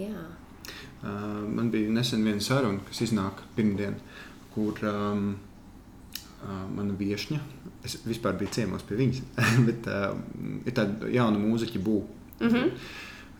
[0.00, 0.24] Jā.
[1.00, 3.96] Uh, man bija nesen viena saruna, kas iznāk pirmdien,
[4.52, 5.30] kur um,
[6.42, 7.38] uh, mana viesņa,
[7.86, 9.22] es vispār biju ciemos pie viņas,
[9.68, 10.12] bet uh,
[10.66, 12.18] ir tāda jauna mūziķa būva.
[12.40, 12.74] Mm -hmm.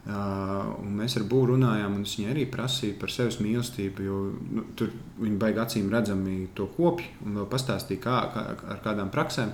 [0.00, 4.06] Uh, mēs ar Būru runājām, un es viņai arī prasīju par sevis mīlestību.
[4.06, 4.20] Jo
[4.56, 9.12] nu, tur viņa baigā acīm redzami to kopju un vēl pastāstīja, kā, kā, ar kādām
[9.12, 9.52] praksēm.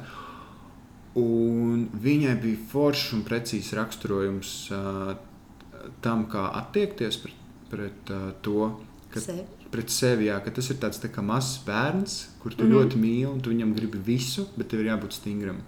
[1.18, 5.12] Un viņai bija foršs un precīzs raksturojums uh,
[6.06, 8.70] tam, kā attiekties pret, pret uh, to,
[9.10, 9.42] ka, Sevi.
[9.74, 10.30] pret sevi.
[10.30, 12.70] Jā, ka tas ir tāds tā mazs bērns, kur tu mm.
[12.70, 12.76] -hmm.
[12.76, 15.58] ļoti mīli, un tu viņam gribi visu, bet tev ir jābūt stingram.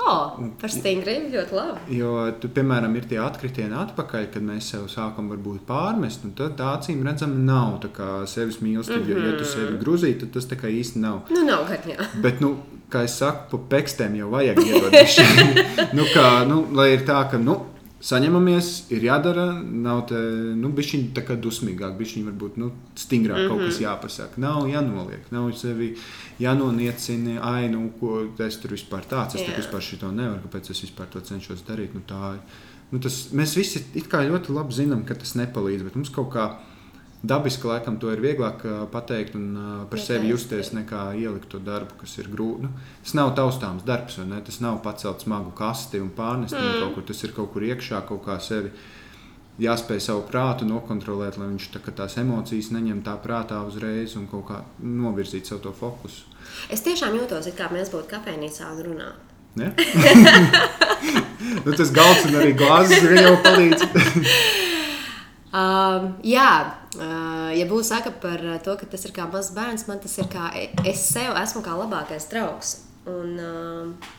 [0.00, 0.14] O,
[0.60, 1.96] par stingrību ļoti labi.
[1.98, 6.24] Jo, tu, piemēram, ir tie atkritieni atpakaļ, kad mēs sev sākam varbūt pārmest.
[6.24, 9.04] un Tad tā acīm redzama nav tā kā sevis mīlestība.
[9.04, 9.30] Mm -hmm.
[9.32, 11.20] Ja tu sevi grūzī, tad tas tā kā īsti nav.
[11.30, 12.06] Nu, nav gan jā.
[12.22, 12.56] Bet, nu,
[12.90, 14.92] kā es saku, pa pekstēm jau vajag iedot
[15.98, 17.66] nu, kā, nu, lai ir tā, ka, nu,
[18.00, 20.18] saņemamies, ir jādara, nav te,
[20.56, 23.52] nu, bišķiņi tā kā dusmīgāk, bišķiņi varbūt, nu, stingrāk mm -hmm.
[23.52, 24.40] kaut kas jāpasaka.
[24.40, 25.94] Nav jānoliek, nav sevi
[26.40, 30.82] jānoniecina, ai, nu, ko es tur vispār tāds, es tur vispār šito nevaru, kāpēc es
[30.86, 31.94] vispār to cenšos darīt.
[31.94, 32.38] Nu, tā,
[32.90, 36.32] nu, tas, mēs visi it kā ļoti labi zinām, ka tas nepalīdz, bet mums kaut
[36.32, 36.56] kā
[37.22, 41.60] dabiski laikam to ir vieglāk ā, pateikt un ā, par sevi justies, nekā ielikt to
[41.62, 42.64] darbu, kas ir grūti.
[42.64, 42.70] Nu,
[43.04, 44.16] tas nav taustāms darbs?
[44.46, 46.80] Tas nav pacelt smagu kasti un pārnest mm.
[46.80, 47.06] kaut kur.
[47.10, 48.72] Tas ir kaut kur iekšā, kaut kā sevi.
[49.60, 54.46] Jāspēj savu prātu nokontrolēt, lai viņš tā, tās emocijas neņem tā prātā uzreiz un kaut
[54.48, 56.30] kā novirzīt savu fokusu.
[56.72, 59.26] Es tiešām jūtos, kā mēs būtu kafejnīcā un runātu.
[59.60, 59.68] Ne?
[61.66, 63.84] nu, tas galds un arī glāzes jau palīdz.
[65.50, 66.46] Um, jā,
[66.98, 70.50] ja būs saka par to, ka tas ir kā mazs bērns, man tas ir kā
[70.84, 72.80] es sev esmu kā labākais draugs.
[73.08, 74.10] Un, uh,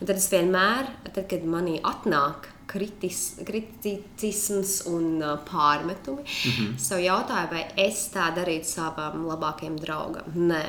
[0.00, 6.76] un tad es vienmēr, tad, kad manī atnāk kritis, kriticisms un uh, pārmetumi, mm -hmm.
[6.78, 10.32] sev jautāju, vai es tā darītu savam labākajam draugam.
[10.34, 10.64] Nē.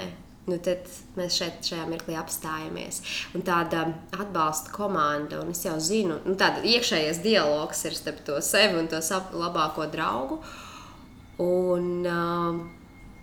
[0.49, 0.87] Nu, tad
[1.17, 3.01] mēs šeit, šajā mirklī apstājamies.
[3.35, 8.41] Un tāda atbalsta komanda, un es jau zinu, nu, tāda iekšējais dialogs ir starp to
[8.41, 10.39] sevi un to savu labāko draugu.
[11.39, 12.59] Un, um,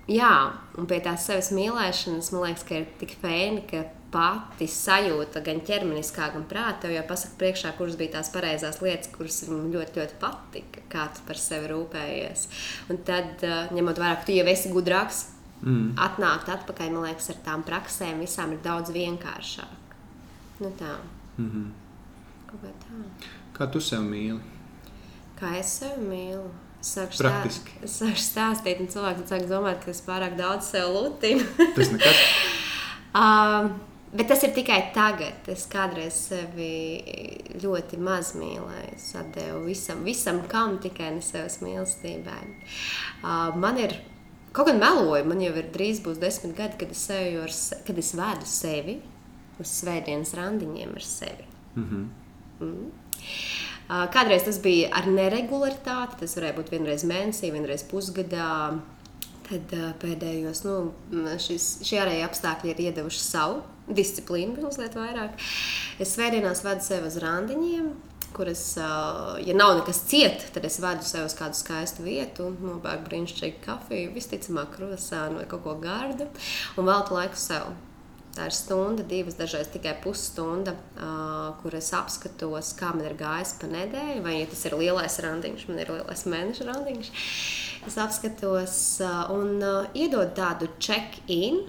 [0.09, 0.33] jā,
[0.79, 5.61] un pie tās sevis mīlēšanas man liekas, ka ir tik fēni, ka pati sajūta gan
[5.67, 10.19] ķermeniskā, gan prātā, jau pasaka priekšā, kuras bija tās pareizās lietas, kuras man ļoti, ļoti
[10.23, 12.47] patika, kā tu par sevi rūpējies.
[12.93, 15.27] Un tad, uh, ņemot vērā, ka tu jau esi gudrāks,
[15.61, 15.97] mm.
[16.07, 19.83] atnākt atpakaļ, man liekas, ar tām praksēm visām ir daudz vienkāršāk.
[20.63, 20.97] Nu tā.
[21.37, 21.73] Mm -hmm.
[22.47, 23.03] Kā tā.
[23.59, 24.41] Kā tu sev mīli?
[25.37, 26.49] Kā es sevi mīlu?
[26.81, 27.75] Es sāku, Praktiski.
[27.75, 31.45] stā, es sāku stāstīt, un cilvēki sāk domāt, ka es pārāk daudz sev lutinu.
[31.77, 32.23] Tas nekas.
[33.23, 33.71] um,
[34.17, 35.49] bet tas ir tikai tagad.
[35.53, 36.71] Es kādreiz sevi
[37.63, 38.93] ļoti maz mīlēju.
[38.95, 42.43] Es atdevu visam, visam kam tikai ne sevas mīlestībai.
[43.23, 43.97] Uh, man ir,
[44.57, 47.57] kaut gan meloju, man jau ir drīz būs desmit gadi, kad es, ar,
[47.89, 49.01] kad es vedu sevi
[49.57, 51.49] uz svētdienas randiņiem ar sevi.
[51.77, 52.07] Mm -hmm.
[52.61, 53.07] Uh,
[53.87, 56.19] Kādreiz tas bija ar neregularitāti.
[56.23, 58.51] Tas varēja būt vienreiz mēnesī, vienreiz pusgadā.
[59.47, 60.75] Tad uh, pēdējos, nu,
[61.39, 65.39] šis, šie ārēji apstākļi ir iedevuši savu disciplīnu, mazliet vairāk.
[66.03, 67.87] Es svētdienās vedu sevi uz randiņiem,
[68.35, 73.07] kuras, uh, ja nav nekas ciet, tad es vedu sevi uz kādu skaistu vietu, nopērku
[73.07, 76.27] brīnišķīgu kafiju, visticamāk, krosānu vai kaut ko gardu
[76.75, 77.71] un veltu laiku sev.
[78.37, 83.55] Tā ir stunda, divas, dažreiz tikai pusstunda, uh, kur es apskatos, kā man ir gājis
[83.57, 87.11] pa nedēļu, vai ja tas ir lielais randiņš, man ir lielais mēneša randiņš.
[87.89, 91.63] Es apskatos uh, un uh, iedodu tādu check-in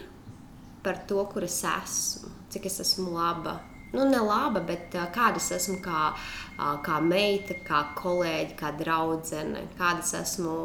[0.83, 3.61] par to, kur es esmu, cik es esmu laba.
[3.93, 6.09] Nu, ne laba, bet uh, kāda es esmu kā,
[6.57, 10.55] kā meita, kā kolēģe, kā draudzene, kāda es esmu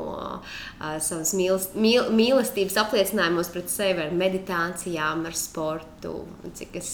[0.80, 6.14] savas mīles, mīl, mīlestības apliecinājumos pret sevi ar meditācijām, ar sportu,
[6.56, 6.90] cik es,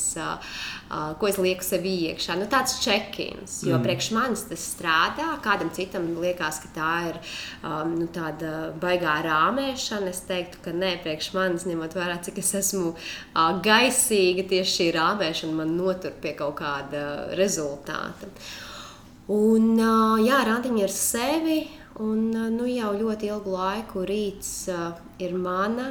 [0.91, 2.39] ko es lieku sev iekšā.
[2.41, 3.87] Nu, tāds check-ins, jo mm.
[3.87, 7.21] priekš manis tas strādā, kādam citam liekas, ka tā ir
[7.95, 10.11] nu, tāda baigā rāmēšana.
[10.11, 12.97] Es teiktu, ka nē, priekš manis, ņemot vērā, cik es esmu
[13.65, 17.05] gaisīga, tieši šī rāmēšana man notur pie kaut kāda
[17.39, 18.33] rezultāta.
[19.29, 21.59] Un, uh, jā, randiņi ar sevi,
[22.01, 25.91] un uh, nu, jau ļoti ilgu laiku rīts uh, ir mana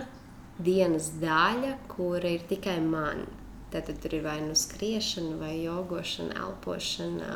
[0.58, 3.28] dienas daļa, kura ir tikai man.
[3.70, 7.36] Tad tur ir vai nu skriešana, vai jogošana, elpošana,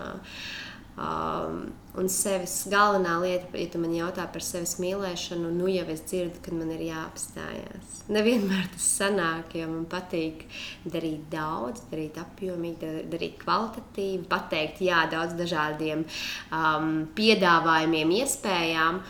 [1.01, 6.03] Um, un sevis galvenā lieta, ja tu man jautā par sevis mīlēšanu, nu jau es
[6.05, 8.03] dzirdu, ka man ir jāapstājās.
[8.11, 10.45] Nevienmēr tas sanāk, jo man patīk
[10.85, 19.01] darīt daudz, darīt apjomīgi, darīt kvalitatīvi, pateikt jā daudz dažādiem um, piedāvājumiem, iespējām.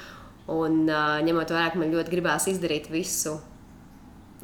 [0.52, 3.36] Un uh, ņemot vērā, ka man ļoti gribās izdarīt visu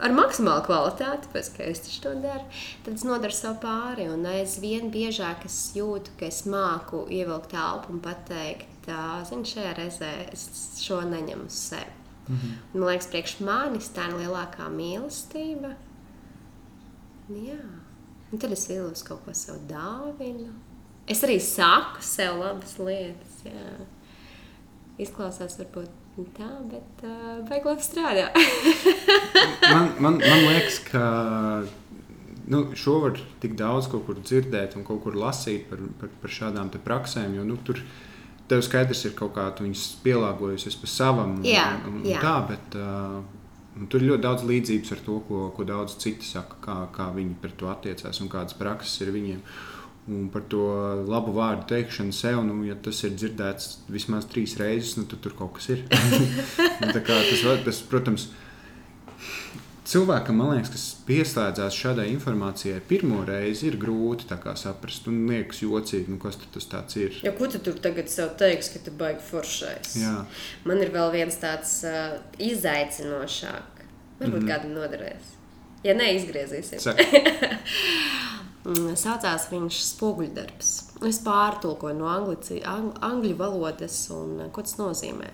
[0.04, 2.46] ar maksimālu kvalitāti, pēc kā es to daru,
[2.86, 4.08] tad es nodaru sev pāri.
[4.14, 8.90] Un aizvien biežāk es jūtu, ka es māku ievilkt telpu un pateikt,
[9.28, 10.48] zinu, šajā reizē es
[10.80, 11.96] šo neņemu uz sevi.
[12.28, 12.54] Mm -hmm.
[12.74, 15.76] Man liekas, priekš manis tā ir lielākā mīlestība.
[17.30, 17.60] Jā.
[18.32, 20.54] Un tad es vilnos kaut ko sev dāvinu.
[21.08, 23.44] Es arī saku sev labas lietas.
[23.46, 23.86] Jā.
[24.98, 25.90] Izklausās varbūt
[26.38, 28.30] tā, bet uh, baigi labi strādā.
[29.74, 31.04] man, man, man liekas, ka
[32.50, 36.36] nu, šo var tik daudz kaut kur dzirdēt un kaut kur lasīt par, par, par
[36.40, 37.38] šādām praksēm.
[37.38, 37.84] Jo, nu, tur
[38.50, 41.40] tev skaidrs ir kaut kā tu viņus pielāgojusies pa savam.
[41.46, 42.22] Jā, un, un, jā.
[42.24, 43.20] Tā, bet, uh,
[43.78, 47.36] Tur ir ļoti daudz līdzības ar to, ko, ko daudz citi saka, kā, kā viņi
[47.38, 49.44] par to attiecās un kādas prakses ir viņiem.
[49.44, 49.77] Uh,
[50.08, 50.64] Un par to
[51.04, 55.34] labu vārdu teikšanu sev, nu, ja tas ir dzirdēts vismaz trīs reizes, nu, tad tur
[55.36, 55.82] kaut kas ir.
[56.96, 58.30] tas, tas, protams,
[59.88, 64.30] cilvēkam, liekas, kas pieslēdzās šādai informācijai pirmo reizi, ir grūti
[64.60, 65.10] saprast.
[65.12, 67.20] Un liekas, jocīgi, nu, kas tas ir.
[67.28, 69.98] Ja, ko tu tur tagad sev teiksi, ka tu baigi foršais?
[70.00, 70.22] Jā.
[70.68, 73.84] Man ir vēl viens tāds uh, izaicinošāk.
[74.22, 74.50] Varbūt mm -hmm.
[74.50, 75.36] kādam noderēs.
[75.84, 76.80] Ja neizgriezīsim.
[78.68, 80.70] Mm, saucās viņš spoguļdarbs.
[81.08, 85.30] Es pārtulkoju no anglici, ang, angļu valodas, un ko tas nozīmē?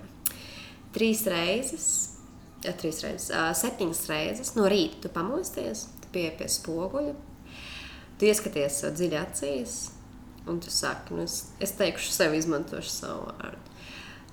[0.94, 1.86] Trīs reizes,
[2.62, 7.16] ja, trīs reizes, septiņas reizes no rīta tu pamosties, tu pie, pie spoguļa,
[8.20, 9.74] tu ieskaties sev dziļi acīs,
[10.46, 13.74] un tu saki, nu es, es teikšu sev izmantošu savu vārdu.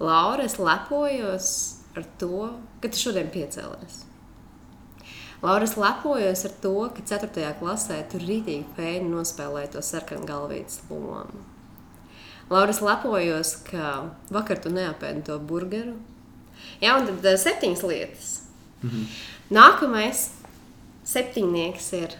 [0.02, 1.49] Laura, es lepojos
[1.97, 2.52] ar to,
[2.84, 4.04] ka tu šodien piecēlies.
[5.41, 7.53] Laura, es lepojos ar to, ka 4.
[7.59, 11.41] klasē tur rītīgi fēni nospēlēja to sarkanu galvītas lomu.
[12.51, 15.95] Laura, es lepojos, ka vakar tu neapēdi to burgeru.
[16.81, 18.29] Jā, un tad uh, septiņas lietas.
[18.83, 19.05] -hmm.
[19.49, 20.27] Nākamais
[21.03, 22.15] septiņnieks ir,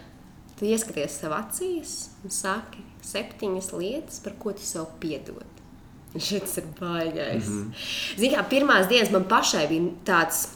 [0.58, 5.46] tu ieskaties sev acīs un saki septiņas lietas, par ko tu sev piedod.
[6.18, 7.48] Šis ir baigais.
[7.48, 8.18] Mm -hmm.
[8.18, 10.48] Ziniet, kā pirmās dienas man pašai bija tāds,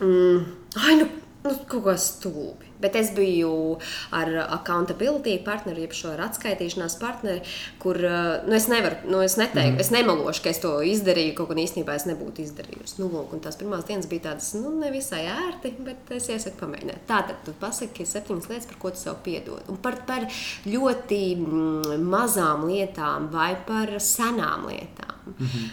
[0.00, 0.44] mm,
[0.76, 1.08] ai, nu,
[1.44, 2.70] nu, kaut kā stulbi.
[2.80, 3.76] Bet es biju
[4.16, 7.42] ar accountability partneri, jeb šo atskaitīšanās partneri,
[7.82, 9.82] kur nu, es nevaru, nu, es neteiktu, mm.
[9.84, 12.96] es nemelošu, ka es to izdarīju, kaut gan īstenībā es nebūtu izdarījusi.
[13.02, 17.04] Nu, lūk, tās pirmās dienas bija tādas, nu, nevisai ērti, bet es iesaku pamēģināt.
[17.10, 19.62] Tātad tu pasaki septiņas lietas, par ko tu sev piedod.
[19.72, 20.26] Un par, par
[20.64, 25.16] ļoti mm, mazām lietām vai par senām lietām.
[25.28, 25.72] Mm -hmm.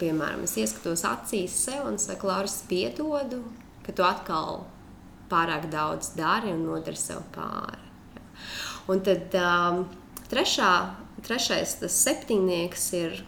[0.00, 3.42] Piemēram, es ieskatos acīs sev un saku, Lāris, piedodu,
[3.84, 4.62] ka tu atkal
[5.30, 7.80] pārāk daudz dari un nodari sev pāri.
[8.16, 8.22] Ja.
[8.90, 9.84] Un tad um,
[10.30, 10.70] trešā,
[11.26, 13.20] trešais, tas septiņnieks ir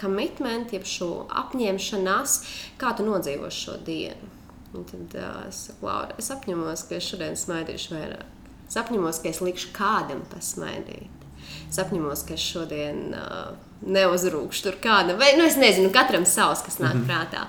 [0.00, 2.38] commitment, jeb šo apņemšanās,
[2.80, 4.30] kā tu nodzīvo šo dienu.
[4.74, 8.30] Un tad uh, es saku, Laura, es apņemos, ka es šodien smaidīšu vairāk.
[8.66, 11.24] Es apņemos, ka es likšu kādam pasmaidīt.
[11.68, 13.52] Es apņemos, ka es šodien uh,
[13.84, 17.10] neuzrūkšu tur kādam, vai nu, es nezinu, katram savs, kas nāk mm -hmm.
[17.10, 17.46] prātā.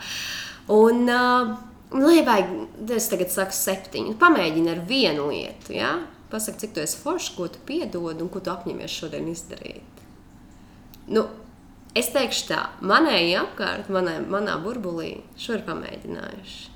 [0.68, 1.56] Un, uh,
[1.96, 2.50] Nu, ja vajag,
[2.92, 5.72] es tagad saku septiņu, pamēģini ar vienu lietu.
[5.78, 5.94] Ja?
[6.32, 10.02] Pasaki, cik tu esi foršs, ko tu piedod un ko tu apņemies šodien izdarīt.
[11.08, 11.24] Nu,
[11.96, 16.74] es teikšu tā, manēji apkārt, manē, manā burbulī šo ir pamēģinājuši.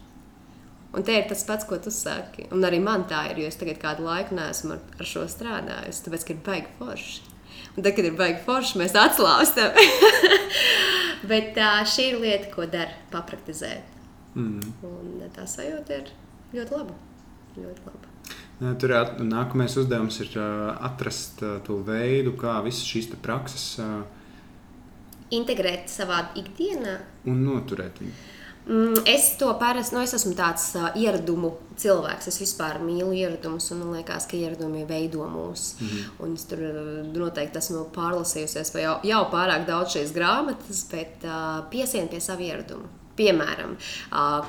[0.96, 2.48] Un te ir tas pats, ko tu saki.
[2.56, 6.00] Un arī man tā ir, jo es tagad kādu laiku neesmu ar, ar šo strādājis,
[6.06, 7.22] tāpēc, ka ir baigi forši.
[7.76, 9.76] Un tad, kad ir baigi forši, mēs atslābstam.
[11.30, 13.99] Bet tā, šī ir lieta, ko dara papraktizēt.
[14.36, 14.62] Mm.
[14.86, 16.14] Un tā sajūta ir
[16.54, 16.96] ļoti laba.
[17.58, 18.16] Ļoti laba.
[18.80, 23.78] Tur nākamais uzdevums ir atrast to veidu, kā visas šīs prakses
[25.32, 26.98] integrēt savā ikdienā
[27.30, 28.18] un noturēt viņu.
[28.70, 32.28] Mm, es to parasti, nu, es esmu tāds uh, ieradumu cilvēks.
[32.30, 35.80] Es vispār mīlu ieradumus, un man liekas, ka ieradumi veido mūs.
[35.80, 36.12] Mm -hmm.
[36.26, 36.60] Un es tur
[37.16, 42.86] noteikti esmu pārlasījusies, jau, jau pārāk daudz šīs grāmatas, bet uh, piesien pie savu ieradumu.
[43.20, 43.76] Piemēram,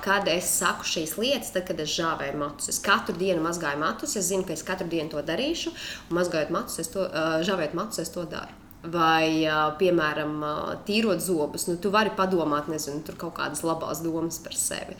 [0.05, 4.15] kad es saku šīs lietas, tad, kad es žāvēju matus, es katru dienu mazgāju matus,
[4.21, 5.75] es zinu, ka es katru dienu to darīšu,
[6.07, 7.09] un mazgājot matus, es to,
[7.49, 8.55] žāvējot matus, es to daru.
[8.81, 9.45] Vai,
[9.77, 10.39] piemēram,
[10.87, 14.97] tīrot zobus, nu, tu vari padomāt, nezinu, tur kaut kādas labas domas par sevi.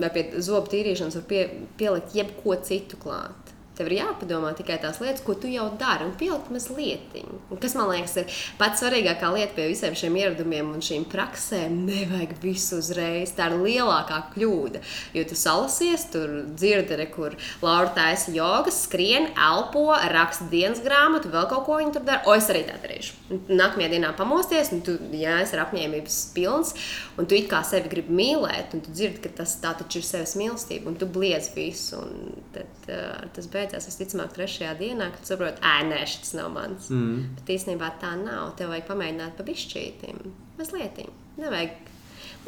[0.00, 1.42] Vai pie zobu tīrīšanas var pie,
[1.76, 3.49] pielikt jebko citu klāt.
[3.80, 7.14] Tev ir jāpadomā tikai tās lietas, ko tu jau dari, un pielikt mazliet.
[7.62, 11.78] Kas man liekas, ir pats svarīgākā lieta pie visiem šiem ieradumiem un šīm praksēm.
[11.86, 13.32] Nevajag visu uzreiz.
[13.38, 14.82] Tā ir lielākā kļūda.
[15.16, 21.32] Jo tu salasies, tur dzirdi, re, kur Laura taisa jogas, skrien, elpo, raksta dienas grāmatu,
[21.32, 22.20] vēl kaut ko viņa tur dara.
[22.28, 23.16] O, es arī tā darīšu.
[23.48, 26.74] Nākamajā dienā pamosties, un tu, jā, es ir apņēmības pilns,
[27.16, 30.08] un tu it kā sevi gribi mīlēt, un tu dzirdi, ka tas tā taču ir
[30.10, 32.04] sevis mīlestība, un tu bliedz visu.
[32.52, 36.90] Tad uh, tas beidzās visticamāk trešajā dienā, kad saproti, ē, nē, šis nav mans.
[36.90, 37.36] Mm.
[37.38, 38.56] Bet īstenībā tā nav.
[38.58, 40.18] Tev vajag pamēģināt pa bišķītim,
[40.58, 40.98] mazliet.
[41.40, 41.76] Nevajag,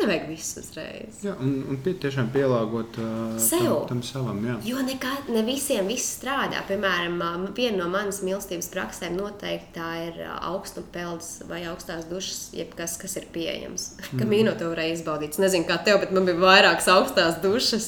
[0.01, 1.21] nevajag visu uzreiz.
[1.23, 3.63] Jā, un, un pie, tiešām pielāgot uh, Sev.
[3.63, 4.43] tam, tam savam.
[4.49, 4.59] Jā.
[4.67, 6.65] Jo nekā, ne visiem viss strādā.
[6.69, 7.23] Piemēram,
[7.57, 13.31] viena no manas mīlestības praksēm noteikti tā ir augstupeldes vai augstās dušas, jebkas, kas ir
[13.35, 13.93] pieejams.
[14.13, 14.19] Mm.
[14.21, 15.33] Kamīno to varēja izbaudīt.
[15.33, 17.87] Es nezinu, kā tev, bet man bija vairākas augstās dušas.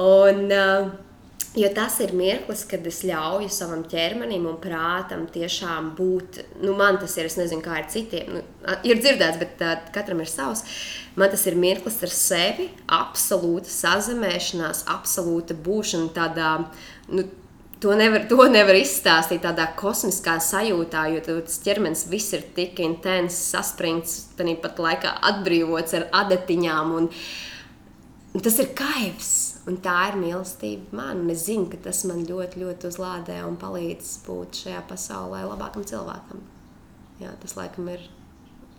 [0.00, 1.09] Un, uh,
[1.58, 6.38] Jo tas ir mirklis, kad es ļauju savam ķermenim un prātam tiešām būt.
[6.62, 8.36] Nu, man tas ir, es nezinu, kā ir citiem.
[8.36, 8.42] Nu,
[8.86, 10.62] ir dzirdēts, bet uh, katram ir savs.
[11.18, 16.54] Man tas ir mirklis ar sevi, absolūta sazemēšanās, absolūta būšana tādā.
[17.10, 17.26] Nu,
[17.80, 23.38] To nevar, to nevar izstāstīt tādā kosmiskā sajūtā, jo tas ķermenis viss ir tik intens,
[23.54, 26.92] saspringts, tāpat laikā atbrīvots ar adatiņām.
[26.98, 27.08] Un,
[28.34, 29.32] un tas ir kaivs.
[29.68, 31.26] Un tā ir mīlestība man.
[31.32, 36.40] Es zinu, ka tas man ļoti, ļoti uzlādē un palīdz būt šajā pasaulē labākam cilvēkam.
[37.20, 38.06] Jā, tas laikam ir.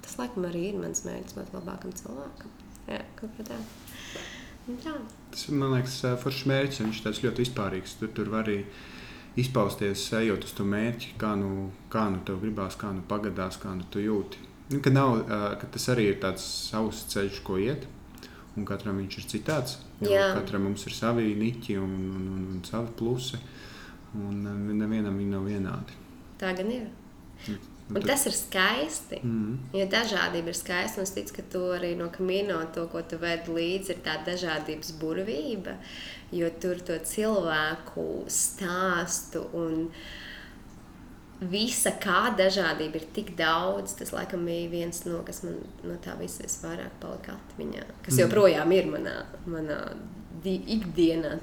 [0.02, 2.56] Tas laikam arī ir mans mērķis, būt labākam cilvēkam.
[2.90, 3.60] Jā, kaut kā tā.
[4.82, 4.96] tā.
[5.32, 6.82] Tas man liekas, foršs mērķis.
[6.82, 7.96] Viņš ir ļoti vispārīgs.
[8.00, 8.64] Tur, tur var arī
[9.40, 13.72] izpausties, ejot uz to mērķi, kā nu, kā nu tev gribās, kā nu pagadās, kā
[13.78, 14.42] nu tu jūti.
[14.74, 15.22] Nu, ka, nav,
[15.62, 17.88] ka tas arī ir tāds savs ceļš, ko iet
[18.58, 19.78] un katram viņš ir citāds.
[20.02, 23.40] Katram mums ir savi niķi un, un, un, un savi plusi,
[24.20, 24.42] un
[24.78, 26.00] nevienam viņi nav vienādi.
[26.42, 26.88] Tā gan ir.
[27.48, 27.60] Un,
[27.96, 29.20] un tas ir skaisti.
[29.24, 29.80] Mm -hmm.
[29.80, 31.02] Jo dažādība ir skaista.
[31.02, 34.92] Es ticu, ka tu arī no kamino to, ko tu ved līdzi, ir tā dažādības
[35.00, 35.78] burvība.
[36.32, 39.92] Jo tur to cilvēku stāstu un uh,
[41.42, 43.96] visa kā dažādība ir tik daudz.
[44.00, 48.24] Tas laikam bija viens no, kas man no tā visa visvairāk palika atmiņā, kas mm.
[48.26, 49.18] joprojām ir manā,
[49.50, 49.82] manā
[50.46, 51.36] ikdienā.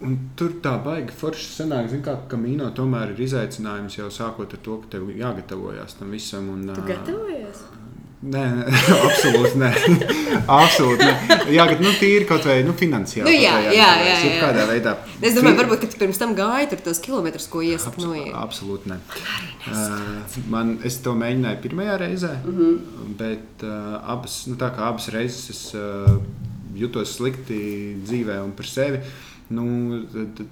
[0.00, 4.54] Un tur tā baigi forši sanāk, zin, kā, ka mīno tomēr ir izaicinājums jau sākot
[4.56, 6.48] ar to, ka tev jāgatavojas tam visam.
[6.54, 7.66] Un, tu gatavojies?
[8.16, 8.42] Nē,
[9.06, 9.70] absolūti nē.
[10.60, 11.36] absolūti nē.
[11.52, 13.28] Jā, bet nu, tīri kaut vai nu, finansiāli.
[13.28, 14.38] Nu, jā, jā, jā, jā, jā.
[14.40, 14.94] Kādā veidā.
[15.20, 18.32] Es domāju, varbūt, ka tu pirms tam gāji tur tos kilometrus, ko iesaka noiet.
[18.40, 18.98] Absolūti nē.
[19.68, 23.14] Uh, man, es to mēģināju pirmajā reizē, mm -hmm.
[23.20, 26.16] bet uh, abas, nu, abas reizes es uh,
[26.74, 28.96] jutos slikti dzīvē un par sevi.
[28.96, 29.64] Uh, nu,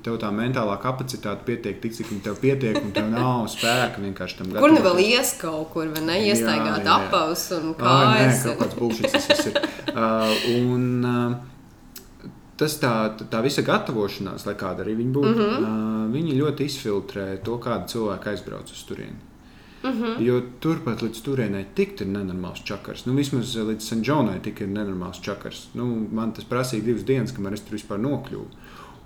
[0.07, 4.53] tev tā mentālā kapacitāte pietiek tik, cik tev pietiek, un tev nav spēka vienkārši tam.
[4.59, 6.21] Kur nu vēl ies kaut kur, vai ne?
[6.29, 8.45] Iestaigāt apavus un kājas.
[8.45, 9.59] Nē, kaut kāds būšits tas ir.
[9.95, 12.91] Uh, un, uh, tas tā,
[13.31, 15.69] tā visa gatavošanās, lai kāda arī viņa būtu, mm -hmm.
[15.69, 19.21] uh, viņi ļoti izfiltrē to, kāda cilvēka aizbrauc uz turieni.
[19.85, 20.23] Mm -hmm.
[20.23, 23.07] Jo turpat līdz turienei tikt ir nenormāls čakars.
[23.07, 25.69] Nu, vismaz līdz Sanģonai tika nenormāls čakars.
[25.75, 28.47] Nu, man tas prasīja divas dienas, kamēr es tur vispār nokļuvu.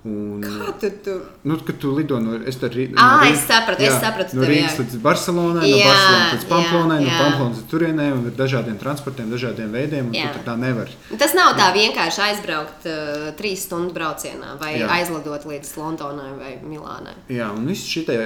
[0.07, 1.23] Un, Kā tu tur?
[1.43, 4.37] Nu, kad tu lido no, es tur, no ah, Rīgas, es sapratu, jā, es sapratu.
[4.37, 8.37] No Rīgas līdz Barcelonai, jā, no Barcelonas līdz Pamplonai, no Pamplonas līdz turienei, un ar
[8.39, 10.95] dažādiem transportiem, dažādiem veidiem, tu tā nevar.
[11.19, 14.87] Tas nav tā vienkārši aizbraukt uh, trīs stundu braucienā vai jā.
[15.01, 17.17] aizlidot līdz Londonai vai Milānai.
[17.35, 18.19] Jā, un visi šitie,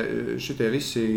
[0.45, 1.07] šitie visi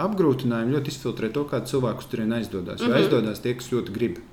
[0.00, 2.80] apgrūtinājumi ļoti izfiltrē to, kā cilvēkus turien aizdodas.
[2.80, 3.02] Mm -hmm.
[3.02, 4.24] aizdodas tie, kas ļoti grib.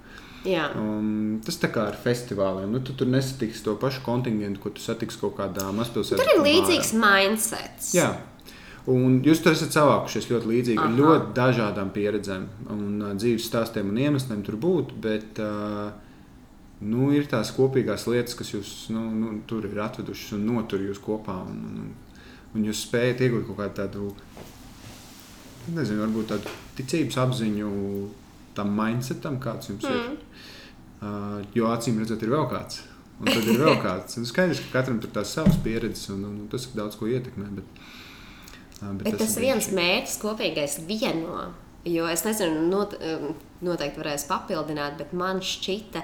[0.73, 2.71] Um, tas tā kā ar festivāliem.
[2.73, 6.17] Nu, tu tur nesatiksi to pašu kontingentu, ko tu satiksi kaut kādā mazpilsētā.
[6.17, 7.91] Tur ir līdzīgs mindsets.
[7.97, 8.09] Jā.
[8.89, 13.91] Un jūs tur esat savākušies ļoti līdzīgi, ar ļoti dažādām pieredzēm un uh, dzīves stāstiem
[13.91, 14.95] un iemesliem tur būt.
[15.03, 15.91] Bet, uh,
[16.81, 21.01] nu, ir tās kopīgās lietas, kas jūs nu, nu, tur ir atvedušas un notur jūs
[21.03, 21.37] kopā.
[21.51, 21.91] Un, un,
[22.55, 24.09] un jūs spējat iegūt kaut kādu tādu,
[25.77, 27.69] nezinu, varbūt tādu ticības apziņu
[28.57, 29.97] tam mindsetam, kāds jums mm.
[29.97, 30.45] ir.
[31.01, 32.83] Uh, jo acīm redzot, ir vēl kāds.
[33.21, 34.19] Un tad ir vēl kāds.
[34.19, 37.49] Un skaidrs, ka katram ir tās savas pieredzes, un, un tas ir daudz ko ietekmē.
[37.57, 37.81] Bet,
[38.81, 41.51] uh, bet, bet tas, tas viens mērķis kopīgais vieno.
[41.87, 42.91] Jo es nezinu, not,
[43.65, 46.03] noteikti varēs papildināt, bet man šķita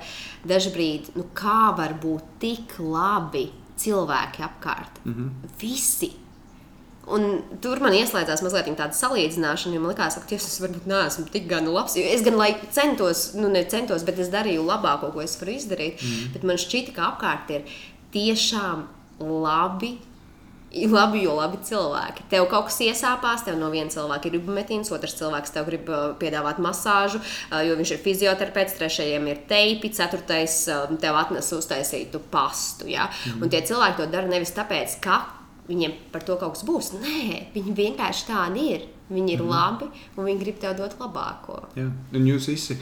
[0.50, 3.46] dažkārt, nu, kā var būt tik labi
[3.78, 5.04] cilvēki apkārt.
[5.06, 5.52] Mm -hmm.
[5.62, 6.10] Visi
[7.08, 7.28] Un
[7.64, 11.70] tur man ieslēdzās mazliet tāda salīdzināšana, jo man liekas, ka es varbūt neesmu tik gan
[11.72, 11.96] labs.
[12.02, 12.36] Es gan
[12.76, 16.04] centos, nu, ne centos, bet es darīju labāko, ko es varu izdarīt.
[16.04, 16.34] Mm.
[16.36, 17.80] Bet man šķita, ka apkārt ir
[18.16, 18.86] tiešām
[19.24, 19.96] labi.
[20.68, 22.26] Labi, jo labi cilvēki.
[22.30, 26.10] Tev kaut kas iesāpās, tev no viena cilvēka ir ibumetīns, otrs cilvēks tev grib uh,
[26.20, 32.20] piedāvāt masāžu, uh, jo viņš ir fizioterapeits, trešajam ir teipi, ceturtais uh, tev atnes uztaisītu
[32.36, 32.92] pastu.
[32.92, 33.08] Ja?
[33.32, 33.48] Mm.
[33.48, 35.22] Un tie cilvēki to dara nevis tāpēc, ka
[35.68, 36.94] viņiem par to kaut kas būs.
[37.02, 38.88] Nē, viņi vienkārši tādi ir.
[39.08, 39.52] Viņi ir mm.
[39.52, 39.88] labi
[40.18, 41.62] un viņi grib tev dot labāko.
[41.80, 42.76] Jā, un jūs visi,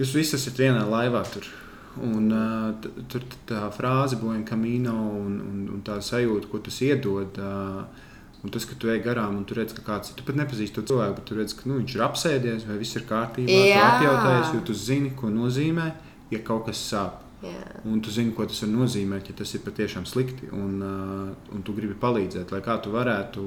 [0.00, 1.48] jūs visi esat vienā laivā tur.
[1.96, 7.40] Un, uh, tur tā frāze, boja kamīno, un, un, un tā sajūta, ko tas iedod.
[7.40, 8.04] Uh,
[8.46, 10.12] Un tas, ka tu ej garām un tu redz, ka kāds.
[10.14, 12.94] Tu pat nepazīsti to cilvēku, bet tu redz, ka nu, viņš ir apsēdies vai viss
[12.94, 13.56] ir kārtībā.
[13.58, 15.86] Tu apjautājies, jo tu zini, ko nozīmē,
[16.30, 17.25] ja kaut kas sāp.
[17.46, 17.82] Jā.
[17.86, 20.50] Un tu zini, ko tas var nozīmēt, ja tas ir patiešām slikti.
[20.54, 23.44] Un, uh, un tu gribi palīdzēt, lai kā tu varētu.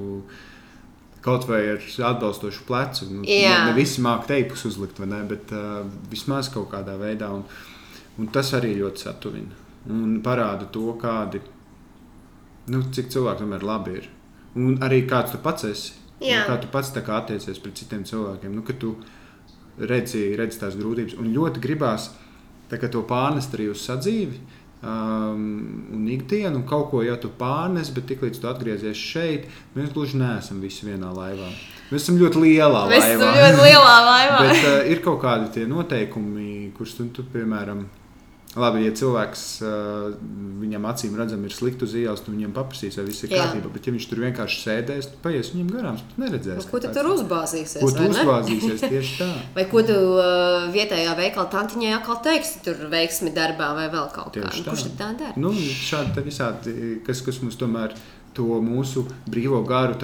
[1.20, 3.10] Kaut vai ar atbalstošu plecu.
[3.12, 5.82] Nu, ne, ne visi māca teipus uzlikt, ne, bet uh,
[6.12, 7.28] vismaz kaut kādā veidā.
[7.36, 7.44] Un,
[8.20, 9.56] Un tas arī ļoti satuvina
[9.90, 11.40] un parāda to, kādi,
[12.68, 14.08] nu, cik cilvēki tomēr labi ir.
[14.60, 15.94] Un arī kāds tu pats esi.
[16.20, 16.42] Jā.
[16.44, 18.52] Kā tu pats attiecies pret citiem cilvēkiem.
[18.52, 18.96] Nu, tu
[19.78, 22.10] redzi, redzi tās grūtības un ļoti gribās
[22.70, 24.38] to pārnest arī uz sadzīvi.
[24.80, 25.40] Um,
[25.92, 29.44] un ikdienu, un kaut ko jau tu pārnes, bet tiklīdz tu atgriezies šeit,
[29.74, 31.50] mēs gluži neesam visi vienā laivā.
[31.90, 33.28] Mēs esam ļoti lielā mēs laivā.
[33.36, 34.38] Ļoti lielā laivā.
[34.46, 37.84] bet uh, ir kaut kādi tie noteikumi, kurus tu, tu piemēram,
[38.58, 39.42] Labi, ja cilvēks
[40.58, 43.44] viņam acīm redzam, ir slikti uz ielas, tad viņam paprasīs, vai viss ir Jā.
[43.44, 43.70] kārtībā.
[43.70, 46.66] Bet, ja viņš tur vienkārši sēdēs, tad paies viņam garām, tad neredzēs.
[46.66, 47.78] Ko tu tur uzbāzīsies?
[47.78, 49.28] Ko tu uzbāzīsies tieši tā?
[49.54, 54.34] vai ko tu uh, vietējā veikala tantiņai atkal teiksi, tur veiksmi darbā vai vēl kaut
[54.34, 54.50] kā?
[54.66, 55.38] Kurš tad tā dara?
[55.38, 56.74] Nu, šādi visādi,
[57.06, 59.96] kas, kas mums tomēr ir to mūsu brīvo garu,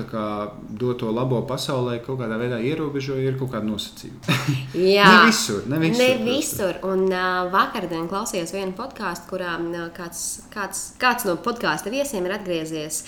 [0.81, 4.39] doto labo pasaulē, kaut kādā veidā ierobežoja, ir kaut kāda nosacījuma.
[4.97, 5.61] Jā, ne visur.
[5.70, 6.81] Ne visur, ne visur.
[6.89, 10.24] Un uh, vakardien klausījos vienu podkāstu, kurā uh, kāds,
[10.55, 13.03] kāds, kāds no podkāstu viesiem ir atgriezies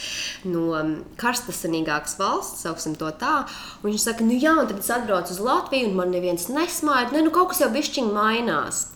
[0.47, 0.71] no
[1.19, 3.43] karstasinīgākas valsts, sauksim to tā.
[3.83, 7.17] Viņš saka, nu jā, un tad es atbraucu uz Latviju, un man neviens nesmaida.
[7.17, 8.87] Ne, nu kaut kas jau bišķiņ mainās.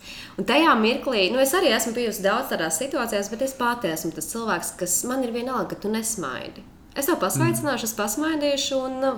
[0.40, 4.14] Un tajā mirklī, nu, es arī esmu bijusi daudz tādās situācijās, bet es pati esmu
[4.16, 6.64] tas cilvēks, kas man ir vienalga, ka tu nesmaidi.
[6.96, 9.12] Es tev pasveicināšu, es pasmaidīšu, un nu,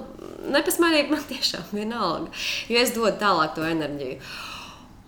[0.55, 2.33] nepasmaidīt man tiešām vienalga,
[2.71, 4.19] jo es dodu tālāk to enerģiju.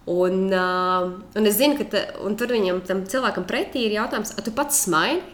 [0.07, 2.05] Un, uh, un es zinu, ka ta,
[2.39, 5.25] tur viņam, tam cilvēkam pretī ir jautājums, vai tu pats smaidi?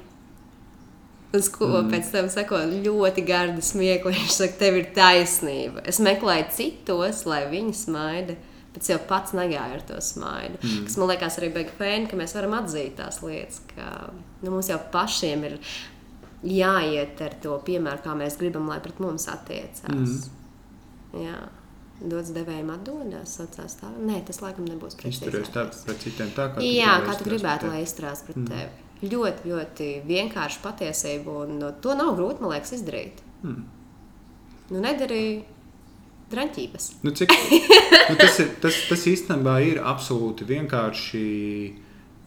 [1.37, 1.91] Uz ko mm.
[1.93, 4.13] pēc tam sako ļoti gardi smiekli.
[4.19, 5.85] Viņš saka, tev ir taisnība.
[5.89, 8.37] Es meklēju citos, lai viņi smaida
[8.73, 10.61] bet jau pats negāja ar to smaidu.
[10.63, 10.85] Mm.
[10.89, 13.89] Kas man liekas arī beigas fēni, ka mēs varam atzīt tās lietas, ka
[14.43, 15.59] nu, mums jau pašiem ir
[16.43, 19.91] jāiet ar to piemēru, kā mēs gribam, lai pret mums attiecās.
[19.93, 21.27] Mm.
[21.27, 21.41] Jā.
[22.03, 23.93] Dots devējiem atdodas, saucās tā.
[24.03, 24.97] Nē, tas laikam nebūs.
[25.07, 28.49] Izturies tā pret citiem tā, kā Jā, kā tu gribētu, lai izturās pret mm.
[28.51, 28.89] tevi.
[29.13, 33.23] Ļoti, ļoti vienkārši patiesība, un to nav grūti, man liekas, izdarīt.
[33.47, 33.63] Mm.
[34.73, 35.52] Nu, nedarīju
[36.33, 36.89] draņķības.
[37.07, 37.35] Nu, cik,
[38.11, 41.29] nu, tas, ir, tas, tas īstenībā ir absolūti vienkārši.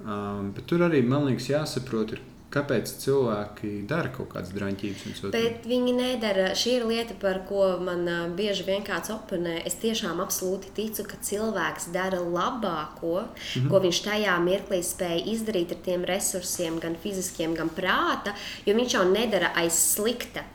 [0.05, 2.21] Um, bet tur arī man liekas, jāsaprot, ir,
[2.55, 5.23] kāpēc cilvēki dara kaut kādas draņķības.
[5.33, 6.47] Bet viņi nedara.
[6.57, 9.57] Šī ir lieta, par ko man uh, bieži vien kāds oponē.
[9.67, 13.69] Es tiešām absolūti ticu, ka cilvēks dara labāko, mm -hmm.
[13.71, 18.35] ko viņš tajā mirklī spēja izdarīt ar tiem resursiem, gan fiziskiem, gan prāta,
[18.65, 20.45] jo viņš jau nedara aiz slikta.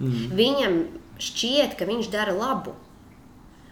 [0.00, 0.36] Mm -hmm.
[0.42, 0.84] Viņam
[1.18, 2.74] šķiet, ka viņš dara labu.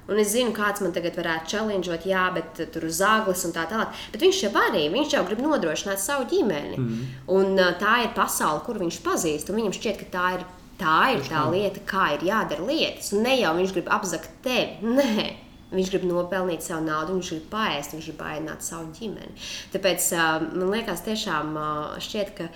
[0.08, 3.66] Un es zinu, kāds man tagad varētu challengeot, jā, bet tur uz zāgles un tā
[3.68, 3.96] tālāk.
[4.14, 6.78] Bet viņš jau arī, viņš jau grib nodrošināt savu ģimeni.
[6.80, 7.02] Mm.
[7.34, 9.52] Un uh, tā ir pasaule, kur viņš pazīst.
[9.52, 10.46] Viņam šķiet, ka tā ir,
[10.80, 13.12] tā ir tā lieta, kā ir jādara lietas.
[13.12, 14.80] Un ne jau viņš grib apzakt tevi.
[14.98, 15.28] Nē.
[15.68, 19.34] Viņš grib nopelnīt savu naudu, viņš grib paēst, viņš grib paēdināt savu ģimeni.
[19.74, 21.52] Tāpēc uh, man liekas, tiešām
[22.00, 22.48] šķiet, ka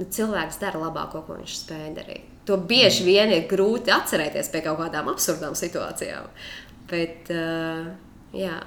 [0.00, 2.34] nu, cilvēks dara labāko, ko viņš spēj darīt.
[2.48, 6.30] To bieži vien ir grūti atcerēties pie kaut kādām absurdām situācijām.
[6.88, 7.88] Bet, uh,
[8.36, 8.58] jā.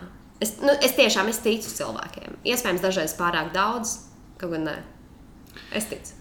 [0.41, 2.39] Es, nu, es tiešām es ticu cilvēkiem.
[2.49, 3.97] Iespējams, dažreiz pārāk daudz,
[4.41, 4.79] kaut gan nē.
[5.77, 6.17] Es ticu.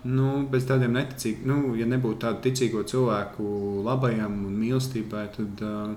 [0.00, 3.44] Nu, bez tādiem neticīgiem, nu, ja nebūtu tādu ticīgo cilvēku
[3.84, 5.90] labajam un mīlestībai, tad uh,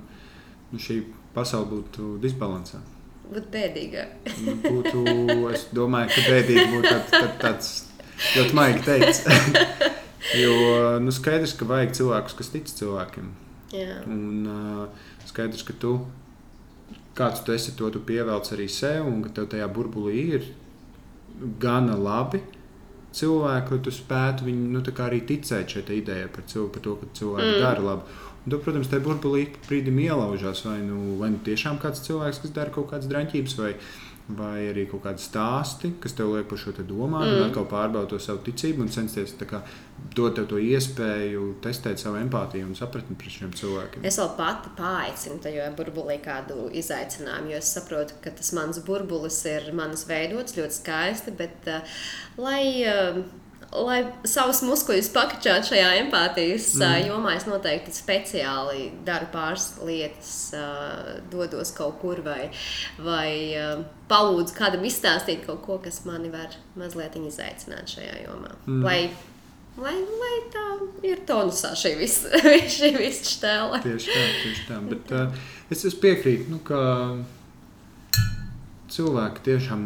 [0.73, 0.99] nu, šī
[1.35, 2.81] pasaule būtu disbalansā.
[3.29, 4.03] Būtu bēdīga.
[4.65, 5.05] būtu,
[5.53, 7.71] es domāju, ka bēdīgi būtu tā, tā, tāds
[8.35, 9.23] ļoti maigi teikts.
[10.41, 13.31] jo nu, skaidrs, ka vajag cilvēkus, kas tic cilvēkiem.
[13.73, 14.01] Jā.
[14.09, 15.95] Un uh, skaidrs, ka tu,
[17.17, 20.51] kāds tu esi, to tu pievelc arī sev, un ka tev tajā burbulī ir
[21.61, 22.43] gana labi
[23.13, 27.09] cilvēki, lai tu spētu viņu nu, arī ticēt šai idejai par, cilvēku, par to, ka
[27.19, 27.59] cilvēki mm.
[27.61, 28.15] dara labi.
[28.43, 32.55] Un, tu, protams, tajā burbulī brīdim ielaužās, vai nu, vai nu tiešām kāds cilvēks, kas
[32.55, 33.75] dara kaut kādas draņķības, vai,
[34.27, 37.49] vai arī kaut kādi stāsti, kas tev liek par šo domāt, mm.
[37.49, 39.59] atkal pārbaudīt to savu ticību un censties kā,
[40.15, 44.07] dot tev to iespēju testēt savu empātiju un sapratni pret šiem cilvēkiem.
[44.07, 49.43] Es vēl pati paaicinu tajā burbulī kādu izaicinājumu, jo es saprotu, ka tas mans burbulis
[49.49, 51.95] ir manas veidots ļoti skaisti, bet uh,
[52.39, 52.65] lai.
[52.87, 53.23] Uh,
[53.81, 57.07] lai savus muskuļus pakačātu šajā empātijas mm.
[57.09, 60.33] jomā, es noteikti speciāli daru pāris lietas,
[61.31, 62.49] dodos kaut kur vai,
[63.01, 63.33] vai
[64.11, 68.53] palūdzu kādam izstāstīt kaut ko, kas mani var mazliet izaicināt šajā jomā.
[68.67, 68.81] Mm.
[68.85, 68.99] Lai,
[69.81, 70.65] lai, lai tā
[71.09, 72.33] ir tonusā šī visa,
[72.77, 73.83] šī visa štēle.
[73.85, 74.81] Tieši tā, tieši tā.
[74.91, 76.83] Bet, uh, es, es piekrītu, nu, ka
[78.93, 79.83] cilvēki tiešām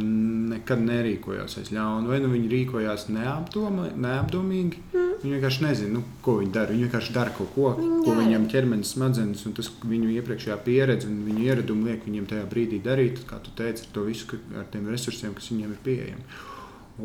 [0.51, 4.81] nekad nerīkojās aiz ļauna, vai nu viņi rīkojās neapdomā, neapdomīgi.
[4.91, 5.13] Mm.
[5.21, 6.73] Viņi vienkārši nezina, nu, ko viņi dara.
[6.75, 8.01] Viņi vienkārši dara kaut ko, mm.
[8.05, 12.47] ko viņiem ķermenis, smadzenes un tas viņu iepriekšējā pieredze un viņu ieradumi liek viņiem tajā
[12.51, 16.27] brīdī darīt, kā tu teici, ar to visu, ar tiem resursiem, kas viņiem ir pieejami.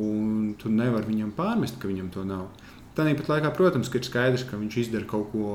[0.02, 2.48] Un tu nevari viņam pārmest, ka viņam to nav.
[2.96, 5.54] Tāpat laikā, protams, ir skaidrs, ka viņš izdara kaut ko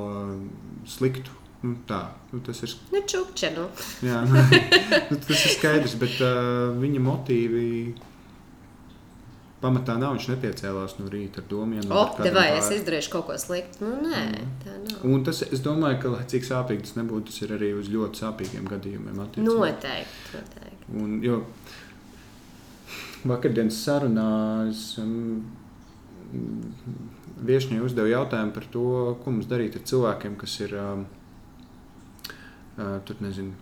[0.89, 1.33] sliktu
[1.63, 2.73] Nu, tā nu, ir.
[2.93, 3.63] Nu, čukča, nu.
[4.05, 4.43] Jā, nu,
[5.09, 7.65] nu, tas ir skaidrs, bet uh, viņa motīvi
[9.61, 10.13] pamatā nav.
[10.17, 13.81] Viņš nepiecēlās no rīta ar domām, no oh, vai es izdarīšu kaut ko sliktu.
[13.81, 14.53] Nu, nē, mm.
[14.63, 15.01] tā nav.
[15.09, 18.69] Un tas, es domāju, ka, cik sāpīgi tas nebūtu, tas ir arī uz ļoti sāpīgiem
[18.69, 19.17] gadījumiem.
[19.17, 19.49] Noteikti.
[19.49, 20.87] noteikti.
[21.01, 21.41] Un, jo
[23.27, 24.29] vakardienas sarunā
[24.69, 25.41] es um,
[27.49, 28.89] viesņai uzdevu jautājumu par to,
[29.23, 30.77] ko mums darīt ar cilvēkiem, kas ir.
[30.77, 31.07] Um,
[32.78, 33.53] tur nezinu.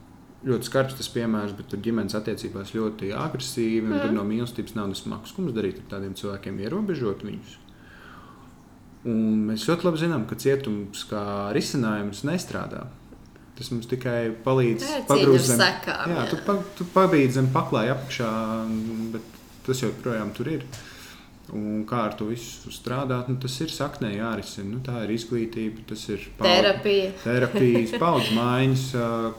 [0.46, 3.88] Ļoti skarbs tas piemērs, bet tur ģimenes attiecībās ļoti agresīvi.
[3.88, 4.02] Mm.
[4.04, 5.34] Tur no mīlestības nav nesmags.
[5.34, 6.60] Ko mums darīt ar tādiem cilvēkiem?
[6.66, 7.56] Ierobežot viņus.
[9.10, 11.24] Un mēs ļoti labi zinām, ka cietums kā
[11.56, 12.86] risinājums nestrādā.
[13.56, 16.24] Tas mums tikai palīdz pagrūst zem, sekām, jā, jā.
[16.34, 18.32] Tu, pa, tu pabīdi zem paklāja apakšā,
[19.14, 20.66] bet tas joprojām tur ir.
[20.66, 20.95] Uh,
[21.54, 24.66] Un kā ar to visu strādāt, nu, tas ir saknē jārisina.
[24.72, 27.12] Nu, tā ir izglītība, tas ir paudž, terapija.
[27.22, 28.86] terapijas, paudžu maiņas,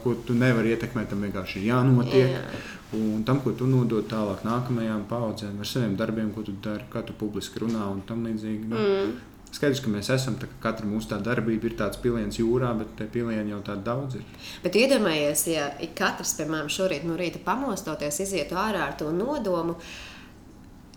[0.03, 1.09] ko tu nevari ietekmēt.
[1.11, 2.35] Tam vienkārši ir jānotiek.
[2.37, 2.65] Jā.
[2.95, 7.03] Un tam, ko tu nodod tālāk nākamajām paudzēm, ar saviem darbiem, ko tu dari, kā
[7.03, 8.69] tu publiski runā un tam līdzīgi.
[8.71, 9.17] Nu, mm.
[9.57, 13.07] Skaidrs, ka mēs esam, ka katra mūsu tā darbība ir tāds piliens jūrā, bet tie
[13.11, 14.27] pilieni jau tādi daudz ir.
[14.63, 19.77] Bet iedomājies, ja katrs, piemēram, šorīt no rīta pamostoties, izietu ārā ar to nodomu.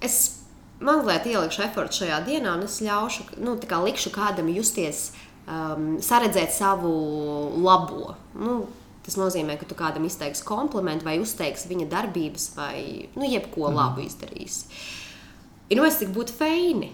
[0.03, 0.40] Es
[0.85, 5.11] mazliet ielikšu efortu šajā dienā, un es ļaušu, nu, kā likšu kādam justies,
[5.47, 6.93] um, saredzēt savu
[7.61, 8.15] labo.
[8.39, 8.63] Nu,
[9.05, 12.81] tas nozīmē, ka tu kādam izteiksi komplimentu vai uzteiksi viņa darbības, vai
[13.17, 13.77] nu, jebko mm.
[13.77, 14.67] labu izdarīsi.
[15.71, 16.91] Ir nu, cik būtu feini.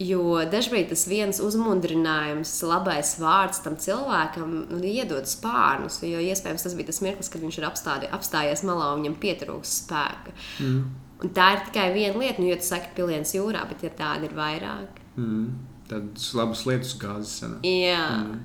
[0.00, 5.98] Jo dažkārt tas viens uzmundrinājums, labais vārds tam cilvēkam nu, iedod spārnus.
[6.08, 9.74] Jo iespējams tas bija tas mirklis, kad viņš ir apstādi, apstājies malā un viņam pietrūks
[9.82, 10.32] spēka.
[10.64, 11.09] Mm.
[11.20, 14.28] Un tā ir tikai viena lieta, nu, jo tu saki, piliens jūrā, bet ja tāda
[14.28, 15.02] ir vairāk.
[15.18, 15.50] Mm.
[15.90, 17.34] Tādas labas lietas gāzes.
[17.42, 17.58] Sanā.
[17.66, 18.38] Jā, mm.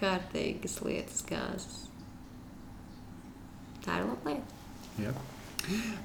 [0.00, 1.78] kārtīgas lietas gāzes.
[3.82, 4.60] Tā ir laba lieta.
[5.00, 5.14] Jā.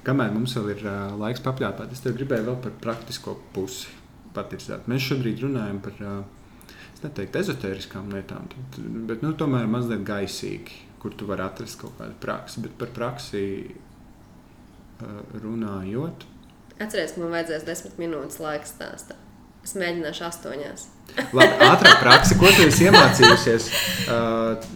[0.06, 3.90] Kamēr mums vēl ir uh, laiks papļāpāt, es gribēju vēl par praktisko pusi
[4.34, 4.86] pateikt.
[4.88, 8.46] Mēs šobrīd runājam par, uh, es neteiktu, ezotēriskām lietām,
[9.10, 12.62] bet nu, tomēr mazliet gaisīgi, kur tu vari atrast kaut kādu praksi.
[12.64, 13.42] Bet par praksi
[15.42, 16.26] runājot.
[16.78, 19.16] Atcerieties, man vajadzēs desmit minūtes laika stāstā.
[19.66, 20.84] Es mēģināšu astoņās.
[21.34, 23.66] Labi, ātrāk praksa, ko tu esi iemācījusies
[24.12, 24.68] uh,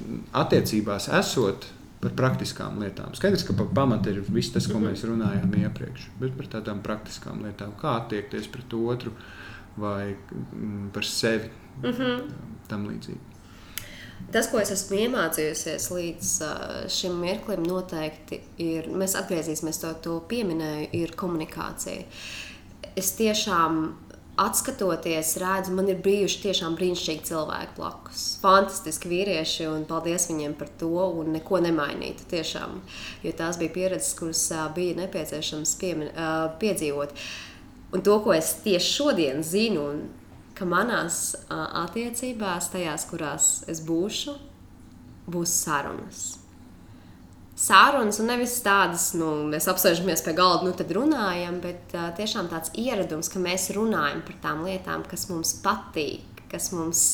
[0.42, 1.68] attiecībās, esot
[2.02, 3.14] par praktiskām lietām.
[3.14, 7.44] Skaidrs, ka pa pamatu ir viss tas, ko mēs runājām iepriekš, bet par tādām praktiskām
[7.46, 9.14] lietām, kā attiekties pret otru
[9.78, 11.50] vai mm, par sevi,
[11.82, 12.32] mm -hmm.
[12.68, 13.31] tam līdzīgi.
[14.32, 16.28] Tas, ko es esmu iemācījusies līdz
[16.92, 22.06] šim mirklim, noteikti ir, mēs atgriezīsimies to, to pieminēju, ir komunikācija.
[22.96, 23.82] Es tiešām
[24.40, 28.22] atskatoties, redzu, man ir bijuši tiešām brīnišķīgi cilvēki blakus.
[28.40, 30.88] Fantastiski vīrieši, un paldies viņiem par to,
[31.20, 32.24] un neko nemainītu.
[32.32, 32.80] Tiešām,
[33.26, 34.46] jo tās bija pieredzes, kuras
[34.76, 36.12] bija nepieciešams piemin,
[36.62, 37.12] piedzīvot.
[37.92, 40.02] Un to, ko es tieši šodien zinu, un
[40.62, 44.36] ka manās attiecībās, tajās, kurās es būšu,
[45.32, 46.22] būs sarunas.
[47.62, 52.48] Sārunas, un nevis tādas, nu, mēs apsēžamies pie galda, nu, tad runājam, bet uh, tiešām
[52.50, 57.04] tāds ieradums, ka mēs runājam par tām lietām, kas mums patīk, kas mums,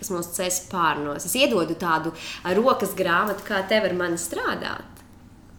[0.00, 1.28] kas mums ceļ pārnos.
[1.28, 2.12] Es iedodu tādu
[2.58, 4.95] rokas grāmatu, kā tev ar mani strādāt.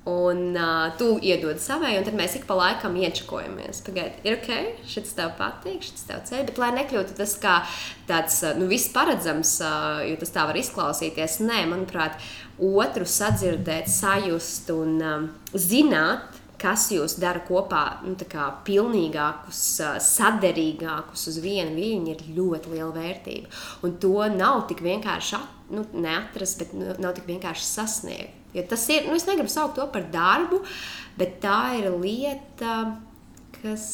[0.07, 3.81] Un uh, tu iedod savai, un tad mēs ik pa laikam iečakojamies.
[3.83, 7.57] Pagaidiet, ir ok, šis tev patīk, šis tev ceļ, bet lai nekļūtu tas kā
[8.07, 11.41] tāds, nu, viss paredzams, uh, jo tas tā var izklausīties.
[11.43, 12.15] Nē, manuprāt,
[12.63, 19.61] otru sadzirdēt, sajust un um, zināt, kas jūs dara kopā, nu, kā pilnīgākus,
[20.07, 23.51] saderīgākus uz vienu viļņu, ir ļoti liela vērtība.
[23.85, 28.33] Un to nav tik vienkārši at, nu, neatrast, bet nu, nav tik vienkārši sasniegt.
[28.57, 30.63] Ja tas ir, nu, es negribu saukt to par darbu,
[31.19, 32.77] bet tā ir lieta,
[33.59, 33.89] kas,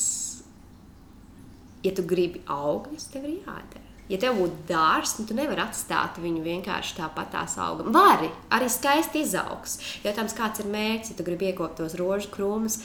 [1.84, 3.84] ja tu gribi augļus, tev ir jādara.
[4.11, 7.94] Ja tev būtu dārsts, nu, tu nevari atstāt viņu vienkārši tāpat tās augam.
[7.95, 9.77] Vari arī skaisti izaugs.
[10.03, 12.81] Jautājums, kāds ir mērķis, ja tu gribi iekopt tos rožu krūmus,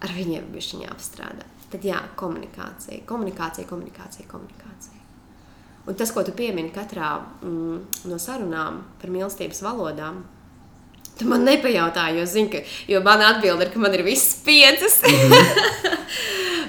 [0.00, 1.48] ar viņiem viņš viņa apstrādā.
[1.72, 5.02] Tad jā, komunikācija, komunikācija, komunikācija, komunikācija.
[5.86, 7.12] Un tas, ko tu piemini katrā
[7.44, 10.24] mm, no sarunām par mīlestības valodām,
[11.16, 12.60] Tu man nepajautāji, jo, zini, ka,
[12.92, 15.00] jo mana atbilde ir, ka man ir visas piecas.
[15.02, 15.96] Mm -hmm.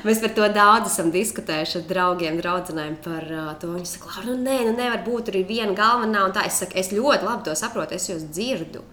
[0.08, 3.68] Mēs par to daudz esam diskutējuši ar draugiem, draugiem par uh, to.
[3.74, 6.26] Viņi saka, nu, nē, nu nevar būt tur viena galvenā.
[6.26, 8.84] Un tā es saku, es ļoti labi to saprotu, es jūs dzirdu.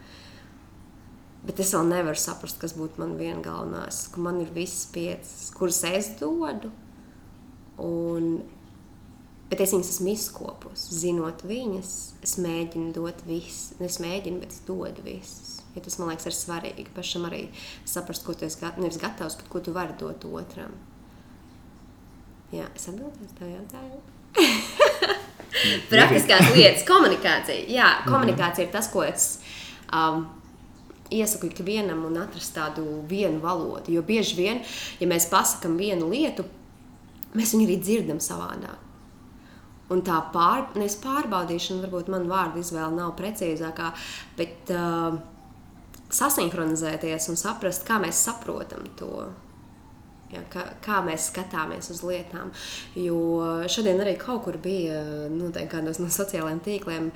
[1.45, 3.85] Bet es vēl nevaru saprast, kas būtu man viena galvenā.
[4.17, 6.73] Man ir visas piecas, kuras es dodu.
[7.79, 8.43] Un
[9.51, 10.87] Bet es viņas esmu izkopus.
[11.03, 11.91] Zinot viņas,
[12.25, 13.77] es mēģinu dot visu.
[13.85, 15.59] Es mēģinu, bet es dodu visus.
[15.75, 17.49] Ja tas man liekas, ir svarīgi pašam arī
[17.89, 20.75] saprast, ko tu esi gat nevis gatavs, bet ko tu vari dot otram.
[22.55, 24.03] Jā, es atbildēju uz tavu jautājumu.
[25.91, 27.67] Praktiskās lietas, komunikācija.
[27.71, 28.15] Jā, mhm.
[28.15, 29.29] komunikācija ir tas, ko es
[29.91, 30.27] um,
[31.15, 33.93] iesaku ikvienam un atrast tādu vienu valodu.
[33.95, 34.63] Jo bieži vien,
[35.01, 36.47] ja mēs pasakām vienu lietu,
[37.35, 38.84] mēs viņu arī dzirdam savādāk.
[39.93, 43.91] Un tā pār, pārbaudīšana, varbūt man vārdu izvēle nav precīzākā,
[44.39, 45.19] bet uh,
[46.15, 49.27] sasinhronizēties un saprast, kā mēs saprotam to.
[50.33, 52.49] Ja, kā, kā mēs skatāmies uz lietām.
[52.99, 53.19] Jo
[53.71, 57.13] šodien arī kaut kur bija nu, kādos no sociālajiem tīkliem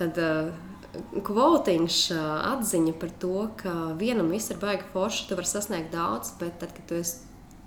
[0.00, 0.48] tad, uh,
[1.28, 2.26] kvotiņš, uh,
[2.56, 6.74] atziņa par to, ka vienam viss ir baigi forši, tu vari sasniegt daudz, bet tad,
[6.74, 7.20] kad tu esi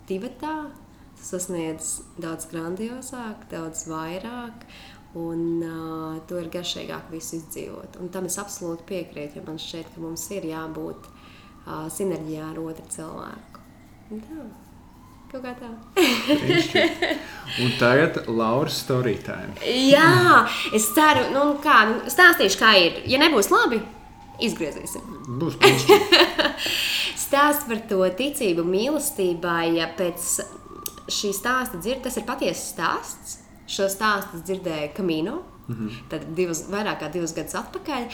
[0.10, 0.81] divi tādā
[1.22, 4.66] sasniedz daudz grandiozāk, daudz vairāk.
[5.12, 7.98] Un uh, to ir garšīgāk visu izdzīvot.
[8.00, 12.62] Un tam es absolūti piekrītu, jo man šķiet, ka mums ir jābūt uh, sinerģijā ar
[12.64, 13.64] otru cilvēku.
[14.12, 14.46] Tā.
[15.32, 15.68] Kaut kā tā.
[17.64, 19.54] un tagad Lauras story time.
[19.64, 20.44] Jā,
[20.76, 21.78] es ceru, nu kā,
[22.12, 22.98] stāstīšu, kā ir.
[23.08, 23.80] Ja nebūs labi,
[24.44, 25.06] izgriezīsim.
[25.40, 26.00] Būs piešķi.
[27.26, 30.34] Stāst par to ticību mīlestībai, pēc
[31.12, 33.40] šī stāsta dzird, tas ir patiesa stāsts.
[33.72, 35.42] Šo stāstu dzirdēju Kamino.
[35.68, 35.90] Mm -hmm.
[36.10, 38.08] Tad divus, vairāk kā divus gadus atpakaļ.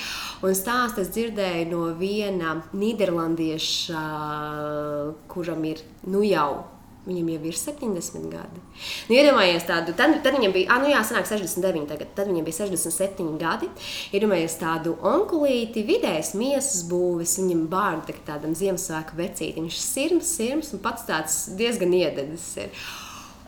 [0.43, 4.01] Un stāstu es dzirdēju no viena nīderlandieša,
[5.27, 6.76] kuram ir nu jau
[7.07, 8.61] Viņam jau ir 70 gadi.
[9.07, 12.43] Nu, iedomājieties, tādu, tad, tad viņam bija, ah, nu jā, sanāk 69 tagad, tad viņam
[12.43, 13.69] bija 67 gadi.
[14.17, 19.69] Iedomājieties tādu onkulīti, vidējas miesas būves, viņam bārda tā tādam Ziemassvētku vecītim.
[19.69, 22.87] Viņš ir sirms, sirms un pats tāds diezgan iededis ir.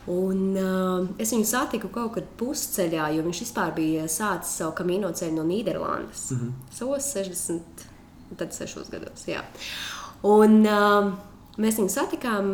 [0.09, 5.11] Un, uh, es viņu satiku kaut kad pusceļā, jo viņš vispār bija sācis savu kamino
[5.11, 6.29] ceļu no Nīderlandes.
[6.31, 6.75] Mm -hmm.
[6.79, 7.83] Savos 60,
[8.39, 9.27] tad 6 gados.
[9.27, 9.43] Jā.
[10.23, 11.11] Un, uh,
[11.59, 12.53] Mēs viņu satikām,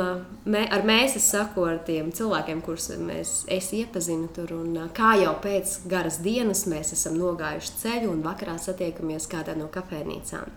[0.50, 4.56] mē, ar mēs es saku ar tiem cilvēkiem, kurus mēs, es iepazinu tur.
[4.58, 9.68] Un, kā jau pēc garas dienas mēs esam nogājuši ceļu un vakarā satiekamies kādā no
[9.74, 10.50] kafejnīcām.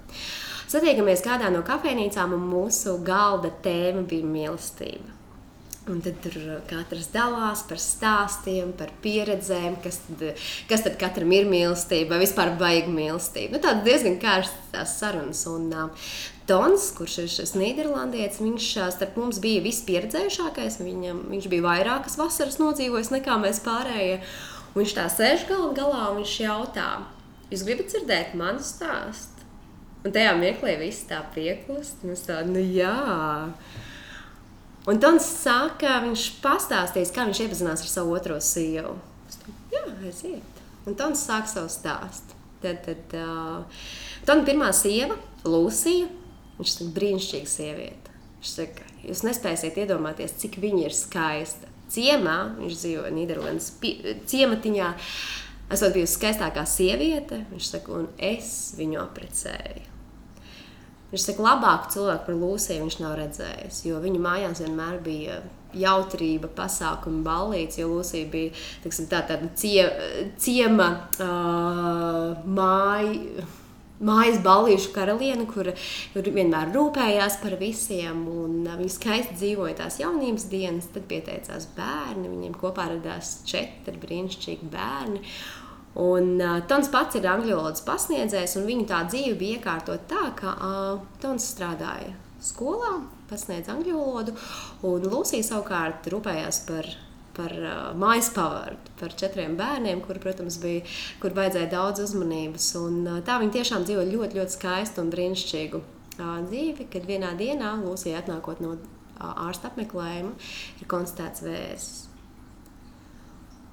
[0.68, 5.18] Satiekamies kādā no kafejnīcām un mūsu galda tēma bija mīlestība.
[5.88, 6.34] Un tad tur
[6.68, 10.24] katrs dalās par stāstiem, par pieredzēm, kas tad,
[10.68, 13.56] kas tad katram ir mīlestība, vai vispār baigta mīlestība.
[13.56, 15.46] Nu, Tādas diezgan kārstas sarunas.
[15.48, 15.70] Un,
[16.48, 20.78] Tons, kurš ir šis Nīderlandietis, viņš starp mums bija vispieredzējušākais.
[20.80, 24.22] Viņam, viņš bija vairākas vasaras nodzīvojis nekā mēs pārējie.
[24.72, 26.86] Un viņš tā sēž galā galā un viņš jautā,
[27.52, 29.44] jūs gribat dzirdēt manu stāstu?
[30.06, 32.00] Un tajā mirklī viss tā pieklust.
[32.06, 32.94] Mēs tā, nu jā.
[34.88, 38.94] Un Tons saka, viņš pastāstīs, kā viņš iepazinās ar savu otro sievu.
[39.74, 40.62] Jā, aiziet.
[40.88, 42.38] Un Tons sāk savu stāstu.
[42.62, 43.82] Tad, tad uh,
[44.26, 45.14] Tona pirmā sieva,
[45.46, 46.08] Lūsija,
[46.58, 48.14] Viņš saka, brīnišķīga sieviete.
[48.38, 51.70] Viņš saka, jūs nespēsiet iedomāties, cik viņa ir skaista.
[51.88, 53.70] Ciemā, viņš dzīvo Nīderlandes
[54.28, 54.88] ciematiņā,
[55.72, 59.86] esot bijusi skaistākā sieviete, viņš saka, un es viņu aprecēju.
[61.08, 65.38] Viņš saka, labāku cilvēku par Lūsiju viņš nav redzējis, jo viņa mājās vienmēr bija
[65.78, 68.52] jautrība, pasākumi, ballītes, jo Lūsija bija
[68.84, 69.86] tiksim, tā, tāda cie,
[70.40, 73.46] ciema uh, māja
[74.04, 75.70] mājas ballīšu karaliene, kur,
[76.14, 78.24] kur vienmēr rūpējās par visiem.
[78.68, 82.28] Viņa skaisti dzīvoja tās jaunības dienas, tad pieteicās bērni.
[82.28, 85.24] Viņiem kopā radās četri brīnišķīgi bērni.
[85.98, 90.28] Un uh, Tons pats ir angļu valodas pasniedzējs, un viņa tā dzīve bija iekārtot tā,
[90.38, 92.12] ka uh, Tons strādāja
[92.44, 93.00] skolā,
[93.30, 94.36] pasniedz angļu valodu,
[94.86, 96.86] un Lūsija savukārt rūpējās par
[97.38, 100.82] par uh, mājas pavārdu, par četriem bērniem, kur, protams, bija,
[101.22, 102.68] kur vajadzēja daudz uzmanības.
[102.82, 107.32] Un, uh, tā viņi tiešām dzīvo ļoti, ļoti skaistu un brīnišķīgu uh, dzīvi, kad vienā
[107.38, 110.34] dienā Lūsija atnākot no uh, ārsta apmeklējuma,
[110.82, 112.08] ir konstatēts vēzis.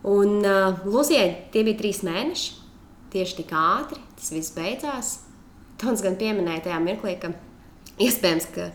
[0.05, 2.51] Un uh, Lūsijai tie bija trīs mēneši,
[3.15, 5.15] tieši tik ātri, tas viss beidzās.
[5.81, 7.33] Tons gan pieminēja tajā mirklī, ka
[8.01, 8.69] iespējams, ka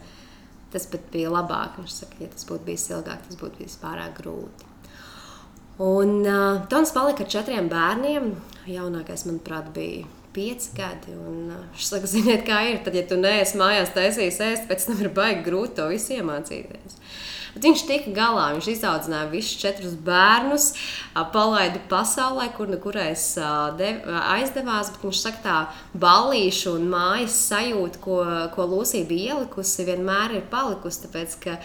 [0.72, 1.78] tas pat bija labāk.
[1.78, 4.69] Viņš saka, ja tas būtu bijis ilgāk, tas būtu bijis pārāk grūti.
[5.80, 8.34] Un uh, Tons palika ar četriem bērniem.
[8.68, 10.04] Jaunākais, manuprāt, bija
[10.34, 11.14] pieci gadi.
[11.16, 12.82] Un, uh, viņš saka, ziniet, kā ir.
[12.84, 16.98] Tad, ja tu neesi mājās taisījis ēst, pēc tam ir baigi grūti to visu iemācīties.
[17.54, 20.68] Bet viņš tika galā, viņš izaudzināja visus četrus bērnus,
[21.32, 24.92] palaida pasaulē, kur nu kurais aizdevās.
[25.00, 25.56] Viņš saka, tā
[26.04, 28.20] ballīšu un mājas sajūta, ko,
[28.54, 31.02] ko Lūsija bija ielikusi, vienmēr ir palikusi.
[31.08, 31.56] Tāpēc, ka,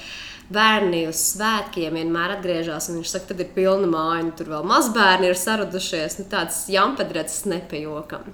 [0.54, 4.68] bērni uz svētkiem vienmēr atgriežas, un viņš saka, tad ir pilna māja, un tur vēl
[4.70, 6.20] mazbērni ir saradušies.
[6.22, 8.30] Nu, tāds jampedrets nepajokam.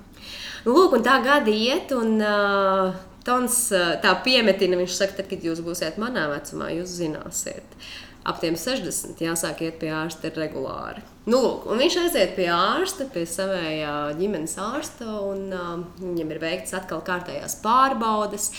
[0.65, 3.55] Nu, lūk, un tā gadi iet, un uh, Tons
[4.01, 7.75] tā piemetina, viņš saka, tad, kad jūs būsiet manā vecumā, jūs zināsiet.
[8.21, 11.01] Ap tiem 60 jāsāk iet pie ārsta regulāri.
[11.25, 16.75] Nu, lūk, viņš aiziet pie ārsta, pie savējā ģimenes ārsta, un uh, viņam ir veikts
[16.77, 18.51] atkal kārtējās pārbaudes.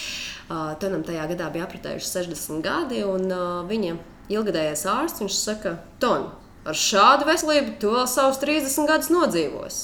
[0.49, 3.95] Uh, Tonam tajā gadā bija apritējuši 60 gadi, un uh, viņa
[4.35, 6.29] ilgadējais ārsts viņš saka, Ton,
[6.67, 9.81] ar šādu veselību tu vēl savus 30 gadus nodzīvos.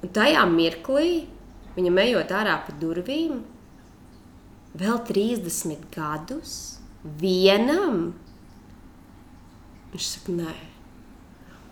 [0.00, 1.10] Un tajā mirklī
[1.76, 3.44] Viņam ejot ārā pa durvīm,
[4.78, 6.54] vēl 30 gadus
[7.04, 8.10] vienam.
[9.92, 10.56] Viņš saka, nē.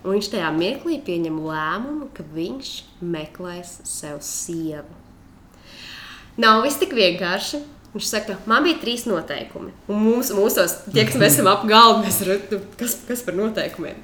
[0.05, 2.71] Un viņš tajā mirklī pieņem lēmumu, ka viņš
[3.03, 4.95] meklēs sev sievu.
[6.39, 7.65] Nav viss tik vienkārši.
[7.89, 9.73] Viņš saka, man bija trīs noteikumi.
[9.89, 13.97] Un mums, mūsos, tie, kas mēs esam ap galdu, mēs redzam, kas, kas par noteikumiem.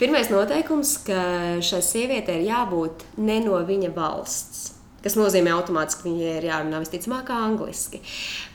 [0.00, 1.22] Pirmais noteikums, ka
[1.64, 6.80] šai sievietei ir jābūt ne no viņa valsts kas nozīmē automātiski, ka viņai ir jārunā
[6.82, 8.02] visticamāk angliski.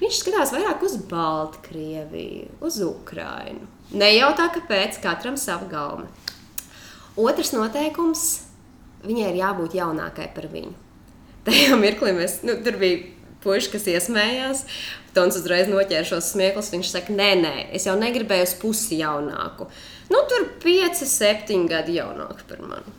[0.02, 3.68] Viņš skatās vairāk uz Baltkrieviju, uz Ukrajinu.
[3.96, 6.08] Nejautā, kāpēc katram sava galva.
[7.16, 8.26] Otrs noteikums-
[9.08, 10.74] viņai ir jābūt jaunākai par viņu.
[11.46, 13.04] Tajā mirklī mēs, nu, tur bija
[13.44, 14.66] puiši, kas iesmējās.
[15.14, 16.72] Tons uzreiz noķēra šos smieklus.
[16.74, 19.70] Viņš saka, nē, nē, es jau negribēju uz pusi jaunāku.
[20.10, 22.96] Nu, tur 5, 7 gadi jaunāks par mani.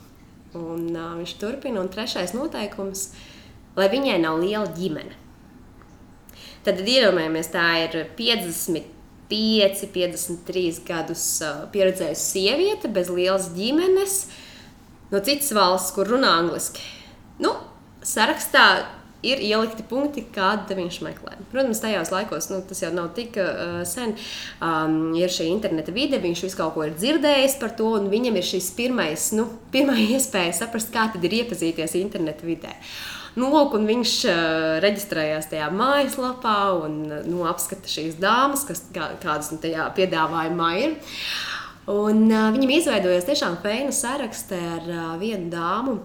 [0.54, 3.35] Un, uh, viņš turpina, un trešais noteikums ir
[3.76, 5.22] lai viņai nav liela ģimene.
[6.66, 11.28] Tad iedomājamies, tā ir 55, 53 gadus
[11.74, 14.18] pieredzējusi sieviete bez lielas ģimenes
[15.12, 16.82] no citas valsts, kur runā angliski.
[17.38, 17.52] Nu,
[18.02, 18.66] sarakstā
[19.26, 21.36] ir ielikti punkti, kāda viņš meklē.
[21.52, 24.14] Protams, tajos laikos nu, tas jau nav tik uh, sen.
[24.62, 28.38] Um, ir šī interneta vide, viņš visu kaut ko ir dzirdējis par to, un viņam
[28.38, 32.74] ir šis pirmais, nu, pirmā iespēja saprast, kā tad ir iepazīties interneta vidē.
[32.74, 34.36] Uh, Nu, lūk, viņš uh,
[34.80, 40.94] reģistrējās tajā mājaslapā un nu, apskata šīs dāmas, kas, kā, kādas nu, tajā piedāvājumā ir.
[41.92, 45.98] Un, uh, viņam izveidojas tiešām feina sarakste ar uh, vienu dāmu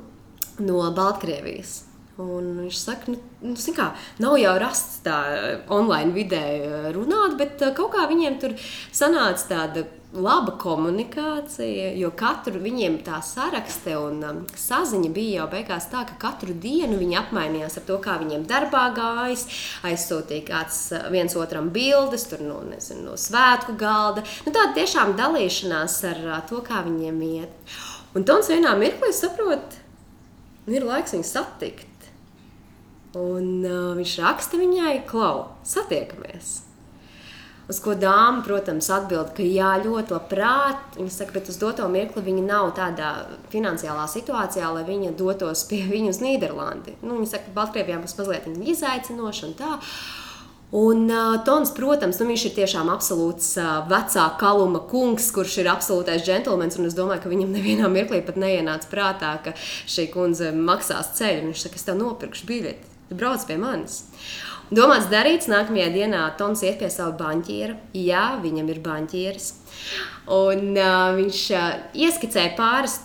[0.67, 1.85] no Baltkrievijas.
[2.19, 3.87] Un viņš saka, nu, nu, kā,
[4.21, 5.17] nav jau rasts tā
[5.71, 6.43] online vidē
[6.91, 8.59] runāt, bet kaut kā viņiem tur
[8.91, 15.87] sanāca tāda laba komunikācija, jo katru viņiem tā sarakste un um, saziņa bija jau beigās
[15.91, 19.45] tā, ka katru dienu viņi apmainījās ar to, kā viņiem darbā gājas,
[19.87, 24.25] aizsūtīja kāds uh, viens otram bildes, tur no, nezinu, no svētku galda.
[24.43, 27.77] Nu, tāda tiešām dalīšanās ar uh, to, kā viņiem iet.
[28.11, 29.77] Un Tons vienā mirklī saprot,
[30.65, 31.87] nu, ir laiks viņu satikt.
[33.15, 36.70] Un uh, viņš raksta viņai, klau, satiekamies!
[37.71, 40.97] Uz ko dāma, protams, atbild, ka jā, ļoti labprāt.
[40.97, 43.11] Viņa saka, bet uz doto mirkli viņa nav tādā
[43.53, 46.97] finansiālā situācijā, lai viņa dotos pie viņu uz Nīderlandi.
[47.05, 49.77] Nu, viņa saka, ka Baltkrievijā būs mazliet izaicinoši un tā.
[50.71, 55.71] Un uh, Tons, protams, nu, viņš ir tiešām absolūts uh, vecā kaluma kungs, kurš ir
[55.71, 56.79] absolūtais džentlmenis.
[56.91, 61.49] Es domāju, ka viņam nevienā mirklī pat neienāca prātā, ka šī kundze maksās ceļu.
[61.49, 64.01] Viņš saka, es tev nopirkšu biļeti, brauc pie manis.
[64.71, 67.73] Domāts darīts, nākamajā dienā Tons iet pie sava banķiera.
[67.91, 69.49] Jā, viņam ir banķieris.
[70.31, 71.65] Un, uh, viņš uh,
[72.05, 72.95] ieskicēja pāris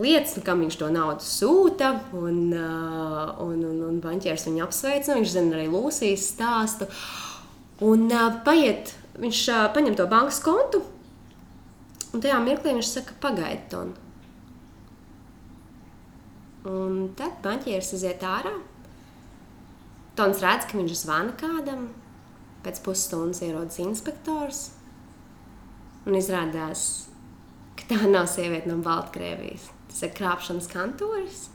[0.00, 1.90] lietas, nu, kam viņš to naudu sūta.
[2.16, 5.12] Un, uh, un, un, un banķieris viņu apsveic.
[5.12, 6.88] Viņš zina arī Lūsijas stāstu.
[7.84, 10.80] Un uh, paiet, viņš uh, paņem to bankas kontu.
[12.14, 13.92] Un tajā mirklī viņš saka, pagaidi, Ton.
[16.64, 18.56] Un tad banķieris iziet ārā
[20.18, 21.88] Tons redz, ka viņš zvana kādam,
[22.64, 24.64] pēc pusstundas ierodas inspektors.
[26.08, 26.86] Un izrādās,
[27.78, 29.68] ka tā nav sieviete no Baltkrievijas.
[29.90, 31.46] Tas ir krāpšanas kantoris,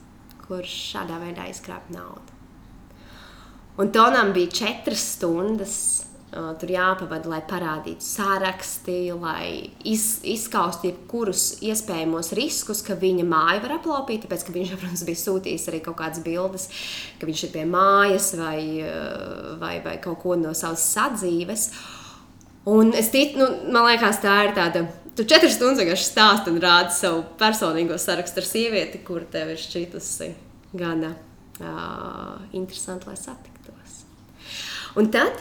[0.46, 2.34] kurš šādā veidā izkrāp naudu.
[3.76, 5.78] Un Tonam bija četras stundas
[6.30, 13.76] tur jāpavada, lai parādītu sāraksti, lai iz, izskaustu jebkurus iespējamos riskus, ka viņa māja var
[13.78, 14.24] aplaupīt.
[14.24, 16.68] Tāpēc, ka viņš, protams, bija sūtījis arī kaut kādas bildes,
[17.20, 18.58] ka viņš ir pie mājas vai,
[19.62, 21.70] vai, vai kaut ko no savas sadzīves.
[22.66, 24.86] Un es ticu, nu, man liekas, tā ir tāda.
[25.16, 29.62] Tu četras stundas vienkārši stāsti un rādi savu personīgo sarakstu ar sievieti, kur tev ir
[29.62, 30.34] šķitusi
[30.76, 31.14] gana
[31.62, 34.02] uh, interesanti, lai satiktos.
[35.00, 35.40] Un tad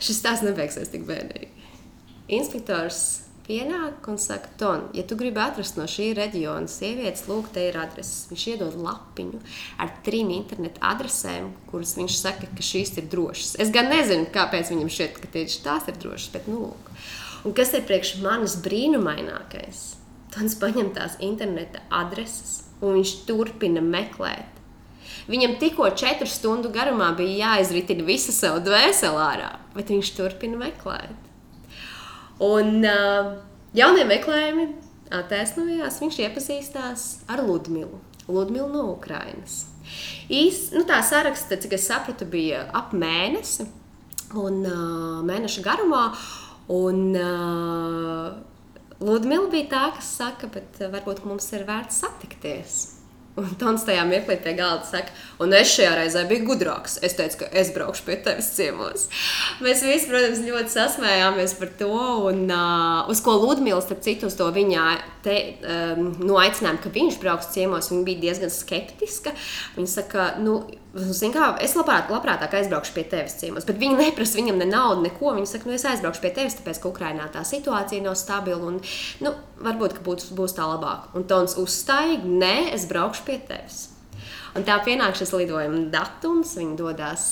[0.00, 1.50] šis stāsts nebeigsies tik bēdīgi.
[2.34, 7.66] Inspektors pienāk un saka, Ton, ja tu gribi atrast no šī reģiona sievietes, lūk, te
[7.68, 8.24] ir adreses.
[8.30, 9.40] Viņš iedod lapiņu
[9.84, 13.54] ar trim internetu adresēm, kuras viņš saka, ka šīs ir drošas.
[13.60, 16.90] Es gan nezinu, kāpēc viņam šķiet, ka tieši tās ir drošas, bet nu lūk.
[17.44, 19.84] Un kas ir priekš manis brīnumainākais?
[20.34, 24.53] Tons paņem tās interneta adreses un viņš turpina meklēt
[25.30, 31.14] Viņam tikko četru stundu garumā bija jāizritina visa savu dvēseli ārā, bet viņš turpina meklēt.
[32.44, 33.30] Un uh,
[33.76, 34.66] jaunie meklējumi
[35.14, 38.00] attaisnojās, viņš iepazīstās ar Ludmilu.
[38.28, 39.64] Ludmilu no Ukrainas.
[40.32, 43.68] Īs, nu, tā saraksta, cik es sapratu, bija ap mēnesi
[44.34, 46.08] un uh, mēneša garumā.
[46.72, 48.54] Un, uh,
[49.04, 52.93] Ludmila bija tā, kas saka, bet varbūt mums ir vērts satikties.
[53.34, 55.10] Un Tons tajā mirklī pie galda saka,
[55.42, 57.00] un es šajā reizē biju gudrāks.
[57.02, 59.08] Es teicu, ka es braukšu pie tevis ciemos.
[59.64, 61.90] Mēs visi, protams, ļoti sasmējāmies par to.
[62.30, 64.86] Un, uh, uz ko Ludmila, starp citu, to viņa
[65.26, 65.36] te,
[65.66, 69.34] um, nu, aicinājumu, ka viņš brauks ciemos, viņa bija diezgan skeptiska.
[69.74, 70.60] Viņa saka, nu,
[70.94, 75.32] Kā, es labprāt, labprātāk aizbraukšu pie tevis ciemos, bet viņi neprasa viņam ne naudu, neko.
[75.34, 78.78] Viņi saka, nu es aizbraukšu pie tevis, tāpēc, ka Ukrainā tā situācija nav stabila un
[79.24, 79.34] nu,
[79.66, 81.10] varbūt būs, būs tā labāk.
[81.18, 83.88] Un Tons uzstāja, nē, es braukšu pie tevis.
[84.54, 86.52] Un tā pienāk šis lidojuma datums.
[86.78, 87.24] Dodas,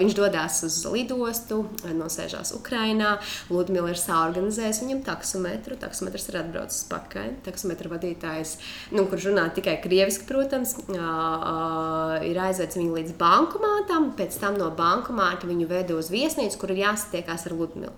[0.00, 1.62] viņš dodas uz lidostu,
[1.96, 3.14] nosēžās Ukrajinā.
[3.48, 5.78] Ludmila ir sāorganizējusi viņam taksometru.
[5.80, 7.30] Taksometrs ir atbraucis pakaļ.
[7.46, 8.58] Taksometra vadītājs,
[8.92, 14.12] nu, kurš runā tikai krieviski, protams, ir aizvedis viņu līdz bankomātam.
[14.18, 17.96] Pēc tam no bankomāta viņu veda uz viesnīcu, kur ir jāsatiekās ar Ludmilu.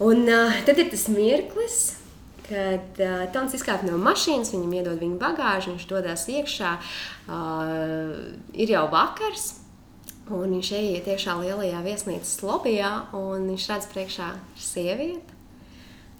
[0.00, 1.80] Un uh, tad ir tas mirklis,
[2.50, 6.74] kad uh, Tons izkāpa no mašīnas, viņam iedod viņa bagāžu, viņš dodas iekšā.
[7.30, 8.14] Uh,
[8.52, 9.52] ir jau vakars,
[10.30, 15.38] un viņš ieiet iekšā lielajā viesnīcas lobbyā, un viņš redz priekšā sievieti.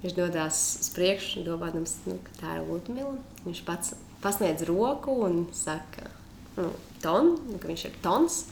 [0.01, 3.19] Viņš dodas uz priekšu, domājams, nu, ka tā ir Ludmila.
[3.45, 3.95] Viņš pats
[4.25, 6.09] pasniedz roku un saka,
[6.57, 6.71] nu,
[7.05, 8.43] ton, nu, ka viņš ir tons.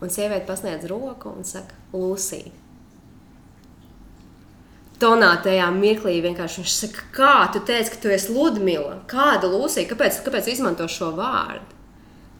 [0.00, 2.63] Un sieviete pasniedz roku un saka, Lūsija
[5.04, 9.02] tonā tajā mirklī vienkārši viņš saka, kā tu teici, ka tu esi Ludmila?
[9.10, 9.90] Kāda Lūsija?
[9.90, 11.74] Kāpēc, kāpēc izmanto šo vārdu?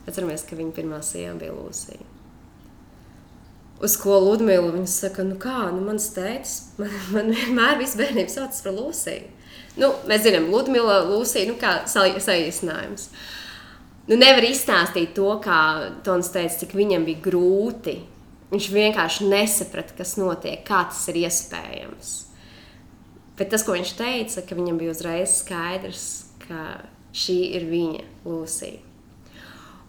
[0.08, 2.02] Atceramies, ka viņa pirmā sieva bija Lūsija.
[3.84, 8.38] Uz ko Ludmila viņa saka, nu kā, nu mans teicis, man, man vienmēr viss bērnības
[8.38, 9.30] sauc par Lūsiju.
[9.80, 13.08] Nu, mēs zinām, Ludmila, Lūsija, nu kā saīsinājums.
[14.08, 15.58] Nu, nevar izstāstīt to, kā
[16.06, 17.96] Tons teica, cik viņam bija grūti.
[18.52, 22.14] Viņš vienkārši nesaprata, kas notiek, kā tas ir iespējams.
[23.38, 26.04] Bet tas, ko viņš teica, ka viņam bija uzreiz skaidrs,
[26.44, 26.84] ka
[27.14, 28.82] šī ir viņa Lūsija.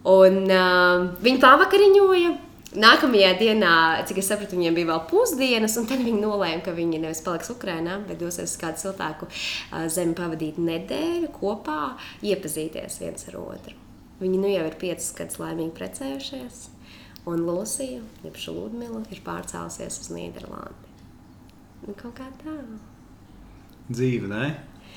[0.06, 2.34] Un uh, viņi pavakariņoja.
[2.76, 3.72] Nākamajā dienā,
[4.04, 7.48] cik es sapratu, viņiem bija vēl pusdienas, un tad viņi nolēma, ka viņi nevis paliks
[7.54, 11.94] Ukrajinā, bet dosies uz kādu siltāku uh, zemi, pavadīt nedēļu kopā,
[12.26, 13.78] iepazīties viens ar otru.
[14.20, 16.60] Viņi nu jau ir piecas gadus laimīgi precējušies,
[17.30, 20.92] un Lūsija, jeb Šuludmila, ir pārcēlusies uz Nīderlandi.
[21.86, 22.58] Nu, kaut kā tā
[23.90, 24.54] dzīve, ne?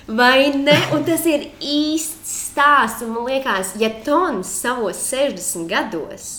[0.10, 0.78] Vai ne?
[0.96, 3.06] Un tas ir īsts stāsts.
[3.06, 6.30] Man liekas, ja Tons savos 60 gados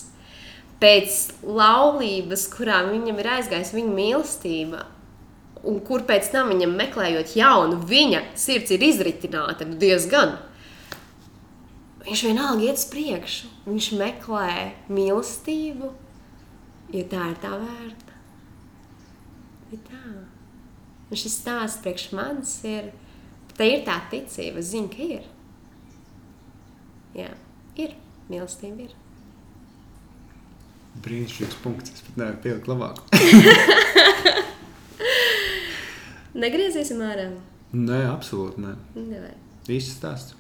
[0.81, 4.85] pēc laulības, kurā viņam ir aizgājusi viņa mīlestība,
[5.69, 10.39] un kur pēc tam viņam meklējot jaunu, viņa sirds ir izritināta diezgan.
[12.07, 13.51] Viņš vienalga iet uz priekšu.
[13.69, 15.93] Viņš meklē mīlestību,
[16.97, 18.17] jo tā ir tā vērta.
[19.71, 20.10] Ir tā.
[21.11, 22.93] Un šis stāsts priekš manis ir,
[23.59, 25.25] tā ir tā ticība, es zinu, ka ir.
[27.19, 27.31] Jā,
[27.83, 27.97] ir,
[28.31, 28.93] mīlestība ir.
[31.03, 33.03] Brīnišķīgs punkts, es pat nevaru pielikt labāk.
[36.41, 37.31] Negriezīsim ārā.
[37.75, 38.75] Nē, absolūti nē.
[38.99, 39.39] Nevajag.
[39.71, 40.37] Īsts stāsts.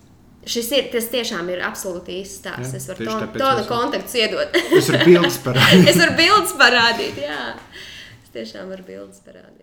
[0.50, 2.72] Šis ir, tas tiešām ir absolūti īsts stāsts.
[2.72, 4.54] Jā, Es varu to, mēs- kontaktus iedot.
[4.78, 5.88] Es varu bildes parādīt.
[5.92, 7.40] es varu bildes parādīt, jā.
[8.22, 9.59] Es tiešām varu bildes parādīt.